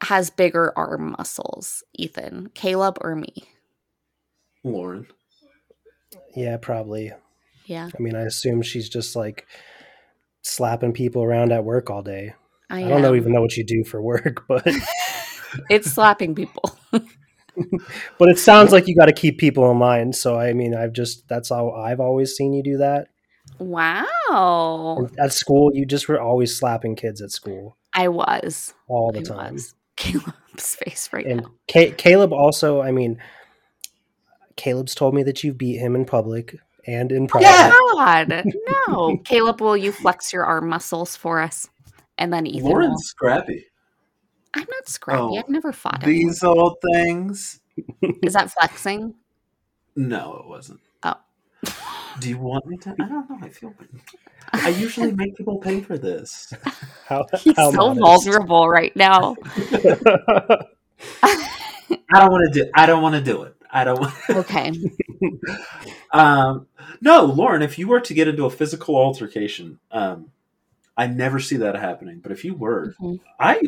has 0.02 0.30
bigger 0.30 0.74
arm 0.78 1.16
muscles, 1.18 1.84
Ethan, 1.94 2.50
Caleb, 2.54 2.98
or 3.02 3.16
me? 3.16 3.34
Lauren. 4.64 5.08
yeah, 6.36 6.58
probably. 6.58 7.12
Yeah, 7.66 7.90
I 7.98 8.02
mean, 8.02 8.16
I 8.16 8.22
assume 8.22 8.62
she's 8.62 8.90
just 8.90 9.16
like 9.16 9.48
slapping 10.44 10.94
people 10.94 11.24
around 11.24 11.52
at 11.52 11.64
work 11.64 11.90
all 11.90 12.04
day. 12.04 12.34
I, 12.70 12.84
I 12.84 12.90
don't 12.90 13.02
know 13.02 13.16
even 13.16 13.32
know 13.32 13.42
what 13.42 13.58
you 13.58 13.64
do 13.64 13.84
for 13.84 14.02
work, 14.02 14.44
but 14.48 14.68
It's 15.70 15.92
slapping 15.92 16.36
people. 16.36 16.78
but 16.92 18.30
it 18.30 18.40
sounds 18.40 18.72
like 18.72 18.88
you 18.88 18.96
got 18.96 19.06
to 19.06 19.14
keep 19.14 19.38
people 19.38 19.70
in 19.72 19.78
mind. 19.78 20.16
So 20.16 20.38
I 20.40 20.54
mean, 20.54 20.76
I've 20.76 20.94
just 20.94 21.28
that's 21.28 21.50
how 21.50 21.72
I've 21.72 22.00
always 22.00 22.34
seen 22.36 22.54
you 22.54 22.64
do 22.64 22.78
that. 22.78 23.08
Wow, 23.60 24.96
And 25.00 25.20
At 25.20 25.34
school, 25.34 25.72
you 25.74 25.86
just 25.86 26.08
were 26.08 26.20
always 26.20 26.56
slapping 26.56 26.96
kids 26.96 27.22
at 27.22 27.32
school 27.32 27.78
I 27.94 28.08
was. 28.08 28.74
all 28.88 29.12
the 29.12 29.20
I 29.20 29.24
time. 29.24 29.54
was. 29.54 29.74
Caleb's 29.96 30.76
face 30.76 31.10
right 31.14 31.26
And 31.26 31.42
now. 31.44 31.52
Ca- 31.72 31.92
Caleb 31.94 32.34
also, 32.34 32.82
I 32.82 32.92
mean, 32.92 33.18
Caleb's 34.58 34.94
told 34.96 35.14
me 35.14 35.24
that 35.24 35.44
you 35.44 35.54
beat 35.54 35.78
him 35.78 35.96
in 35.96 36.06
public 36.06 36.56
and 36.88 37.12
in 37.12 37.24
oh, 37.24 37.28
private. 37.28 37.48
Yeah. 37.48 37.72
God, 37.94 38.44
no, 38.88 39.18
Caleb, 39.24 39.62
will 39.62 39.78
you 39.78 39.92
flex 39.92 40.32
your 40.34 40.44
arm 40.46 40.68
muscles 40.70 41.16
for 41.16 41.42
us? 41.42 41.68
And 42.18 42.32
then 42.32 42.46
Ethan. 42.46 42.64
will. 42.64 42.72
Lauren's 42.72 43.06
scrappy. 43.06 43.66
I'm 44.54 44.66
not 44.70 44.88
scrappy. 44.88 45.20
Oh, 45.22 45.36
I've 45.38 45.50
never 45.50 45.74
fought 45.74 46.04
him. 46.04 46.10
These 46.10 46.44
old 46.44 46.78
things. 46.94 47.60
Is 48.24 48.34
that 48.34 48.52
flexing? 48.52 49.16
No, 49.98 50.42
it 50.44 50.48
wasn't. 50.48 50.80
Do 52.20 52.30
you 52.30 52.38
want 52.38 52.66
me 52.66 52.78
to? 52.78 52.92
I 53.00 53.08
don't 53.08 53.30
know. 53.30 53.38
I 53.42 53.50
feel. 53.50 53.74
I 54.54 54.70
usually 54.70 55.12
make 55.12 55.36
people 55.36 55.58
pay 55.58 55.82
for 55.82 55.98
this. 55.98 56.54
How, 57.08 57.26
He's 57.38 57.56
how 57.56 57.72
so 57.72 57.94
modest. 57.94 58.26
vulnerable 58.26 58.68
right 58.68 58.96
now. 58.96 59.36
I 61.24 61.46
don't 62.14 62.32
want 62.32 62.52
to 62.54 62.64
do. 62.64 62.72
I 62.74 62.86
don't 62.88 63.04
want 63.04 63.14
to 63.16 63.22
do 63.22 63.44
it. 63.44 63.56
I 63.72 63.84
don't. 63.84 64.00
Want, 64.00 64.14
Okay. 64.32 64.72
um, 66.14 66.68
no, 67.02 67.26
Lauren. 67.26 67.62
If 67.62 67.78
you 67.78 67.88
were 67.88 68.00
to 68.02 68.14
get 68.14 68.28
into 68.28 68.46
a 68.46 68.50
physical 68.50 68.96
altercation, 68.96 69.80
um, 69.92 70.32
I 70.98 71.06
never 71.08 71.40
see 71.40 71.58
that 71.58 71.76
happening. 71.76 72.22
But 72.22 72.32
if 72.32 72.44
you 72.46 72.56
were, 72.56 72.96
Mhm. 73.00 73.20
I, 73.40 73.62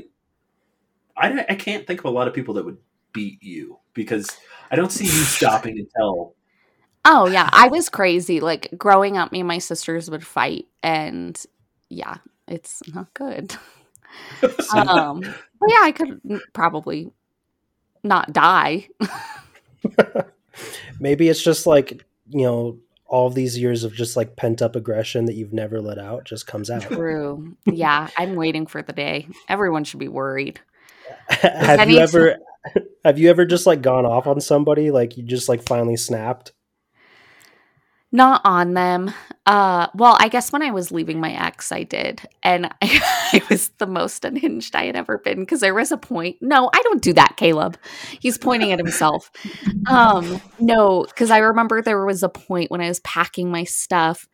I, 1.15 1.45
I 1.49 1.55
can't 1.55 1.85
think 1.85 1.99
of 1.99 2.05
a 2.05 2.09
lot 2.09 2.27
of 2.27 2.33
people 2.33 2.55
that 2.55 2.65
would 2.65 2.77
beat 3.13 3.41
you 3.43 3.77
because 3.93 4.29
I 4.71 4.75
don't 4.75 4.91
see 4.91 5.05
you 5.05 5.11
stopping 5.11 5.77
until. 5.79 6.33
Oh 7.09 7.25
yeah, 7.27 7.49
I 7.53 7.69
was 7.69 7.87
crazy. 7.87 8.41
Like 8.41 8.69
growing 8.77 9.17
up, 9.17 9.31
me 9.31 9.39
and 9.39 9.47
my 9.47 9.59
sisters 9.59 10.11
would 10.11 10.27
fight, 10.27 10.67
and 10.83 11.41
yeah, 11.89 12.17
it's 12.47 12.83
not 12.93 13.13
good. 13.13 13.55
Um, 14.73 15.19
but 15.21 15.69
yeah, 15.69 15.81
I 15.81 15.91
could 15.91 16.21
probably 16.53 17.11
not 18.03 18.33
die. 18.33 18.87
Maybe 20.99 21.29
it's 21.29 21.43
just 21.43 21.67
like, 21.67 22.03
you 22.29 22.43
know, 22.43 22.79
all 23.05 23.29
these 23.29 23.57
years 23.57 23.83
of 23.83 23.93
just 23.93 24.17
like 24.17 24.35
pent 24.35 24.61
up 24.61 24.75
aggression 24.75 25.25
that 25.25 25.35
you've 25.35 25.53
never 25.53 25.81
let 25.81 25.99
out 25.99 26.23
just 26.25 26.47
comes 26.47 26.69
out. 26.69 26.81
True. 26.83 27.55
Yeah, 27.65 28.09
I'm 28.17 28.35
waiting 28.35 28.65
for 28.65 28.81
the 28.81 28.93
day. 28.93 29.27
Everyone 29.47 29.83
should 29.83 29.99
be 29.99 30.07
worried. 30.07 30.59
have 31.29 31.89
you 31.89 31.99
ever 31.99 32.37
have 33.05 33.19
you 33.19 33.29
ever 33.29 33.45
just 33.45 33.67
like 33.67 33.81
gone 33.81 34.05
off 34.05 34.25
on 34.25 34.41
somebody 34.41 34.89
like 34.89 35.17
you 35.17 35.23
just 35.23 35.47
like 35.47 35.63
finally 35.63 35.97
snapped? 35.97 36.53
Not 38.11 38.41
on 38.45 38.73
them. 38.73 39.13
Uh, 39.45 39.87
well, 39.93 40.15
I 40.19 40.29
guess 40.29 40.51
when 40.53 40.61
I 40.61 40.71
was 40.71 40.91
leaving 40.93 41.19
my 41.19 41.33
ex, 41.33 41.73
I 41.73 41.83
did, 41.83 42.21
and 42.41 42.67
I, 42.81 43.01
I 43.33 43.41
was 43.49 43.69
the 43.79 43.87
most 43.87 44.23
unhinged 44.23 44.75
I 44.75 44.85
had 44.85 44.95
ever 44.95 45.17
been 45.17 45.41
because 45.41 45.59
there 45.59 45.73
was 45.73 45.91
a 45.91 45.97
point. 45.97 46.37
No, 46.41 46.69
I 46.73 46.81
don't 46.83 47.01
do 47.01 47.11
that, 47.13 47.35
Caleb. 47.35 47.77
He's 48.21 48.37
pointing 48.37 48.71
at 48.71 48.79
himself. 48.79 49.29
Um, 49.89 50.41
no, 50.59 51.05
because 51.07 51.31
I 51.31 51.37
remember 51.37 51.81
there 51.81 52.05
was 52.05 52.21
a 52.21 52.27
point 52.29 52.69
when 52.69 52.81
I 52.81 52.89
was 52.89 52.99
packing 53.01 53.49
my 53.49 53.63
stuff, 53.63 54.27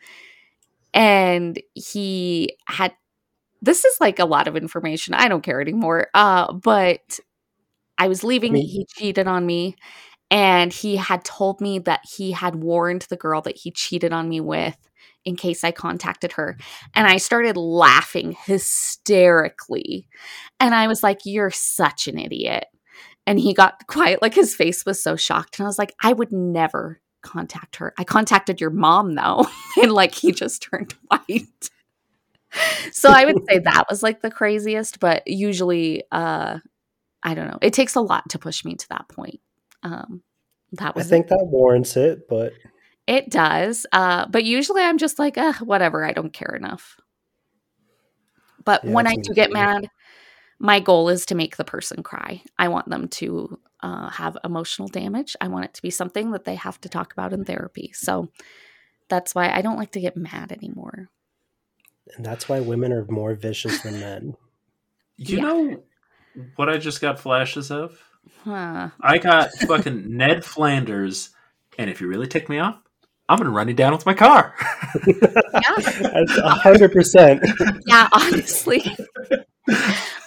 and 0.93 1.59
he 1.73 2.57
had. 2.67 2.93
This 3.61 3.85
is 3.85 3.97
like 4.01 4.19
a 4.19 4.25
lot 4.25 4.47
of 4.47 4.55
information. 4.57 5.13
I 5.13 5.27
don't 5.29 5.41
care 5.43 5.61
anymore. 5.61 6.07
Uh, 6.13 6.53
but 6.53 7.19
I 7.97 8.07
was 8.07 8.23
leaving. 8.23 8.53
Me- 8.53 8.65
He 8.67 8.85
cheated 8.85 9.27
on 9.27 9.45
me, 9.45 9.75
and 10.33 10.73
he 10.73 10.95
had 10.95 11.23
told 11.23 11.61
me 11.61 11.77
that 11.77 12.01
he 12.03 12.31
had 12.31 12.55
warned 12.55 13.03
the 13.03 13.15
girl 13.15 13.41
that 13.41 13.55
he 13.55 13.69
cheated 13.69 14.11
on 14.11 14.27
me 14.27 14.41
with 14.41 14.75
in 15.25 15.35
case 15.35 15.63
I 15.63 15.71
contacted 15.71 16.31
her. 16.33 16.57
And 16.95 17.05
I 17.05 17.17
started 17.17 17.55
laughing 17.55 18.31
hysterically. 18.31 20.07
And 20.59 20.73
I 20.73 20.87
was 20.87 21.03
like, 21.03 21.19
You're 21.23 21.51
such 21.51 22.07
an 22.07 22.17
idiot. 22.17 22.65
And 23.27 23.39
he 23.39 23.53
got 23.53 23.85
quiet, 23.85 24.23
like 24.23 24.33
his 24.33 24.55
face 24.55 24.83
was 24.87 25.01
so 25.01 25.15
shocked. 25.15 25.59
And 25.59 25.67
I 25.67 25.69
was 25.69 25.77
like, 25.77 25.93
I 26.01 26.13
would 26.13 26.31
never 26.31 26.99
contact 27.21 27.75
her. 27.75 27.93
I 27.99 28.03
contacted 28.03 28.59
your 28.59 28.71
mom 28.71 29.13
though. 29.13 29.45
and 29.83 29.91
like 29.91 30.15
he 30.15 30.31
just 30.31 30.63
turned 30.63 30.95
white. 31.09 31.69
so 32.91 33.09
I 33.09 33.25
would 33.25 33.45
say 33.47 33.59
that 33.59 33.85
was 33.87 34.01
like 34.01 34.21
the 34.21 34.31
craziest, 34.31 34.99
but 34.99 35.21
usually 35.27 36.05
uh 36.11 36.57
I 37.21 37.35
don't 37.35 37.49
know. 37.49 37.59
It 37.61 37.73
takes 37.73 37.93
a 37.93 38.01
lot 38.01 38.29
to 38.31 38.39
push 38.39 38.65
me 38.65 38.73
to 38.73 38.89
that 38.89 39.07
point. 39.09 39.39
Um 39.83 40.23
that 40.73 40.95
was. 40.95 41.01
I 41.01 41.03
was 41.05 41.09
think 41.09 41.27
that 41.27 41.45
warrants 41.49 41.95
it, 41.97 42.27
but 42.27 42.53
it 43.05 43.29
does. 43.29 43.85
Uh, 43.91 44.25
but 44.27 44.43
usually 44.43 44.81
I'm 44.81 44.97
just 44.97 45.19
like, 45.19 45.37
uh, 45.37 45.53
whatever, 45.55 46.03
I 46.05 46.13
don't 46.13 46.33
care 46.33 46.55
enough. 46.55 46.97
But 48.63 48.83
Yeah, 48.85 48.93
when 48.93 49.07
I 49.07 49.15
do 49.15 49.33
get 49.33 49.51
mad, 49.51 49.87
my 50.59 50.79
goal 50.79 51.09
is 51.09 51.25
to 51.27 51.35
make 51.35 51.57
the 51.57 51.65
person 51.65 52.01
cry. 52.01 52.41
I 52.57 52.69
want 52.69 52.89
them 52.89 53.09
to 53.09 53.59
uh, 53.81 54.09
have 54.09 54.37
emotional 54.43 54.87
damage. 54.87 55.35
I 55.41 55.49
want 55.49 55.65
it 55.65 55.73
to 55.73 55.81
be 55.81 55.89
something 55.89 56.31
that 56.31 56.45
they 56.45 56.55
have 56.55 56.79
to 56.81 56.89
talk 56.89 57.11
about 57.11 57.33
in 57.33 57.43
therapy. 57.43 57.91
So 57.93 58.29
that's 59.09 59.35
why 59.35 59.51
I 59.51 59.61
don't 59.61 59.77
like 59.77 59.91
to 59.91 59.99
get 59.99 60.15
mad 60.15 60.51
anymore. 60.53 61.09
And 62.15 62.25
that's 62.25 62.47
why 62.47 62.61
women 62.61 62.93
are 62.93 63.05
more 63.09 63.35
vicious 63.35 63.81
than 63.81 63.99
men. 63.99 64.35
You 65.17 65.37
Yeah. 65.37 65.41
know 65.43 65.83
what 66.55 66.69
I 66.69 66.77
just 66.77 67.01
got 67.01 67.19
flashes 67.19 67.69
of? 67.69 67.99
Huh. 68.43 68.89
I 69.01 69.17
got 69.19 69.51
fucking 69.67 70.03
Ned 70.17 70.43
Flanders, 70.43 71.29
and 71.77 71.89
if 71.89 72.01
you 72.01 72.07
really 72.07 72.27
tick 72.27 72.49
me 72.49 72.59
off, 72.59 72.77
I'm 73.29 73.37
gonna 73.37 73.49
run 73.51 73.67
you 73.69 73.73
down 73.73 73.93
with 73.93 74.05
my 74.05 74.13
car. 74.13 74.53
Yeah. 75.07 76.23
A 76.43 76.49
hundred 76.49 76.91
percent. 76.91 77.41
yeah, 77.87 78.09
honestly. 78.11 78.83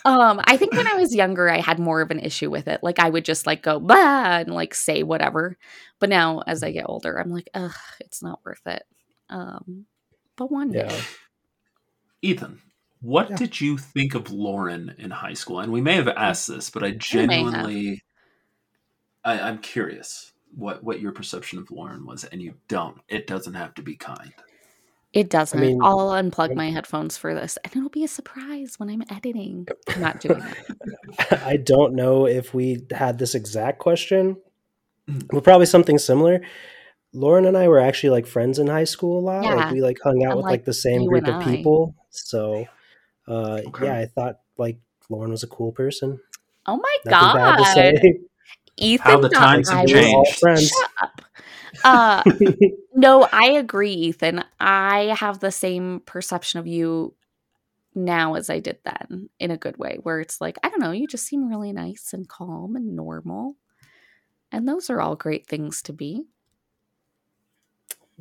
um, 0.04 0.40
I 0.44 0.56
think 0.56 0.72
when 0.72 0.86
I 0.88 0.94
was 0.94 1.14
younger, 1.14 1.48
I 1.50 1.60
had 1.60 1.78
more 1.78 2.00
of 2.00 2.10
an 2.10 2.20
issue 2.20 2.50
with 2.50 2.68
it. 2.68 2.80
Like 2.82 2.98
I 2.98 3.10
would 3.10 3.24
just 3.24 3.46
like 3.46 3.62
go 3.62 3.78
bah 3.78 4.38
and 4.40 4.54
like 4.54 4.74
say 4.74 5.02
whatever. 5.02 5.58
But 5.98 6.08
now, 6.08 6.42
as 6.46 6.62
I 6.62 6.70
get 6.72 6.86
older, 6.88 7.18
I'm 7.20 7.30
like, 7.30 7.50
ugh, 7.54 7.74
it's 8.00 8.22
not 8.22 8.40
worth 8.44 8.66
it. 8.66 8.82
Um, 9.28 9.84
but 10.36 10.50
one 10.50 10.72
Yeah. 10.72 10.88
day, 10.88 11.00
Ethan, 12.22 12.60
what 13.00 13.30
Yeah. 13.30 13.36
did 13.36 13.60
you 13.60 13.78
think 13.78 14.14
of 14.14 14.30
Lauren 14.32 14.94
in 14.98 15.10
high 15.10 15.34
school? 15.34 15.60
And 15.60 15.72
we 15.72 15.80
may 15.80 15.94
have 15.94 16.08
asked 16.08 16.48
this, 16.48 16.70
but 16.70 16.82
I 16.82 16.92
genuinely, 16.92 18.02
I, 19.24 19.38
I'm 19.40 19.58
curious 19.58 20.32
what 20.54 20.82
what 20.82 21.00
your 21.00 21.12
perception 21.12 21.58
of 21.58 21.70
Lauren 21.70 22.06
was, 22.06 22.24
and 22.24 22.40
you 22.40 22.54
don't. 22.68 22.98
It 23.08 23.26
doesn't 23.26 23.54
have 23.54 23.74
to 23.74 23.82
be 23.82 23.96
kind. 23.96 24.32
it 25.12 25.30
doesn't. 25.30 25.58
mean- 25.60 25.80
I'll 25.82 26.10
unplug 26.10 26.54
my 26.54 26.70
headphones 26.70 27.16
for 27.16 27.34
this, 27.34 27.56
and 27.64 27.74
it'll 27.76 27.88
be 27.90 28.04
a 28.04 28.08
surprise 28.08 28.78
when 28.78 28.88
I'm 28.90 29.02
editing. 29.10 29.66
I'm 29.88 30.00
not 30.00 30.20
doing 30.20 30.40
that. 30.40 31.42
I 31.46 31.56
don't 31.56 31.94
know 31.94 32.26
if 32.26 32.52
we 32.54 32.86
had 32.90 33.18
this 33.18 33.34
exact 33.34 33.78
question, 33.78 34.36
Mm. 35.08 35.24
but 35.30 35.44
probably 35.44 35.66
something 35.66 35.98
similar. 35.98 36.40
Lauren 37.12 37.46
and 37.46 37.56
I 37.56 37.68
were 37.68 37.78
actually 37.78 38.10
like 38.10 38.26
friends 38.26 38.58
in 38.58 38.66
high 38.66 38.84
school 38.84 39.20
a 39.20 39.24
lot. 39.24 39.44
Yeah. 39.44 39.54
Like 39.54 39.72
we 39.72 39.80
like 39.80 39.98
hung 40.02 40.24
out 40.24 40.36
with 40.36 40.44
Unlike 40.46 40.50
like 40.50 40.64
the 40.64 40.74
same 40.74 41.06
group 41.06 41.28
of 41.28 41.34
I. 41.36 41.44
people. 41.44 41.94
So 42.10 42.66
uh 43.28 43.60
Okay. 43.68 43.86
yeah, 43.86 43.98
I 43.98 44.06
thought 44.06 44.40
like 44.56 44.78
Lauren 45.10 45.30
was 45.30 45.42
a 45.42 45.46
cool 45.48 45.72
person. 45.72 46.18
Oh 46.66 46.76
my 46.76 46.96
Nothing 47.04 47.40
bad 47.40 47.56
to 47.56 47.62
god, 47.62 47.74
say. 47.74 48.20
Ethan! 48.78 49.10
How 49.12 49.20
the 49.20 49.28
times 49.28 49.68
I 49.70 49.76
have 49.76 49.82
was- 49.84 49.92
We 49.92 49.98
all 50.14 50.24
changed. 50.24 50.38
friends. 50.38 50.68
Shut 50.68 50.90
up. 51.02 51.22
Uh, 51.84 52.22
No, 52.94 53.28
I 53.30 53.50
agree, 53.52 53.92
Ethan. 53.92 54.42
I 54.58 55.14
have 55.20 55.38
the 55.40 55.50
same 55.52 56.00
perception 56.06 56.60
of 56.60 56.66
you 56.66 57.14
now 57.94 58.34
as 58.34 58.48
I 58.50 58.58
did 58.58 58.78
then 58.84 59.28
in 59.38 59.50
a 59.50 59.56
good 59.58 59.76
way, 59.78 59.98
where 60.02 60.20
it's 60.20 60.40
like, 60.40 60.56
I 60.62 60.70
don't 60.70 60.80
know, 60.80 60.92
you 60.92 61.06
just 61.06 61.26
seem 61.26 61.48
really 61.48 61.72
nice 61.72 62.12
and 62.14 62.26
calm 62.28 62.74
and 62.76 62.96
normal. 62.96 63.56
And 64.50 64.66
those 64.66 64.88
are 64.90 65.00
all 65.00 65.14
great 65.16 65.46
things 65.46 65.82
to 65.82 65.92
be. 65.92 66.24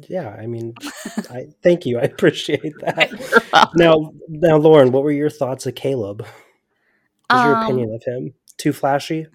Yeah, 0.09 0.29
I 0.29 0.45
mean, 0.47 0.73
I 1.29 1.47
thank 1.63 1.85
you. 1.85 1.97
I 1.99 2.03
appreciate 2.03 2.61
that. 2.81 3.71
Now, 3.75 4.11
now, 4.27 4.57
Lauren, 4.57 4.91
what 4.91 5.03
were 5.03 5.11
your 5.11 5.29
thoughts 5.29 5.65
of 5.65 5.75
Caleb? 5.75 6.25
What's 7.29 7.43
your 7.43 7.55
Um, 7.55 7.63
opinion 7.63 7.93
of 7.95 8.03
him? 8.03 8.33
Too 8.57 8.73
flashy? 8.73 9.27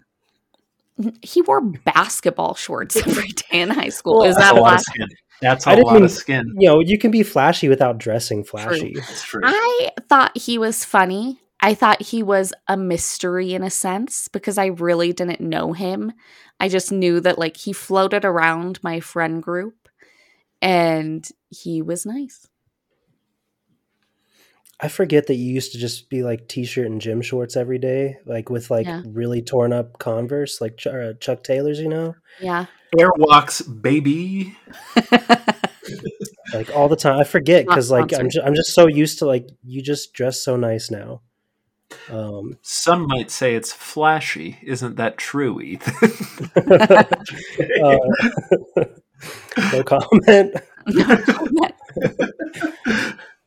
He 1.22 1.40
wore 1.42 1.60
basketball 1.62 2.54
shorts 2.54 2.96
every 3.06 3.28
day 3.28 3.60
in 3.62 3.70
high 3.70 3.88
school. 3.88 4.18
Well, 4.18 4.28
Is 4.28 4.36
That's 4.36 4.50
that 4.52 4.58
a 4.58 4.60
lot 4.60 4.74
of 4.74 4.80
skin. 4.80 5.08
That's 5.40 5.66
I 5.66 5.72
a 5.72 5.76
didn't 5.76 5.86
lot 5.86 5.94
mean- 5.94 6.04
of 6.04 6.10
skin. 6.10 6.54
You 6.58 6.68
know, 6.68 6.80
you 6.80 6.98
can 6.98 7.10
be 7.10 7.22
flashy 7.22 7.68
without 7.68 7.96
dressing 7.98 8.44
flashy. 8.44 8.92
It's 8.96 9.22
true. 9.22 9.40
I 9.44 9.90
thought 10.08 10.36
he 10.36 10.58
was 10.58 10.84
funny. 10.84 11.40
I 11.62 11.74
thought 11.74 12.02
he 12.02 12.22
was 12.22 12.52
a 12.68 12.76
mystery 12.76 13.54
in 13.54 13.62
a 13.62 13.70
sense 13.70 14.28
because 14.28 14.58
I 14.58 14.66
really 14.66 15.12
didn't 15.12 15.40
know 15.40 15.72
him. 15.72 16.12
I 16.58 16.68
just 16.68 16.92
knew 16.92 17.20
that 17.20 17.38
like 17.38 17.56
he 17.56 17.72
floated 17.72 18.24
around 18.24 18.78
my 18.82 19.00
friend 19.00 19.42
group 19.42 19.79
and 20.62 21.28
he 21.50 21.82
was 21.82 22.04
nice. 22.06 22.46
I 24.82 24.88
forget 24.88 25.26
that 25.26 25.34
you 25.34 25.52
used 25.52 25.72
to 25.72 25.78
just 25.78 26.08
be 26.08 26.22
like 26.22 26.48
t-shirt 26.48 26.86
and 26.86 27.00
gym 27.02 27.20
shorts 27.20 27.54
every 27.54 27.78
day, 27.78 28.16
like 28.24 28.48
with 28.48 28.70
like 28.70 28.86
Yeah. 28.86 29.02
really 29.06 29.42
torn 29.42 29.74
up 29.74 29.98
Converse, 29.98 30.60
like 30.60 30.78
Ch- 30.78 30.86
uh, 30.86 31.12
Chuck 31.20 31.42
Taylors, 31.44 31.78
you 31.78 31.88
know, 31.88 32.14
Yeah. 32.40 32.64
Airwalks, 32.96 33.62
baby. 33.82 34.56
like 36.54 36.74
all 36.74 36.88
the 36.88 36.96
time. 36.96 37.20
I 37.20 37.24
forget 37.24 37.66
because 37.66 37.90
like 37.90 38.04
I'm 38.04 38.08
sponsored. 38.08 38.32
just, 38.32 38.46
I'm 38.46 38.54
just 38.54 38.74
so 38.74 38.86
used 38.88 39.18
to 39.18 39.26
like 39.26 39.48
you 39.62 39.82
just 39.82 40.14
dress 40.14 40.40
so 40.42 40.56
nice 40.56 40.90
now. 40.90 41.20
Um, 42.08 42.56
Some 42.62 43.06
might 43.06 43.30
say 43.30 43.54
it's 43.54 43.72
flashy. 43.72 44.58
Isn't 44.62 44.96
that 44.96 45.18
true, 45.18 45.60
Ethan? 45.60 45.94
uh, 47.84 47.94
no 49.72 49.82
comment. 49.82 50.54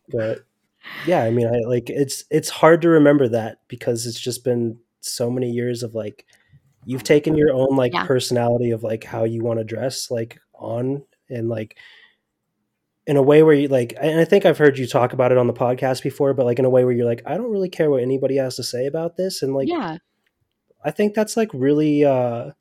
but 0.10 0.46
yeah 1.08 1.24
i 1.24 1.30
mean 1.30 1.48
i 1.48 1.60
like 1.68 1.90
it's 1.90 2.24
it's 2.30 2.50
hard 2.50 2.82
to 2.82 2.90
remember 2.90 3.28
that 3.28 3.60
because 3.68 4.06
it's 4.06 4.20
just 4.20 4.44
been 4.44 4.78
so 5.02 5.30
many 5.30 5.50
years 5.50 5.82
of 5.84 5.96
like 5.96 6.26
you've 6.86 7.04
taken 7.04 7.36
your 7.36 7.54
own 7.54 7.76
like 7.76 7.94
Yeah. 7.94 8.06
personality 8.06 8.72
of 8.72 8.84
like 8.84 9.04
how 9.04 9.24
you 9.24 9.44
want 9.44 9.60
to 9.60 9.64
dress 9.64 10.12
like 10.12 10.40
on 10.54 11.04
and 11.30 11.50
like 11.50 11.78
in 13.08 13.18
a 13.18 13.22
way 13.22 13.44
where 13.44 13.56
you 13.56 13.68
like 13.68 13.94
and 14.00 14.20
i 14.20 14.26
think 14.26 14.46
i've 14.46 14.58
heard 14.58 14.78
you 14.78 14.86
talk 14.88 15.14
about 15.14 15.32
it 15.32 15.38
on 15.38 15.48
the 15.48 15.54
podcast 15.54 16.04
before 16.04 16.34
but 16.34 16.46
like 16.46 16.60
in 16.60 16.66
a 16.66 16.70
way 16.70 16.84
where 16.86 16.94
you're 16.94 17.06
like 17.06 17.22
i 17.26 17.36
don't 17.36 17.52
really 17.52 17.70
care 17.70 17.90
what 17.90 18.02
anybody 18.02 18.36
has 18.38 18.56
to 18.58 18.64
say 18.64 18.86
about 18.86 19.16
this 19.18 19.42
and 19.42 19.54
like 19.54 19.68
yeah. 19.68 19.98
I 20.86 20.92
think 20.92 21.14
that's 21.14 21.38
like 21.38 21.48
really 21.54 22.04
uh 22.04 22.52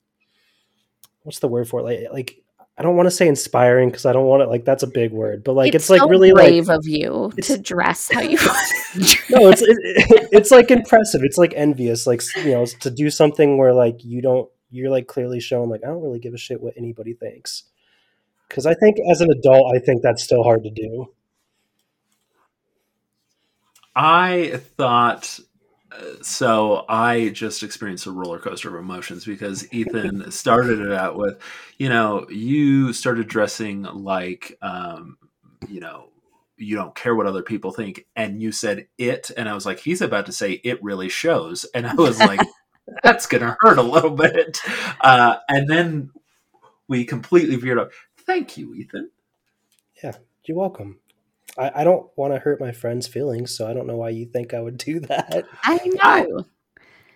what's 1.24 1.40
the 1.40 1.48
word 1.48 1.68
for 1.68 1.80
it? 1.80 1.82
Like 1.82 1.98
like 2.12 2.41
I 2.82 2.84
don't 2.84 2.96
want 2.96 3.06
to 3.06 3.12
say 3.12 3.28
inspiring 3.28 3.90
because 3.90 4.06
I 4.06 4.12
don't 4.12 4.26
want 4.26 4.42
it 4.42 4.48
like 4.48 4.64
that's 4.64 4.82
a 4.82 4.88
big 4.88 5.12
word, 5.12 5.44
but 5.44 5.52
like 5.52 5.72
it's, 5.72 5.88
like 5.88 6.00
so 6.00 6.08
really 6.08 6.32
brave 6.32 6.66
like 6.66 6.78
of 6.78 6.84
you 6.88 7.30
to 7.42 7.56
dress 7.56 8.10
how 8.12 8.20
you 8.20 8.36
no, 9.30 9.48
it's 9.50 9.62
it, 9.62 9.78
it- 9.80 10.28
it's 10.32 10.50
like 10.50 10.72
impressive. 10.72 11.22
It's 11.22 11.38
like 11.38 11.52
envious, 11.54 12.08
like 12.08 12.22
you 12.38 12.50
know, 12.50 12.66
to 12.66 12.90
do 12.90 13.08
something 13.08 13.56
where 13.56 13.72
like 13.72 14.04
you 14.04 14.20
don't 14.20 14.50
you're 14.72 14.90
like 14.90 15.06
clearly 15.06 15.38
showing 15.38 15.70
like 15.70 15.84
I 15.84 15.86
don't 15.86 16.02
really 16.02 16.18
give 16.18 16.34
a 16.34 16.38
shit 16.38 16.60
what 16.60 16.74
anybody 16.76 17.12
thinks. 17.12 17.62
Because 18.48 18.66
I 18.66 18.74
think 18.74 18.96
as 19.08 19.20
an 19.20 19.30
adult, 19.30 19.72
I 19.72 19.78
think 19.78 20.02
that's 20.02 20.24
still 20.24 20.42
hard 20.42 20.64
to 20.64 20.70
do. 20.70 21.12
I 23.94 24.60
thought 24.76 25.38
so. 26.22 26.84
I 26.88 27.30
just 27.30 27.62
experienced 27.62 28.06
a 28.06 28.10
roller 28.10 28.38
coaster 28.38 28.68
of 28.68 28.82
emotions 28.82 29.24
because 29.24 29.72
Ethan 29.72 30.30
started 30.30 30.80
it 30.80 30.92
out 30.92 31.16
with, 31.16 31.38
you 31.78 31.88
know, 31.88 32.26
you 32.28 32.92
started 32.92 33.28
dressing 33.28 33.82
like, 33.82 34.56
um, 34.62 35.16
you 35.68 35.80
know, 35.80 36.08
you 36.56 36.76
don't 36.76 36.94
care 36.94 37.14
what 37.14 37.26
other 37.26 37.42
people 37.42 37.72
think, 37.72 38.06
and 38.14 38.40
you 38.40 38.52
said 38.52 38.86
it, 38.98 39.30
and 39.36 39.48
I 39.48 39.54
was 39.54 39.66
like, 39.66 39.80
he's 39.80 40.00
about 40.00 40.26
to 40.26 40.32
say 40.32 40.52
it 40.64 40.82
really 40.82 41.08
shows, 41.08 41.64
and 41.74 41.86
I 41.86 41.94
was 41.94 42.18
like, 42.18 42.40
that's 43.02 43.26
gonna 43.26 43.56
hurt 43.60 43.78
a 43.78 43.82
little 43.82 44.10
bit, 44.10 44.58
uh, 45.00 45.36
and 45.48 45.68
then 45.68 46.10
we 46.88 47.04
completely 47.04 47.56
veered 47.56 47.78
up. 47.78 47.90
Thank 48.18 48.56
you, 48.56 48.74
Ethan. 48.74 49.10
Yeah, 50.02 50.16
you're 50.44 50.56
welcome. 50.56 50.98
I, 51.58 51.70
I 51.76 51.84
don't 51.84 52.06
want 52.16 52.32
to 52.34 52.38
hurt 52.38 52.60
my 52.60 52.72
friends' 52.72 53.06
feelings, 53.06 53.54
so 53.56 53.66
I 53.68 53.72
don't 53.74 53.86
know 53.86 53.96
why 53.96 54.10
you 54.10 54.26
think 54.26 54.54
I 54.54 54.60
would 54.60 54.78
do 54.78 55.00
that. 55.00 55.44
I 55.62 55.80
know. 55.86 56.46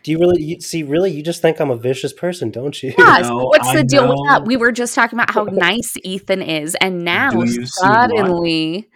Do 0.03 0.13
you 0.13 0.19
really 0.19 0.41
you, 0.43 0.61
see? 0.61 0.85
Really, 0.85 1.11
you 1.11 1.23
just 1.23 1.43
think 1.43 1.59
I'm 1.61 1.71
a 1.71 1.77
vicious 1.77 2.13
person, 2.13 2.51
don't 2.51 2.81
you? 2.81 2.95
Yeah, 2.97 3.19
know, 3.19 3.23
so 3.23 3.45
what's 3.47 3.69
I 3.69 3.77
the 3.79 3.85
deal 3.85 4.09
with 4.09 4.19
that? 4.29 4.45
We 4.45 4.57
were 4.57 4.71
just 4.71 4.95
talking 4.95 5.19
about 5.19 5.33
how 5.33 5.45
nice 5.51 5.95
Ethan 6.05 6.43
is, 6.43 6.77
and 6.77 7.05
now 7.05 7.31
Do 7.31 7.39
you 7.41 7.67
see 7.67 7.83
why? 7.83 8.07
suddenly, 8.09 8.89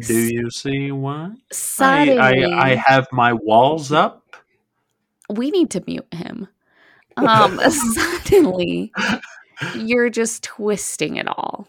Do 0.00 0.18
you 0.18 0.50
see 0.50 0.90
why? 0.90 1.30
I, 1.32 1.36
suddenly, 1.52 2.44
I, 2.44 2.70
I 2.70 2.74
have 2.74 3.06
my 3.12 3.34
walls 3.34 3.92
up. 3.92 4.24
we 5.30 5.50
need 5.52 5.70
to 5.70 5.84
mute 5.86 6.12
him. 6.12 6.48
Um, 7.16 7.60
suddenly, 7.70 8.92
you're 9.76 10.10
just 10.10 10.42
twisting 10.42 11.16
it 11.16 11.28
all. 11.28 11.68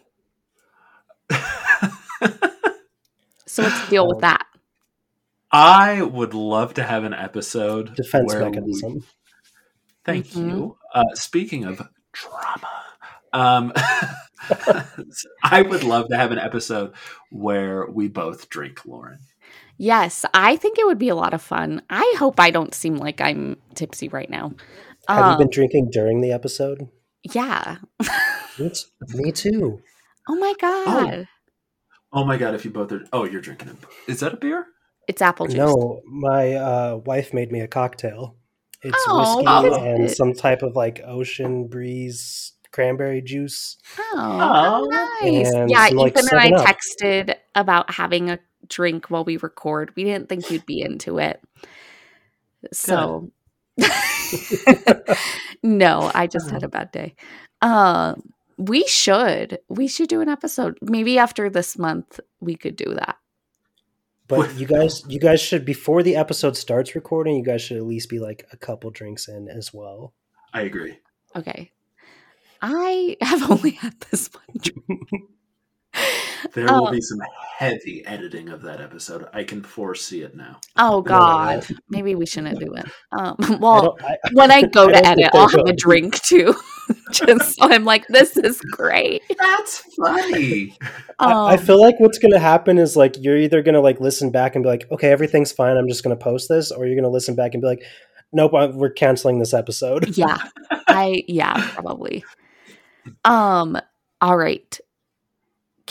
So 3.59 3.65
what's 3.65 3.81
the 3.85 3.89
deal 3.89 4.07
with 4.07 4.15
Um, 4.17 4.21
that? 4.21 4.45
I 5.51 6.01
would 6.01 6.33
love 6.33 6.75
to 6.75 6.83
have 6.83 7.03
an 7.03 7.13
episode 7.13 7.95
Defense 7.95 8.31
where 8.33 8.43
we- 8.45 8.49
mechanism. 8.49 9.03
thank 10.05 10.27
Mhm. 10.27 10.49
you. 10.51 10.77
Uh, 10.93 11.03
speaking 11.15 11.65
of 11.65 11.81
drama, 12.13 12.83
um, 13.33 13.73
I 15.43 15.61
would 15.61 15.83
love 15.83 16.07
to 16.09 16.17
have 16.17 16.31
an 16.31 16.39
episode 16.39 16.93
where 17.31 17.85
we 17.89 18.07
both 18.07 18.49
drink, 18.49 18.85
Lauren. 18.85 19.19
Yes, 19.77 20.25
I 20.33 20.55
think 20.55 20.77
it 20.77 20.85
would 20.85 20.99
be 20.99 21.09
a 21.09 21.15
lot 21.15 21.33
of 21.33 21.41
fun. 21.41 21.81
I 21.89 22.15
hope 22.17 22.39
I 22.39 22.51
don't 22.51 22.73
seem 22.73 22.95
like 22.97 23.21
I'm 23.21 23.57
tipsy 23.75 24.07
right 24.09 24.29
now. 24.29 24.53
Have 25.07 25.23
Um, 25.25 25.31
you 25.33 25.37
been 25.39 25.49
drinking 25.51 25.89
during 25.91 26.21
the 26.21 26.31
episode? 26.31 26.87
yeah. 27.23 27.77
Me, 28.59 28.71
me 29.15 29.31
too. 29.31 29.81
Oh 30.27 30.35
my 30.35 30.53
god. 30.59 30.87
Oh 30.87 31.25
my 32.13 32.37
god! 32.37 32.55
If 32.55 32.65
you 32.65 32.71
both 32.71 32.91
are, 32.91 33.03
oh, 33.13 33.25
you're 33.25 33.41
drinking 33.41 33.69
it. 33.69 33.75
Is 34.11 34.19
that 34.21 34.33
a 34.33 34.37
beer? 34.37 34.65
It's 35.07 35.21
apple 35.21 35.47
juice. 35.47 35.57
No, 35.57 36.01
my 36.05 36.53
uh, 36.53 36.95
wife 36.97 37.33
made 37.33 37.51
me 37.51 37.61
a 37.61 37.67
cocktail. 37.67 38.35
It's 38.81 38.97
Oh, 39.07 39.37
whiskey 39.37 39.45
what 39.45 39.65
is 39.65 39.77
and 39.77 40.03
it? 40.05 40.15
some 40.15 40.33
type 40.33 40.61
of 40.61 40.75
like 40.75 41.01
ocean 41.05 41.67
breeze 41.67 42.53
cranberry 42.71 43.21
juice. 43.21 43.77
Oh, 43.99 44.85
Oh. 44.85 44.85
nice. 45.21 45.51
And 45.53 45.69
yeah, 45.69 45.87
some, 45.87 45.97
like, 45.97 46.13
Ethan 46.17 46.27
and 46.31 46.39
I 46.39 46.51
7-Up. 46.51 46.65
texted 46.67 47.35
about 47.55 47.91
having 47.91 48.29
a 48.29 48.39
drink 48.67 49.09
while 49.09 49.23
we 49.25 49.37
record. 49.37 49.91
We 49.95 50.03
didn't 50.03 50.29
think 50.29 50.49
you'd 50.51 50.65
be 50.67 50.81
into 50.81 51.17
it. 51.17 51.41
So 52.71 53.31
no, 55.63 56.11
I 56.13 56.27
just 56.27 56.49
had 56.49 56.63
a 56.63 56.67
bad 56.69 56.91
day. 56.91 57.15
Um 57.61 58.31
we 58.59 58.85
should. 58.85 59.59
We 59.69 59.87
should 59.87 60.09
do 60.09 60.21
an 60.21 60.29
episode. 60.29 60.77
Maybe 60.81 61.17
after 61.17 61.49
this 61.49 61.77
month 61.77 62.19
we 62.41 62.55
could 62.55 62.75
do 62.75 62.93
that. 62.93 63.15
But 64.27 64.53
you 64.55 64.67
guys, 64.67 65.03
you 65.07 65.19
guys 65.19 65.41
should 65.41 65.65
before 65.65 66.03
the 66.03 66.15
episode 66.15 66.55
starts 66.55 66.93
recording, 66.93 67.37
you 67.37 67.43
guys 67.43 67.63
should 67.63 67.77
at 67.77 67.85
least 67.85 68.09
be 68.09 68.19
like 68.19 68.45
a 68.51 68.57
couple 68.57 68.91
drinks 68.91 69.27
in 69.27 69.47
as 69.47 69.73
well. 69.73 70.13
I 70.53 70.61
agree. 70.61 70.99
Okay. 71.35 71.71
I 72.61 73.17
have 73.21 73.49
only 73.49 73.71
had 73.71 73.99
this 74.11 74.29
one. 74.33 74.57
drink. 74.61 75.09
There 76.53 76.65
will 76.65 76.87
Oh. 76.87 76.91
be 76.91 77.01
some 77.01 77.19
heavy 77.57 78.03
editing 78.05 78.49
of 78.49 78.61
that 78.61 78.79
episode. 78.79 79.27
I 79.33 79.43
can 79.43 79.61
foresee 79.63 80.21
it 80.21 80.35
now. 80.35 80.59
Oh 80.77 81.03
I 81.05 81.09
know, 81.09 81.17
right? 81.19 81.67
God. 81.67 81.77
Maybe 81.89 82.15
we 82.15 82.25
shouldn't 82.25 82.59
do 82.59 82.73
it. 82.73 82.85
Um, 83.11 83.35
well, 83.59 83.81
don't- 83.97 84.03
I- 84.03 84.17
when 84.33 84.51
I 84.51 84.61
go 84.63 84.87
I 84.87 84.91
to 84.93 85.05
edit, 85.05 85.29
I'll 85.33 85.49
have 85.49 85.67
a 85.67 85.73
drink 85.73 86.21
too. 86.23 86.55
Just 87.11 87.55
so 87.57 87.69
I'm 87.69 87.85
like, 87.85 88.07
this 88.07 88.35
is 88.37 88.59
great. 88.61 89.21
That's 89.37 89.83
funny. 89.95 90.75
I, 91.19 91.31
I 91.33 91.53
Um, 91.55 91.59
feel 91.59 91.79
like 91.79 91.99
what's 91.99 92.17
going 92.17 92.31
to 92.33 92.39
happen 92.39 92.77
is 92.77 92.95
like 92.95 93.15
you're 93.19 93.37
either 93.37 93.61
going 93.61 93.75
to 93.75 93.81
like 93.81 93.99
listen 93.99 94.31
back 94.31 94.55
and 94.55 94.63
be 94.63 94.69
like, 94.69 94.85
okay, 94.91 95.11
everything's 95.11 95.51
fine. 95.51 95.75
I'm 95.77 95.87
just 95.87 96.03
going 96.03 96.17
to 96.17 96.23
post 96.23 96.49
this, 96.49 96.71
or 96.71 96.85
you're 96.85 96.95
going 96.95 97.03
to 97.03 97.09
listen 97.09 97.35
back 97.35 97.53
and 97.53 97.61
be 97.61 97.67
like, 97.67 97.83
nope, 98.31 98.53
I, 98.55 98.67
we're 98.67 98.89
canceling 98.91 99.39
this 99.39 99.53
episode. 99.53 100.17
yeah 100.17 100.37
i 100.87 101.23
yeah 101.27 101.69
probably 101.75 102.23
um 103.25 103.77
all 104.21 104.37
right 104.37 104.79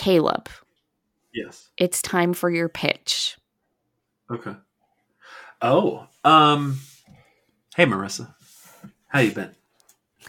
caleb 0.08 0.48
yes. 1.34 1.68
it's 1.76 2.00
time 2.00 2.32
for 2.32 2.50
your 2.50 2.68
pitch 2.68 3.36
Okay. 4.30 4.54
Oh, 5.62 6.06
um, 6.22 6.80
hey 7.74 7.86
Marissa, 7.86 8.34
how 9.08 9.20
you 9.20 9.32
been? 9.32 9.54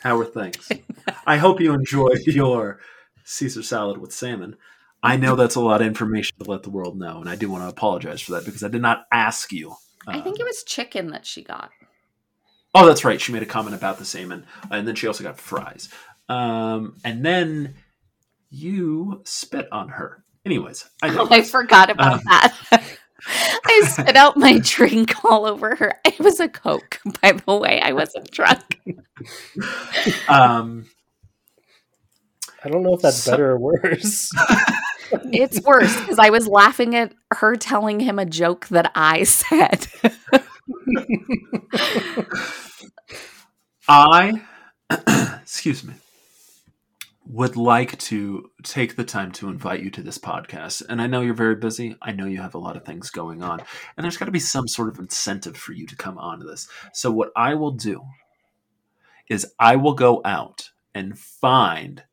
How 0.01 0.17
are 0.17 0.25
things? 0.25 0.71
I 1.27 1.37
hope 1.37 1.59
you 1.59 1.73
enjoyed 1.73 2.25
your 2.25 2.79
Caesar 3.25 3.61
salad 3.61 3.97
with 3.97 4.13
salmon. 4.13 4.55
I 5.03 5.17
know 5.17 5.35
that's 5.35 5.55
a 5.55 5.61
lot 5.61 5.81
of 5.81 5.87
information 5.87 6.37
to 6.39 6.49
let 6.49 6.63
the 6.63 6.69
world 6.69 6.97
know, 6.97 7.19
and 7.19 7.29
I 7.29 7.35
do 7.35 7.49
want 7.49 7.63
to 7.63 7.69
apologize 7.69 8.21
for 8.21 8.31
that 8.33 8.45
because 8.45 8.63
I 8.63 8.69
did 8.69 8.81
not 8.81 9.05
ask 9.11 9.51
you. 9.51 9.75
i 10.07 10.13
think 10.21 10.35
um, 10.35 10.41
it 10.41 10.45
was 10.45 10.63
chicken 10.63 11.07
that 11.11 11.25
she 11.25 11.43
got 11.43 11.71
Oh, 12.75 12.85
that's 12.85 13.03
right. 13.03 13.19
She 13.19 13.33
made 13.33 13.41
a 13.41 13.47
comment 13.47 13.75
about 13.75 13.97
the 13.97 14.05
salmon, 14.05 14.45
and 14.69 14.87
then 14.87 14.93
she 14.93 15.07
also 15.07 15.23
got 15.23 15.39
fries. 15.39 15.89
Um, 16.29 16.97
and 17.03 17.25
then 17.25 17.73
you 18.49 19.21
spit 19.25 19.67
on 19.71 19.89
her. 19.89 20.23
Anyways, 20.45 20.89
I 21.01 21.09
oh, 21.15 21.27
i 21.29 21.41
forgot 21.41 21.89
about 21.89 22.13
Um, 22.13 22.21
that. 22.25 22.57
I 23.65 23.81
spit 23.85 24.15
out 24.15 24.37
my 24.37 24.59
drink 24.63 25.13
all 25.25 25.45
over 25.45 25.75
her. 25.75 25.99
It 26.05 26.19
was 26.19 26.39
a 26.39 26.47
coke 26.47 26.99
by 27.21 27.33
the 27.33 27.55
way. 27.55 27.81
I 27.81 27.93
wasn't 27.93 28.31
drunk. 28.31 28.79
Um, 30.29 30.85
I 32.63 32.69
don't 32.69 32.83
know 32.83 32.93
if 32.93 33.01
that's 33.01 33.17
So- 33.17 33.31
better 33.31 33.51
or 33.51 33.59
worse. 33.59 34.31
it's 35.33 35.59
worse 35.63 35.99
because 35.99 36.19
i 36.19 36.29
was 36.29 36.47
laughing 36.47 36.95
at 36.95 37.13
her 37.31 37.55
telling 37.55 37.99
him 37.99 38.19
a 38.19 38.25
joke 38.25 38.67
that 38.67 38.91
i 38.95 39.23
said. 39.23 39.87
I, 43.87 44.41
excuse 45.41 45.83
me, 45.83 45.93
would 47.31 47.55
like 47.55 47.95
to 47.99 48.49
take 48.63 48.95
the 48.95 49.03
time 49.03 49.31
to 49.31 49.49
invite 49.49 49.81
you 49.83 49.91
to 49.91 50.01
this 50.01 50.17
podcast. 50.17 50.81
And 50.89 50.99
I 50.99 51.05
know 51.05 51.21
you're 51.21 51.35
very 51.35 51.53
busy. 51.55 51.95
I 52.01 52.11
know 52.11 52.25
you 52.25 52.41
have 52.41 52.55
a 52.55 52.59
lot 52.59 52.75
of 52.75 52.83
things 52.83 53.11
going 53.11 53.43
on. 53.43 53.61
And 53.95 54.03
there's 54.03 54.17
got 54.17 54.25
to 54.25 54.31
be 54.31 54.39
some 54.39 54.67
sort 54.67 54.89
of 54.89 54.97
incentive 54.97 55.55
for 55.55 55.73
you 55.73 55.85
to 55.85 55.95
come 55.95 56.17
on 56.17 56.39
to 56.39 56.45
this. 56.45 56.67
So, 56.91 57.11
what 57.11 57.29
I 57.35 57.53
will 57.53 57.69
do 57.71 58.01
is 59.29 59.45
I 59.59 59.75
will 59.75 59.93
go 59.93 60.21
out 60.25 60.71
and 60.95 61.17
find. 61.17 62.03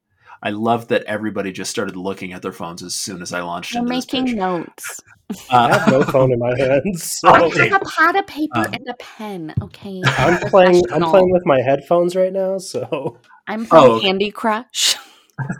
I 0.43 0.51
love 0.51 0.89
that 0.89 1.03
everybody 1.05 1.51
just 1.51 1.71
started 1.71 1.97
looking 1.97 2.35
at 2.35 2.43
their 2.43 2.53
phones 2.53 2.83
as 2.83 2.95
soon 2.95 3.23
as 3.23 3.33
I 3.33 3.41
launched 3.41 3.75
i'm 3.75 3.85
into 3.85 3.95
this 3.95 4.07
making 4.13 4.27
pitch. 4.27 4.37
notes 4.37 5.01
I 5.51 5.79
have 5.79 5.89
no 5.91 6.03
phone 6.05 6.31
in 6.31 6.39
my 6.39 6.55
hands. 6.57 7.03
So 7.21 7.29
i 7.31 7.41
have 7.69 7.81
a 7.83 7.85
pad 7.87 8.17
of 8.17 8.27
paper 8.27 8.59
Um, 8.59 8.67
and 8.75 8.87
a 8.89 8.95
pen 8.99 9.55
okay 9.63 10.03
I'm 10.05 10.39
playing. 10.51 10.83
I'm 10.93 11.03
playing 11.03 11.31
with 11.33 11.45
my 11.47 11.61
headphones 11.63 12.15
right 12.15 12.33
now. 12.33 12.59
So 12.59 13.19
i'm 13.49 13.65
playing 13.67 13.87
Oh, 13.87 13.93
okay. 13.95 14.07
candy 14.07 14.31
crush 14.31 14.97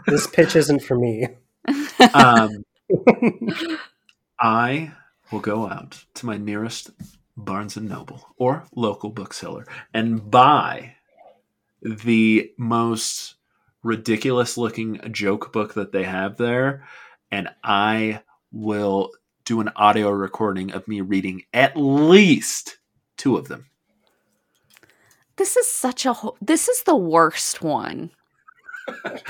this 0.07 0.27
pitch 0.27 0.55
isn't 0.55 0.83
for 0.83 0.97
me. 0.97 1.27
um, 2.13 2.63
I 4.39 4.91
will 5.31 5.39
go 5.39 5.67
out 5.67 6.05
to 6.15 6.25
my 6.25 6.37
nearest 6.37 6.91
Barnes 7.35 7.77
and 7.77 7.89
Noble 7.89 8.33
or 8.37 8.65
local 8.75 9.09
bookseller 9.09 9.65
and 9.93 10.29
buy 10.29 10.95
the 11.81 12.51
most 12.57 13.35
ridiculous 13.83 14.57
looking 14.57 14.99
joke 15.11 15.53
book 15.53 15.75
that 15.75 15.91
they 15.91 16.03
have 16.03 16.37
there, 16.37 16.87
and 17.31 17.49
I 17.63 18.21
will 18.51 19.11
do 19.45 19.61
an 19.61 19.69
audio 19.75 20.09
recording 20.09 20.71
of 20.71 20.87
me 20.87 21.01
reading 21.01 21.43
at 21.53 21.77
least 21.77 22.77
two 23.17 23.37
of 23.37 23.47
them. 23.47 23.67
This 25.37 25.55
is 25.55 25.71
such 25.71 26.05
a 26.05 26.13
ho- 26.13 26.35
this 26.41 26.67
is 26.67 26.83
the 26.83 26.95
worst 26.95 27.61
one. 27.61 28.11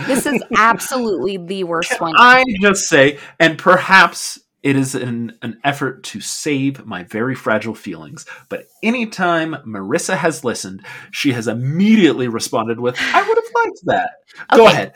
This 0.05 0.25
is 0.25 0.43
absolutely 0.57 1.37
the 1.37 1.63
worst 1.63 1.91
Can 1.91 1.99
one. 1.99 2.13
I 2.17 2.43
just 2.61 2.87
say, 2.87 3.19
and 3.39 3.57
perhaps 3.57 4.39
it 4.63 4.75
is 4.75 4.95
an, 4.95 5.37
an 5.41 5.59
effort 5.63 6.03
to 6.03 6.19
save 6.19 6.85
my 6.85 7.03
very 7.03 7.35
fragile 7.35 7.75
feelings, 7.75 8.25
but 8.49 8.67
anytime 8.83 9.55
Marissa 9.65 10.17
has 10.17 10.43
listened, 10.43 10.83
she 11.11 11.31
has 11.33 11.47
immediately 11.47 12.27
responded 12.27 12.79
with, 12.79 12.97
I 12.99 13.21
would 13.21 13.37
have 13.37 13.53
liked 13.65 13.79
that. 13.85 14.09
Go 14.55 14.67
ahead. 14.67 14.93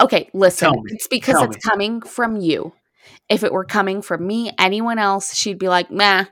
Okay, 0.00 0.30
listen. 0.32 0.72
It's 0.86 1.08
because 1.08 1.34
Tell 1.34 1.44
it's 1.44 1.56
me. 1.56 1.70
coming 1.70 2.00
from 2.00 2.36
you. 2.40 2.72
If 3.28 3.44
it 3.44 3.52
were 3.52 3.64
coming 3.64 4.02
from 4.02 4.26
me, 4.26 4.50
anyone 4.58 4.98
else, 4.98 5.34
she'd 5.34 5.58
be 5.58 5.68
like, 5.68 5.90
"Meh." 5.90 6.24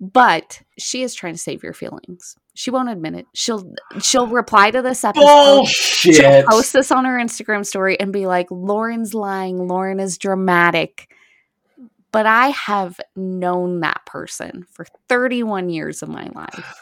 But 0.00 0.62
she 0.78 1.02
is 1.02 1.14
trying 1.14 1.34
to 1.34 1.38
save 1.38 1.62
your 1.62 1.72
feelings. 1.72 2.36
She 2.60 2.70
won't 2.70 2.90
admit 2.90 3.14
it. 3.14 3.26
She'll 3.32 3.72
she'll 4.02 4.26
reply 4.26 4.70
to 4.70 4.82
this 4.82 5.02
episode. 5.02 5.24
Oh, 5.26 5.64
she'll 5.64 6.12
Bullshit. 6.20 6.44
post 6.46 6.74
this 6.74 6.90
on 6.92 7.06
her 7.06 7.16
Instagram 7.16 7.64
story 7.64 7.98
and 7.98 8.12
be 8.12 8.26
like, 8.26 8.48
Lauren's 8.50 9.14
lying. 9.14 9.66
Lauren 9.66 9.98
is 9.98 10.18
dramatic. 10.18 11.08
But 12.12 12.26
I 12.26 12.48
have 12.48 13.00
known 13.16 13.80
that 13.80 14.04
person 14.04 14.66
for 14.72 14.84
31 15.08 15.70
years 15.70 16.02
of 16.02 16.10
my 16.10 16.28
life. 16.34 16.74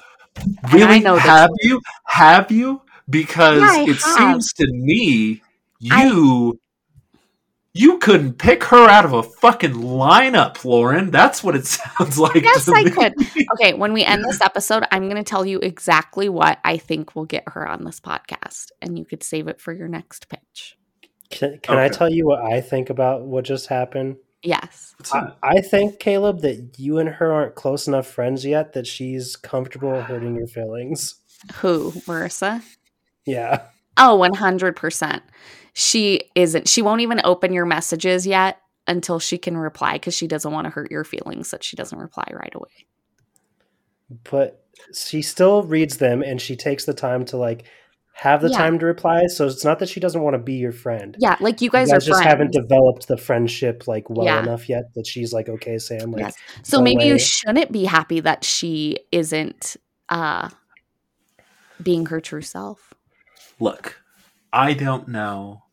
I 0.65 0.73
Really? 0.75 0.99
know 0.99 1.15
that- 1.15 1.23
have 1.23 1.51
you? 1.63 1.81
Have 2.07 2.51
you? 2.51 2.83
Because 3.09 3.61
Yeah, 3.61 3.83
it 3.83 3.87
have. 3.87 3.99
seems 4.01 4.53
to 4.55 4.67
me 4.73 5.43
I- 5.93 6.09
you 7.75 7.89
you 7.89 7.99
couldn't 7.99 8.35
pick 8.35 8.65
her 8.65 8.89
out 8.89 9.05
of 9.05 9.13
a 9.13 9.23
fucking 9.23 9.73
lineup, 9.73 10.65
Lauren. 10.65 11.11
That's 11.11 11.43
what 11.43 11.57
it 11.57 11.67
sounds 11.99 12.19
like. 12.19 12.43
Yes, 12.43 12.65
to 12.67 12.75
I 12.75 12.85
me. 12.85 12.91
could. 12.91 13.15
Okay, 13.55 13.75
when 13.75 13.93
we 13.93 14.05
end 14.05 14.25
this 14.29 14.41
episode, 14.41 14.85
I'm 14.91 15.05
going 15.05 15.23
to 15.23 15.29
tell 15.29 15.45
you 15.45 15.59
exactly 15.59 16.29
what 16.29 16.59
I 16.65 16.77
think 16.79 17.15
will 17.15 17.25
get 17.25 17.45
her 17.49 17.67
on 17.67 17.85
this 17.85 18.01
podcast, 18.01 18.71
and 18.81 18.99
you 18.99 19.05
could 19.05 19.23
save 19.23 19.49
it 19.49 19.61
for 19.61 19.73
your 19.73 19.89
next 19.89 20.29
pitch. 20.29 20.77
Can, 21.31 21.59
can 21.59 21.77
I 21.77 21.89
tell 21.89 22.09
you 22.11 22.27
what 22.27 22.41
I 22.41 22.61
think 22.61 22.89
about 22.89 23.23
what 23.27 23.45
just 23.45 23.67
happened? 23.67 24.17
Yes. 24.43 24.95
I. 25.13 25.33
I 25.43 25.61
think 25.61 25.99
Caleb 25.99 26.41
that 26.41 26.79
you 26.79 26.99
and 26.99 27.09
her 27.09 27.33
aren't 27.33 27.55
close 27.55 27.89
enough 27.89 28.07
friends 28.07 28.45
yet 28.45 28.73
that 28.75 28.87
she's 28.87 29.37
comfortable 29.37 30.01
hurting 30.01 30.37
your 30.37 30.47
feelings. 30.47 31.17
Who, 31.57 31.93
Marissa? 32.07 32.63
Yeah. 33.27 33.63
Oh, 33.97 34.19
100%. 34.33 35.21
She 35.73 36.31
isn't. 36.35 36.69
She 36.69 36.83
won't 36.83 37.01
even 37.01 37.21
open 37.25 37.53
your 37.53 37.67
messages 37.67 38.27
yet 38.27 38.61
until 38.87 39.19
she 39.19 39.39
can 39.39 39.57
reply 39.57 39.95
because 39.95 40.15
she 40.15 40.27
doesn't 40.27 40.51
want 40.53 40.65
to 40.65 40.71
hurt 40.71 40.91
your 40.91 41.05
feelings 41.05 41.51
that 41.51 41.63
she 41.63 41.77
doesn't 41.77 41.99
reply 41.99 42.25
right 42.33 42.53
away. 42.55 42.87
But 44.31 44.65
she 44.95 45.23
still 45.23 45.63
reads 45.63 45.99
them 45.99 46.23
and 46.23 46.41
she 46.41 46.57
takes 46.57 46.85
the 46.85 46.95
time 46.95 47.25
to 47.27 47.37
like 47.37 47.65
have 48.15 48.41
the 48.41 48.49
Yeah. 48.49 48.57
time 48.57 48.79
to 48.79 48.87
reply. 48.87 49.27
So 49.27 49.47
it's 49.47 49.65
not 49.65 49.79
that 49.81 49.89
she 49.89 50.01
doesn't 50.01 50.21
want 50.23 50.35
to 50.35 50.39
be 50.39 50.55
your 50.55 50.73
friend. 50.73 51.15
Yeah, 51.21 51.37
like 51.41 51.61
you 51.61 51.67
You 51.67 51.71
guys, 51.71 51.89
guys 51.89 51.97
are 51.97 52.01
just 52.07 52.21
friends. 52.21 52.31
haven't 52.31 52.53
developed 52.53 53.07
the 53.07 53.17
friendship 53.19 53.87
like 53.87 54.09
well 54.09 54.27
Yeah. 54.27 54.41
enough 54.41 54.69
yet 54.69 54.85
that 54.95 55.07
she's 55.07 55.33
like, 55.33 55.49
okay, 55.49 55.79
Sam, 55.79 56.11
like 56.11 56.23
Yes. 56.23 56.35
So 56.63 56.79
go 56.79 56.85
maybe 56.85 57.05
you 57.05 57.19
shouldn't 57.19 57.71
be 57.71 57.85
happy 57.85 58.21
that 58.21 58.43
she 58.45 58.99
isn't 59.13 59.77
uh 60.09 60.49
being 61.83 62.07
her 62.07 62.21
true 62.21 62.43
self. 62.43 62.95
Look, 63.61 64.01
I 64.53 64.75
don't 64.75 65.09
know 65.09 65.65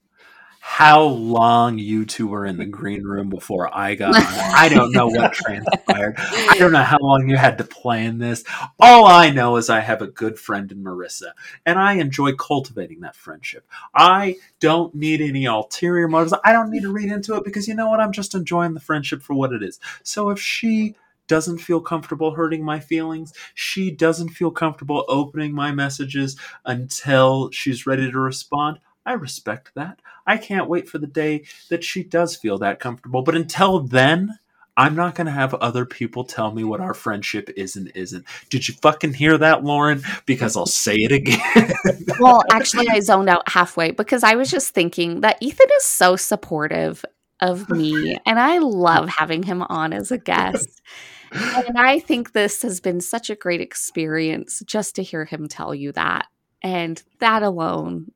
how 0.68 1.04
long 1.04 1.78
you 1.78 2.06
two 2.06 2.28
were 2.28 2.44
in 2.44 2.58
the 2.58 2.66
green 2.66 3.04
room 3.04 3.30
before 3.30 3.70
I 3.72 3.94
got 3.94 4.16
on. 4.16 4.24
I 4.26 4.68
don't 4.68 4.92
know 4.92 5.08
what 5.08 5.32
transpired. 5.34 6.16
I 6.18 6.56
don't 6.58 6.72
know 6.72 6.82
how 6.82 6.98
long 7.00 7.30
you 7.30 7.38
had 7.38 7.60
to 7.60 7.64
plan 7.64 8.18
this. 8.18 8.44
All 8.80 9.06
I 9.06 9.30
know 9.30 9.58
is 9.58 9.70
I 9.70 9.82
have 9.82 10.02
a 10.02 10.08
good 10.08 10.40
friend 10.40 10.72
in 10.72 10.84
Marissa, 10.84 11.34
and 11.68 11.78
I 11.78 11.94
enjoy 11.94 12.34
cultivating 12.34 13.02
that 13.02 13.16
friendship. 13.16 13.68
I 13.94 14.38
don't 14.60 14.96
need 14.96 15.22
any 15.22 15.46
ulterior 15.46 16.08
motives. 16.08 16.34
I 16.44 16.52
don't 16.52 16.72
need 16.72 16.82
to 16.82 16.92
read 16.92 17.12
into 17.12 17.36
it 17.36 17.44
because 17.44 17.68
you 17.68 17.76
know 17.76 17.90
what? 17.90 18.00
I'm 18.00 18.12
just 18.12 18.34
enjoying 18.34 18.74
the 18.74 18.80
friendship 18.80 19.22
for 19.22 19.36
what 19.36 19.54
it 19.54 19.62
is. 19.62 19.80
So 20.02 20.32
if 20.32 20.40
she 20.40 20.96
doesn't 21.28 21.60
feel 21.60 21.82
comfortable 21.82 22.36
hurting 22.36 22.64
my 22.64 22.80
feelings. 22.80 23.34
She 23.54 23.92
doesn't 23.92 24.30
feel 24.30 24.52
comfortable 24.52 25.06
opening 25.08 25.54
my 25.54 25.72
messages 25.72 26.38
until 26.66 27.50
she's 27.52 27.86
ready 27.86 28.12
to 28.12 28.20
respond. 28.20 28.80
I 29.06 29.14
respect 29.14 29.72
that. 29.76 30.00
I 30.26 30.38
can't 30.38 30.70
wait 30.70 30.90
for 30.90 30.98
the 30.98 31.08
day 31.08 31.46
that 31.70 31.84
she 31.84 32.04
does 32.04 32.36
feel 32.36 32.58
that 32.60 32.80
comfortable. 32.80 33.22
But 33.22 33.36
until 33.36 33.80
then, 33.80 34.40
I'm 34.78 34.96
not 34.96 35.16
going 35.16 35.28
to 35.28 35.32
have 35.32 35.54
other 35.54 35.86
people 35.86 36.26
tell 36.26 36.52
me 36.52 36.64
what 36.64 36.82
our 36.82 36.94
friendship 36.94 37.50
is 37.56 37.76
and 37.76 37.92
isn't. 37.96 38.26
Did 38.50 38.68
you 38.68 38.74
fucking 38.82 39.14
hear 39.14 39.38
that, 39.38 39.64
Lauren? 39.64 40.02
Because 40.26 40.58
I'll 40.58 40.66
say 40.66 40.96
it 40.96 41.12
again. 41.12 41.72
well, 42.20 42.42
actually, 42.52 42.90
I 42.90 43.00
zoned 43.00 43.30
out 43.30 43.48
halfway 43.48 43.92
because 43.92 44.24
I 44.24 44.36
was 44.36 44.50
just 44.52 44.74
thinking 44.74 45.22
that 45.22 45.38
Ethan 45.40 45.68
is 45.78 45.86
so 45.86 46.18
supportive 46.18 47.06
of 47.40 47.70
me, 47.70 48.18
and 48.26 48.40
I 48.40 48.58
love 48.58 49.08
having 49.08 49.44
him 49.44 49.62
on 49.62 49.94
as 49.94 50.12
a 50.12 50.18
guest. 50.18 50.82
And 51.36 51.78
I 51.78 52.00
think 52.00 52.32
this 52.32 52.62
has 52.62 52.80
been 52.80 53.02
such 53.02 53.30
a 53.30 53.36
great 53.36 53.62
experience 53.62 54.62
just 54.66 54.96
to 54.96 55.04
hear 55.04 55.26
him 55.26 55.48
tell 55.48 55.76
you 55.76 55.92
that. 55.94 56.28
And 56.62 57.02
that 57.20 57.44
alone 57.44 58.12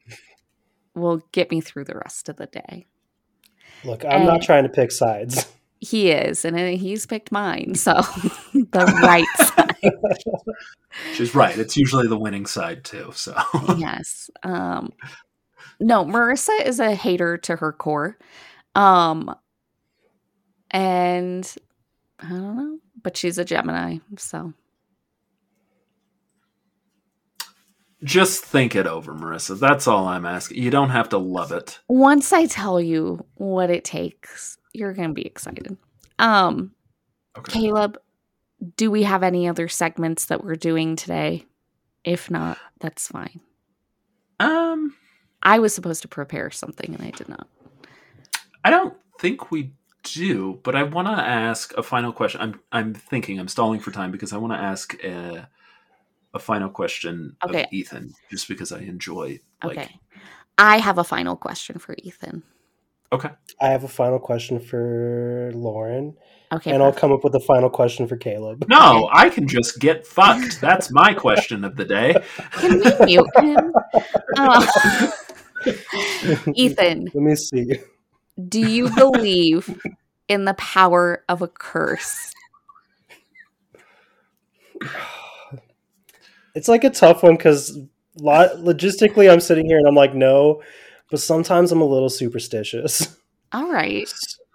will 0.96 1.22
get 1.32 1.52
me 1.52 1.62
through 1.62 1.86
the 1.86 1.96
rest 1.96 2.30
of 2.30 2.38
the 2.38 2.48
day. 2.48 2.86
Look, 3.84 4.04
I'm 4.06 4.26
not 4.26 4.42
trying 4.42 4.64
to 4.64 4.70
pick 4.70 4.92
sides. 4.92 5.48
He 5.82 6.12
is, 6.12 6.44
and 6.44 6.58
he's 6.58 7.06
picked 7.06 7.32
mine. 7.32 7.76
So 7.76 7.94
the 8.54 9.00
right 9.02 9.26
side. 9.38 9.76
She's 11.14 11.34
right. 11.34 11.58
It's 11.58 11.78
usually 11.78 12.08
the 12.08 12.18
winning 12.18 12.46
side 12.46 12.84
too. 12.84 13.12
So 13.14 13.34
yes. 13.78 14.30
Um 14.44 14.92
no, 15.80 16.04
Marissa 16.04 16.66
is 16.66 16.82
a 16.82 16.94
hater 16.94 17.38
to 17.38 17.56
her 17.56 17.72
core. 17.72 18.18
Um 18.76 19.34
and 20.72 21.56
I 22.20 22.30
don't 22.30 22.58
know, 22.58 22.80
but 23.04 23.18
she's 23.18 23.38
a 23.38 23.46
Gemini, 23.46 23.98
so 24.18 24.54
just 28.04 28.46
think 28.46 28.76
it 28.76 28.88
over, 28.88 29.14
Marissa. 29.14 29.60
That's 29.60 29.88
all 29.88 30.08
I'm 30.08 30.26
asking. 30.26 30.62
You 30.62 30.72
don't 30.72 30.90
have 30.90 31.10
to 31.10 31.18
love 31.18 31.52
it. 31.52 31.80
Once 31.88 32.32
I 32.32 32.46
tell 32.46 32.80
you 32.80 33.26
what 33.36 33.70
it 33.70 33.84
takes, 33.84 34.58
you're 34.74 34.94
going 34.94 35.10
to 35.10 35.14
be 35.14 35.26
excited. 35.26 35.78
Um 36.18 36.72
okay. 37.38 37.52
Caleb, 37.54 37.98
do 38.76 38.92
we 38.92 39.04
have 39.04 39.24
any 39.24 39.48
other 39.48 39.68
segments 39.70 40.26
that 40.26 40.44
we're 40.44 40.56
doing 40.56 40.96
today? 40.98 41.46
If 42.04 42.30
not, 42.30 42.58
that's 42.80 43.08
fine. 43.08 43.40
Um 44.40 44.96
I 45.42 45.60
was 45.60 45.74
supposed 45.74 46.02
to 46.02 46.10
prepare 46.10 46.52
something 46.52 46.94
and 46.94 47.04
I 47.04 47.12
did 47.12 47.30
not. 47.30 47.48
I 48.66 48.70
don't 48.70 48.96
think 49.20 49.50
we 49.50 49.72
do, 50.14 50.60
but 50.64 50.76
I 50.76 50.84
want 50.84 51.08
to 51.08 51.14
ask 51.14 51.74
a 51.78 51.84
final 51.84 52.12
question. 52.12 52.42
I'm 52.42 52.60
I'm 52.72 52.94
thinking 52.94 53.40
I'm 53.40 53.48
stalling 53.48 53.80
for 53.80 53.92
time 53.92 54.12
because 54.12 54.34
I 54.34 54.38
want 54.38 54.54
to 54.54 54.60
ask 54.60 55.02
a, 55.04 55.50
a 56.34 56.40
final 56.40 56.70
question 56.70 57.36
okay. 57.44 57.64
of 57.64 57.68
Ethan, 57.72 58.14
just 58.30 58.48
because 58.48 58.72
I 58.72 58.80
enjoy. 58.80 59.40
Like, 59.64 59.78
okay, 59.78 60.00
I 60.58 60.78
have 60.78 60.98
a 60.98 61.04
final 61.04 61.36
question 61.36 61.80
for 61.80 61.96
Ethan. 62.00 62.44
Okay, 63.12 63.30
I 63.60 63.70
have 63.70 63.84
a 63.84 63.88
final 63.88 64.20
question 64.20 64.60
for 64.60 65.52
Lauren. 65.56 66.16
Okay, 66.52 66.72
and 66.72 66.80
perfect. 66.80 66.82
I'll 66.82 67.00
come 67.00 67.12
up 67.12 67.24
with 67.24 67.34
a 67.36 67.40
final 67.40 67.70
question 67.70 68.08
for 68.08 68.18
Caleb. 68.18 68.66
No, 68.70 69.06
okay. 69.06 69.12
I 69.14 69.30
can 69.30 69.48
just 69.48 69.80
get 69.80 70.06
fucked. 70.06 70.62
That's 70.62 70.92
my 70.92 71.14
question 71.14 71.64
of 71.64 71.76
the 71.76 71.86
day. 71.86 72.16
Can 72.54 72.80
we 72.80 73.06
mute 73.06 73.28
him? 73.38 73.74
Oh. 74.38 75.12
Ethan, 76.54 77.10
let 77.14 77.16
me 77.16 77.36
see. 77.36 77.80
Do 78.48 78.60
you 78.60 78.90
believe 78.96 79.82
in 80.28 80.46
the 80.46 80.54
power 80.54 81.24
of 81.28 81.42
a 81.42 81.48
curse? 81.48 82.34
It's 86.56 86.68
like 86.68 86.84
a 86.84 86.90
tough 86.90 87.24
one 87.24 87.36
because 87.36 87.78
logistically, 88.18 89.32
I'm 89.32 89.40
sitting 89.40 89.66
here 89.66 89.78
and 89.78 89.88
I'm 89.88 89.96
like, 89.96 90.14
no, 90.14 90.62
but 91.10 91.20
sometimes 91.20 91.72
I'm 91.72 91.82
a 91.82 91.86
little 91.86 92.10
superstitious. 92.10 93.18
All 93.52 93.72
right. 93.72 94.12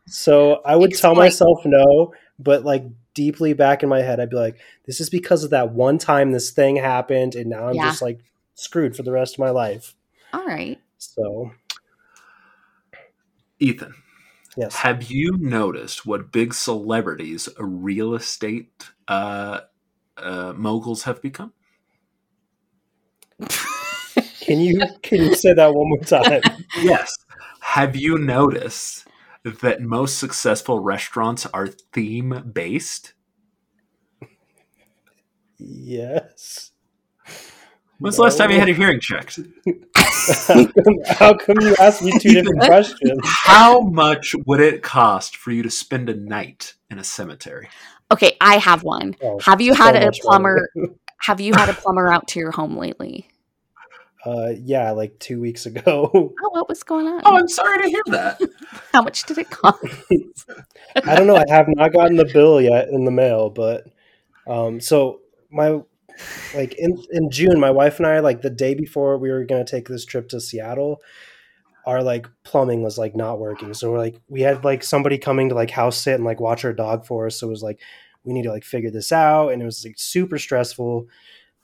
So 0.07 0.61
I 0.65 0.77
would 0.77 0.91
Explain. 0.91 1.15
tell 1.15 1.23
myself 1.23 1.61
no, 1.65 2.15
but 2.39 2.65
like 2.65 2.85
deeply 3.15 3.55
back 3.55 3.83
in 3.83 3.89
my 3.89 4.03
head, 4.03 4.21
I'd 4.21 4.31
be 4.31 4.37
like, 4.37 4.59
this 4.87 5.01
is 5.01 5.09
because 5.09 5.45
of 5.45 5.51
that 5.51 5.73
one 5.73 5.99
time 5.99 6.33
this 6.33 6.51
thing 6.51 6.77
happened, 6.77 7.35
and 7.35 7.51
now 7.51 7.69
I'm 7.69 7.75
yeah. 7.75 7.89
just 7.89 8.03
like 8.03 8.21
screwed 8.55 8.97
for 8.97 9.03
the 9.03 9.13
rest 9.13 9.35
of 9.35 9.39
my 9.41 9.51
life. 9.51 9.95
All 10.33 10.45
right. 10.45 10.79
So 10.99 11.53
Ethan. 13.59 13.95
Yes. 14.57 14.77
Have 14.77 15.11
you 15.11 15.37
noticed 15.39 16.07
what 16.07 16.31
big 16.31 16.55
celebrities, 16.55 17.49
real 17.59 18.15
estate 18.15 18.91
uh, 19.09 19.61
uh, 20.17 20.53
moguls 20.57 21.03
have 21.05 21.21
become? 21.21 21.53
can 24.41 24.61
you 24.61 24.81
can 25.03 25.23
you 25.23 25.35
say 25.35 25.55
that 25.55 25.75
one 25.75 25.89
more 25.89 25.99
time? 25.99 26.41
yes. 26.81 27.13
Have 27.61 27.97
you 27.97 28.17
noticed 28.19 29.07
that 29.43 29.83
most 29.83 30.19
successful 30.19 30.79
restaurants 30.79 31.47
are 31.47 31.67
theme 31.67 32.51
based? 32.53 33.15
Yes. 35.59 36.71
When's 38.05 38.17
the 38.17 38.23
last 38.23 38.37
time 38.37 38.51
you 38.51 38.59
had 38.59 38.69
a 38.69 38.75
hearing 38.75 39.01
checked? 39.01 39.41
how, 41.07 41.33
come, 41.33 41.59
you 41.63 41.75
asked 41.81 42.03
me 42.03 42.13
two 42.19 42.35
different 42.35 42.61
questions? 42.67 43.19
How 43.25 43.81
much 43.81 44.35
would 44.45 44.61
it 44.61 44.83
cost 44.83 45.39
for 45.39 45.53
you 45.53 45.63
to 45.63 45.71
spend 45.71 46.11
a 46.11 46.15
night 46.15 46.75
in 46.91 46.99
a 46.99 47.05
cemetery? 47.05 47.71
Okay, 48.13 48.37
I 48.43 48.59
have 48.59 48.83
one. 48.83 49.17
Oh, 49.23 49.41
have 49.41 49.63
you 49.63 49.75
so 49.75 49.83
had 49.83 49.97
a 49.97 50.13
plumber? 50.21 50.69
have 51.21 51.41
you 51.41 51.55
had 51.55 51.71
a 51.71 51.73
plumber 51.73 52.13
out 52.13 52.29
to 52.29 52.41
your 52.41 52.51
home 52.51 52.77
lately? 52.77 53.27
Uh, 54.27 54.53
yeah, 54.55 54.91
like 54.91 55.19
two 55.19 55.41
weeks 55.41 55.65
ago. 55.65 56.11
Oh, 56.15 56.51
what 56.51 56.69
was 56.69 56.83
going 56.83 57.07
on? 57.07 57.23
Oh, 57.25 57.39
I'm 57.39 57.49
sorry 57.49 57.85
to 57.85 57.89
hear 57.89 58.03
that. 58.09 58.39
How 58.93 59.01
much 59.01 59.23
did 59.23 59.39
it 59.39 59.49
cost? 59.49 59.83
I 60.97 61.15
don't 61.15 61.27
know. 61.27 61.37
I 61.37 61.45
have 61.49 61.69
not 61.69 61.95
gotten 61.95 62.17
the 62.19 62.27
bill 62.27 62.61
yet 62.61 62.89
in 62.91 63.07
the 63.07 63.11
mail, 63.11 63.49
but 63.49 63.87
um, 64.47 64.79
so 64.79 65.23
my 65.51 65.81
like 66.55 66.75
in 66.75 67.03
in 67.11 67.31
June, 67.31 67.59
my 67.59 67.71
wife 67.71 67.99
and 67.99 68.07
I 68.07 68.21
like 68.21 68.43
the 68.43 68.51
day 68.51 68.75
before 68.75 69.19
we 69.19 69.31
were 69.31 69.45
gonna 69.45 69.65
take 69.65 69.89
this 69.89 70.05
trip 70.05 70.29
to 70.31 70.41
Seattle, 70.41 71.01
our 71.87 72.03
like 72.03 72.27
plumbing 72.45 72.83
was 72.83 72.99
like 72.99 73.15
not 73.15 73.39
working. 73.39 73.75
So 73.75 73.91
we're 73.91 73.99
like 73.99 74.21
we 74.29 74.43
had 74.43 74.65
like 74.65 74.83
somebody 74.83 75.19
coming 75.19 75.49
to 75.49 75.55
like 75.55 75.71
house 75.71 75.99
sit 75.99 76.15
and 76.15 76.25
like 76.25 76.41
watch 76.41 76.65
our 76.65 76.73
dog 76.73 77.07
for 77.07 77.27
us. 77.27 77.39
So 77.39 77.49
it 77.49 77.51
was 77.51 77.63
like 77.63 77.81
we 78.25 78.33
need 78.33 78.45
to 78.45 78.53
like 78.53 78.65
figure 78.65 78.91
this 78.91 79.13
out, 79.13 79.51
and 79.51 79.61
it 79.61 79.65
was 79.65 79.85
like 79.85 79.99
super 79.99 80.39
stressful. 80.39 81.07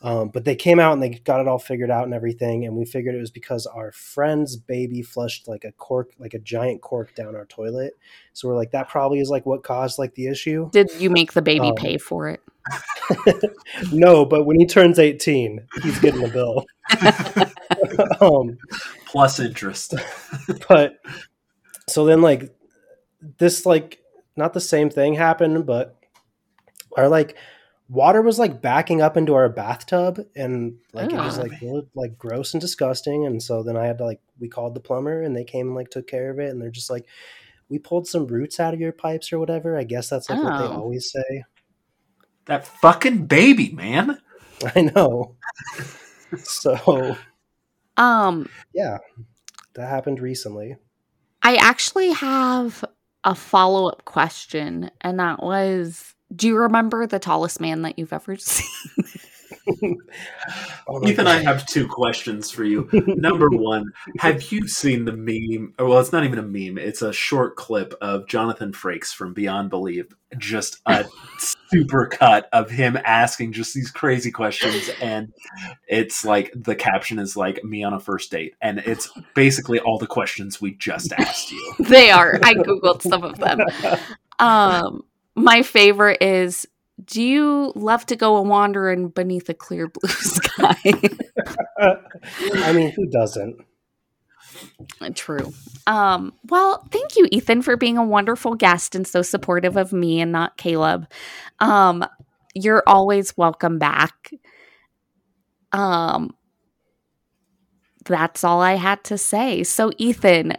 Um, 0.03 0.31
but 0.31 0.47
they 0.47 0.57
came 0.57 0.81
out 0.81 0.95
and 0.95 1.03
they 1.03 1.11
got 1.11 1.41
it 1.41 1.49
all 1.49 1.59
figured 1.59 1.91
out 1.91 2.05
and 2.05 2.15
everything, 2.15 2.65
and 2.65 2.75
we 2.75 2.87
figured 2.87 3.15
it 3.15 3.21
was 3.21 3.31
because 3.31 3.67
our 3.67 3.93
friend's 3.93 4.57
baby 4.57 5.03
flushed 5.03 5.47
like 5.47 5.65
a 5.65 5.73
cork, 5.73 6.13
like 6.19 6.33
a 6.33 6.39
giant 6.39 6.81
cork 6.81 7.15
down 7.15 7.37
our 7.37 7.45
toilet. 7.45 7.93
So 8.33 8.49
we're 8.49 8.57
like, 8.57 8.71
that 8.71 8.89
probably 8.89 9.21
is 9.21 9.29
like 9.29 9.45
what 9.45 9.63
caused 9.63 9.99
like 9.99 10.15
the 10.15 10.29
issue. 10.29 10.71
Did 10.71 10.91
you 10.99 11.11
make 11.11 11.35
the 11.35 11.43
baby 11.43 11.69
um, 11.69 11.75
pay 11.75 11.99
for 11.99 12.29
it? 12.29 12.41
no, 13.93 14.25
but 14.25 14.45
when 14.45 14.59
he 14.59 14.67
turns 14.67 14.99
18, 14.99 15.67
he's 15.83 15.99
getting 15.99 16.25
a 16.25 16.29
bill. 16.29 16.65
um, 18.21 18.59
Plus 19.07 19.41
interest. 19.41 19.95
but 20.69 20.99
so 21.89 22.05
then, 22.05 22.23
like, 22.23 22.55
this, 23.39 23.67
like, 23.67 24.01
not 24.37 24.53
the 24.53 24.61
same 24.61 24.91
thing 24.91 25.15
happened, 25.15 25.67
but 25.67 25.97
our, 26.97 27.09
like, 27.09 27.37
water 27.91 28.23
was 28.23 28.39
like 28.39 28.63
backing 28.63 29.03
up 29.03 29.17
into 29.17 29.35
our 29.35 29.49
bathtub 29.49 30.25
and 30.37 30.77
like 30.93 31.13
oh. 31.13 31.17
it 31.17 31.25
was 31.25 31.39
like 31.39 31.51
really, 31.61 31.83
like 31.97 32.17
gross 32.17 32.55
and 32.55 32.61
disgusting 32.61 33.27
and 33.27 33.43
so 33.43 33.65
then 33.65 33.77
i 33.77 33.85
had 33.85 33.99
to 33.99 34.05
like 34.05 34.21
we 34.39 34.49
called 34.49 34.75
the 34.75 34.81
plumber 34.81 35.23
and 35.23 35.37
they 35.37 35.43
came 35.43 35.67
and 35.67 35.75
like 35.75 35.91
took 35.91 36.07
care 36.07 36.31
of 36.31 36.39
it 36.39 36.51
and 36.51 36.63
they're 36.63 36.71
just 36.71 36.89
like 36.89 37.05
we 37.69 37.81
pulled 37.81 38.07
some 38.07 38.29
roots 38.29 38.61
out 38.61 38.73
of 38.73 38.79
your 38.79 38.93
pipes 38.93 39.33
or 39.33 39.41
whatever 39.41 39.77
i 39.77 39.83
guess 39.83 40.09
that's 40.09 40.31
like 40.31 40.39
oh. 40.39 40.45
what 40.45 40.59
they 40.59 40.65
oh. 40.67 40.79
always 40.79 41.11
say 41.11 41.43
that 42.51 42.67
fucking 42.67 43.27
baby, 43.27 43.71
man. 43.71 44.21
I 44.75 44.83
know. 44.83 45.37
so, 46.43 47.17
um, 47.97 48.49
yeah, 48.75 48.99
that 49.75 49.89
happened 49.89 50.21
recently. 50.21 50.77
I 51.43 51.57
actually 51.57 52.13
have 52.13 52.85
a 53.25 53.35
follow 53.35 53.87
up 53.87 54.05
question, 54.05 54.91
and 55.01 55.21
that 55.21 55.43
was 55.43 56.15
Do 56.35 56.49
you 56.49 56.57
remember 56.57 57.07
the 57.07 57.19
tallest 57.21 57.61
man 57.61 57.83
that 57.83 57.99
you've 57.99 58.13
ever 58.13 58.37
seen? 58.37 59.05
Oh 60.89 61.01
my 61.01 61.11
Ethan, 61.11 61.27
I 61.27 61.43
have 61.43 61.67
two 61.67 61.87
questions 61.87 62.51
for 62.51 62.65
you. 62.65 62.89
Number 62.93 63.49
one, 63.51 63.93
have 64.19 64.51
you 64.51 64.67
seen 64.67 65.05
the 65.05 65.13
meme? 65.13 65.75
Or, 65.79 65.87
well, 65.87 66.01
it's 66.01 66.13
not 66.13 66.25
even 66.25 66.39
a 66.39 66.43
meme. 66.43 66.79
It's 66.79 67.03
a 67.03 67.13
short 67.13 67.57
clip 67.57 67.95
of 68.01 68.27
Jonathan 68.27 68.73
Frakes 68.73 69.15
from 69.15 69.33
Beyond 69.33 69.71
Belief, 69.71 70.07
just 70.39 70.81
a 70.87 71.07
super 71.39 72.07
cut 72.07 72.49
of 72.53 72.71
him 72.71 72.99
asking 73.05 73.53
just 73.53 73.75
these 73.75 73.91
crazy 73.91 74.31
questions, 74.31 74.91
and 75.01 75.33
it's 75.87 76.25
like 76.25 76.53
the 76.55 76.75
caption 76.75 77.19
is 77.19 77.37
like 77.37 77.63
"me 77.65 77.85
on 77.85 77.93
a 77.93 78.01
first 78.01 78.31
date," 78.31 78.55
and 78.61 78.79
it's 78.81 79.11
basically 79.35 79.79
all 79.79 79.99
the 79.99 80.07
questions 80.07 80.61
we 80.61 80.75
just 80.75 81.13
asked 81.13 81.53
you. 81.53 81.75
they 81.81 82.11
are. 82.11 82.39
I 82.43 82.55
googled 82.55 83.03
some 83.03 83.23
of 83.23 83.39
them. 83.39 83.61
Um, 84.39 85.05
my 85.35 85.63
favorite 85.63 86.23
is. 86.23 86.67
Do 87.11 87.23
you 87.23 87.73
love 87.75 88.07
to 88.07 88.17
go 88.17 88.37
a 88.37 88.43
wandering 88.43 89.09
beneath 89.09 89.49
a 89.49 89.55
clear 89.55 89.89
blue 89.89 90.09
sky? 90.09 90.77
I 91.79 92.73
mean, 92.73 92.93
who 92.93 93.07
doesn't? 93.07 93.61
True. 95.15 95.53
Um, 95.87 96.33
well, 96.49 96.87
thank 96.91 97.17
you, 97.17 97.27
Ethan, 97.31 97.63
for 97.63 97.77
being 97.77 97.99
a 97.99 98.05
wonderful 98.05 98.55
guest 98.55 98.95
and 98.95 99.07
so 99.07 99.23
supportive 99.23 99.77
of 99.77 99.93
me 99.93 100.21
and 100.21 100.31
not 100.31 100.57
Caleb. 100.57 101.09
Um, 101.59 102.05
you're 102.55 102.83
always 102.87 103.37
welcome 103.37 103.79
back. 103.79 104.33
Um, 105.73 106.35
that's 108.05 108.45
all 108.45 108.61
I 108.61 108.75
had 108.75 109.03
to 109.05 109.19
say. 109.19 109.65
So, 109.65 109.91
Ethan, 109.99 110.55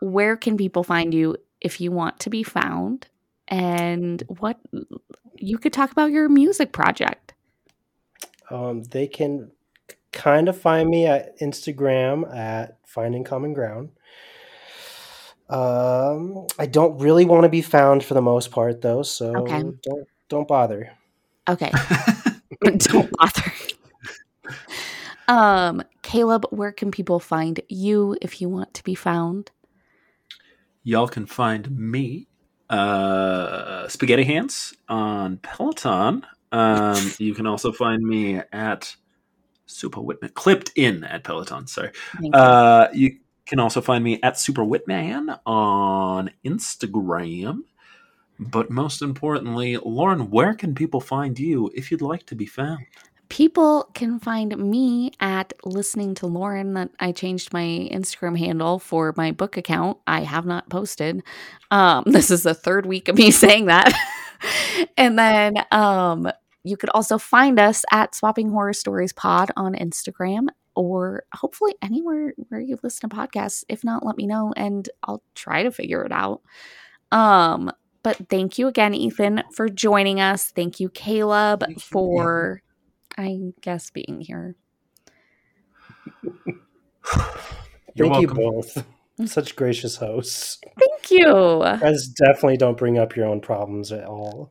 where 0.00 0.36
can 0.36 0.56
people 0.56 0.82
find 0.82 1.14
you 1.14 1.36
if 1.60 1.80
you 1.80 1.92
want 1.92 2.20
to 2.20 2.30
be 2.30 2.42
found? 2.42 3.08
And 3.52 4.22
what 4.38 4.58
you 5.36 5.58
could 5.58 5.72
talk 5.72 5.92
about 5.92 6.10
your 6.10 6.28
music 6.28 6.72
project. 6.72 7.34
Um, 8.50 8.82
they 8.82 9.06
can 9.06 9.50
kind 10.12 10.48
of 10.48 10.58
find 10.58 10.88
me 10.88 11.06
at 11.06 11.38
Instagram 11.40 12.34
at 12.34 12.78
Finding 12.86 13.24
Common 13.24 13.52
Ground. 13.52 13.90
Um, 15.50 16.46
I 16.58 16.64
don't 16.64 16.98
really 16.98 17.26
want 17.26 17.42
to 17.42 17.50
be 17.50 17.60
found 17.60 18.02
for 18.02 18.14
the 18.14 18.22
most 18.22 18.50
part, 18.50 18.80
though, 18.80 19.02
so 19.02 19.36
Okay. 19.36 19.62
don't 19.82 20.08
don't 20.28 20.48
bother. 20.48 20.92
Okay. 21.48 21.70
Don't 22.78 23.10
bother. 23.12 23.52
Um, 25.26 25.82
Caleb, 26.02 26.46
where 26.50 26.70
can 26.70 26.90
people 26.90 27.18
find 27.18 27.60
you 27.68 28.16
if 28.20 28.40
you 28.40 28.48
want 28.48 28.74
to 28.74 28.84
be 28.84 28.94
found? 28.94 29.50
Y'all 30.84 31.08
can 31.08 31.26
find 31.26 31.76
me, 31.76 32.28
uh, 32.72 33.86
Spaghetti 33.88 34.24
Hands, 34.24 34.74
on 34.88 35.36
Peloton. 35.38 36.26
Um, 36.50 37.12
you 37.18 37.34
can 37.34 37.46
also 37.46 37.70
find 37.70 38.02
me 38.02 38.40
at 38.52 38.96
Super 39.66 40.00
Wittman, 40.00 40.34
clipped 40.34 40.72
in 40.74 41.04
at 41.04 41.24
Peloton. 41.24 41.66
Sorry. 41.66 41.92
You. 42.20 42.30
Uh, 42.32 42.88
you 42.92 43.18
can 43.46 43.60
also 43.60 43.80
find 43.80 44.02
me 44.02 44.18
at 44.22 44.38
Super 44.38 44.62
Wittman 44.62 45.38
on 45.46 46.30
Instagram. 46.44 47.60
But 48.38 48.70
most 48.70 49.02
importantly, 49.02 49.76
Lauren, 49.76 50.30
where 50.30 50.54
can 50.54 50.74
people 50.74 51.00
find 51.00 51.38
you 51.38 51.70
if 51.74 51.90
you'd 51.90 52.02
like 52.02 52.26
to 52.26 52.34
be 52.34 52.46
found? 52.46 52.84
People 53.32 53.88
can 53.94 54.18
find 54.18 54.54
me 54.58 55.10
at 55.18 55.54
listening 55.64 56.14
to 56.16 56.26
Lauren. 56.26 56.74
That 56.74 56.90
I 57.00 57.12
changed 57.12 57.50
my 57.50 57.88
Instagram 57.90 58.36
handle 58.36 58.78
for 58.78 59.14
my 59.16 59.32
book 59.32 59.56
account. 59.56 59.96
I 60.06 60.20
have 60.20 60.44
not 60.44 60.68
posted. 60.68 61.22
Um, 61.70 62.04
this 62.08 62.30
is 62.30 62.42
the 62.42 62.52
third 62.52 62.84
week 62.84 63.08
of 63.08 63.16
me 63.16 63.30
saying 63.30 63.64
that. 63.66 63.90
and 64.98 65.18
then 65.18 65.54
um, 65.70 66.30
you 66.62 66.76
could 66.76 66.90
also 66.90 67.16
find 67.16 67.58
us 67.58 67.86
at 67.90 68.14
Swapping 68.14 68.50
Horror 68.50 68.74
Stories 68.74 69.14
Pod 69.14 69.50
on 69.56 69.72
Instagram 69.76 70.48
or 70.76 71.24
hopefully 71.32 71.74
anywhere 71.80 72.34
where 72.50 72.60
you 72.60 72.78
listen 72.82 73.08
to 73.08 73.16
podcasts. 73.16 73.64
If 73.66 73.82
not, 73.82 74.04
let 74.04 74.18
me 74.18 74.26
know 74.26 74.52
and 74.58 74.86
I'll 75.04 75.22
try 75.34 75.62
to 75.62 75.70
figure 75.70 76.04
it 76.04 76.12
out. 76.12 76.42
Um, 77.10 77.72
but 78.02 78.28
thank 78.28 78.58
you 78.58 78.68
again, 78.68 78.92
Ethan, 78.92 79.44
for 79.54 79.70
joining 79.70 80.20
us. 80.20 80.50
Thank 80.50 80.80
you, 80.80 80.90
Caleb, 80.90 81.60
Thank 81.60 81.76
you. 81.76 81.80
for 81.80 82.62
I 83.18 83.52
guess 83.60 83.90
being 83.90 84.20
here. 84.20 84.56
You're 87.94 88.08
Thank 88.08 88.22
you 88.22 88.28
welcome. 88.28 88.36
both. 88.36 88.84
Such 89.30 89.54
gracious 89.56 89.96
hosts. 89.96 90.58
Thank 90.78 91.10
you. 91.10 91.26
You 91.28 91.76
guys 91.80 92.08
definitely 92.08 92.56
don't 92.56 92.78
bring 92.78 92.98
up 92.98 93.14
your 93.14 93.26
own 93.26 93.40
problems 93.40 93.92
at 93.92 94.04
all. 94.06 94.50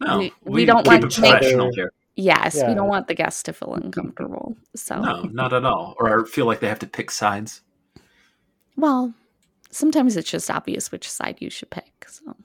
No, 0.00 0.18
We- 0.18 0.32
we 0.42 0.64
don't 0.64 0.86
want 0.86 1.10
to 1.10 1.20
make- 1.20 1.30
professional 1.32 1.70
here. 1.74 1.92
Yes, 2.16 2.54
we 2.54 2.74
don't 2.74 2.86
want 2.88 3.08
the 3.08 3.14
guests 3.14 3.42
to 3.44 3.52
feel 3.52 3.74
uncomfortable. 3.74 4.56
So, 4.76 5.00
No, 5.00 5.22
not 5.22 5.52
at 5.52 5.64
all. 5.64 5.96
Or 5.98 6.24
feel 6.26 6.46
like 6.46 6.60
they 6.60 6.68
have 6.68 6.78
to 6.80 6.86
pick 6.86 7.10
sides. 7.10 7.62
well, 8.76 9.12
sometimes 9.70 10.16
it's 10.16 10.30
just 10.30 10.48
obvious 10.50 10.92
which 10.92 11.10
side 11.10 11.38
you 11.40 11.50
should 11.50 11.70
pick. 11.70 12.06
So, 12.08 12.36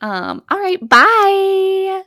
um, 0.00 0.42
all 0.50 0.58
right, 0.58 0.78
bye. 0.88 2.02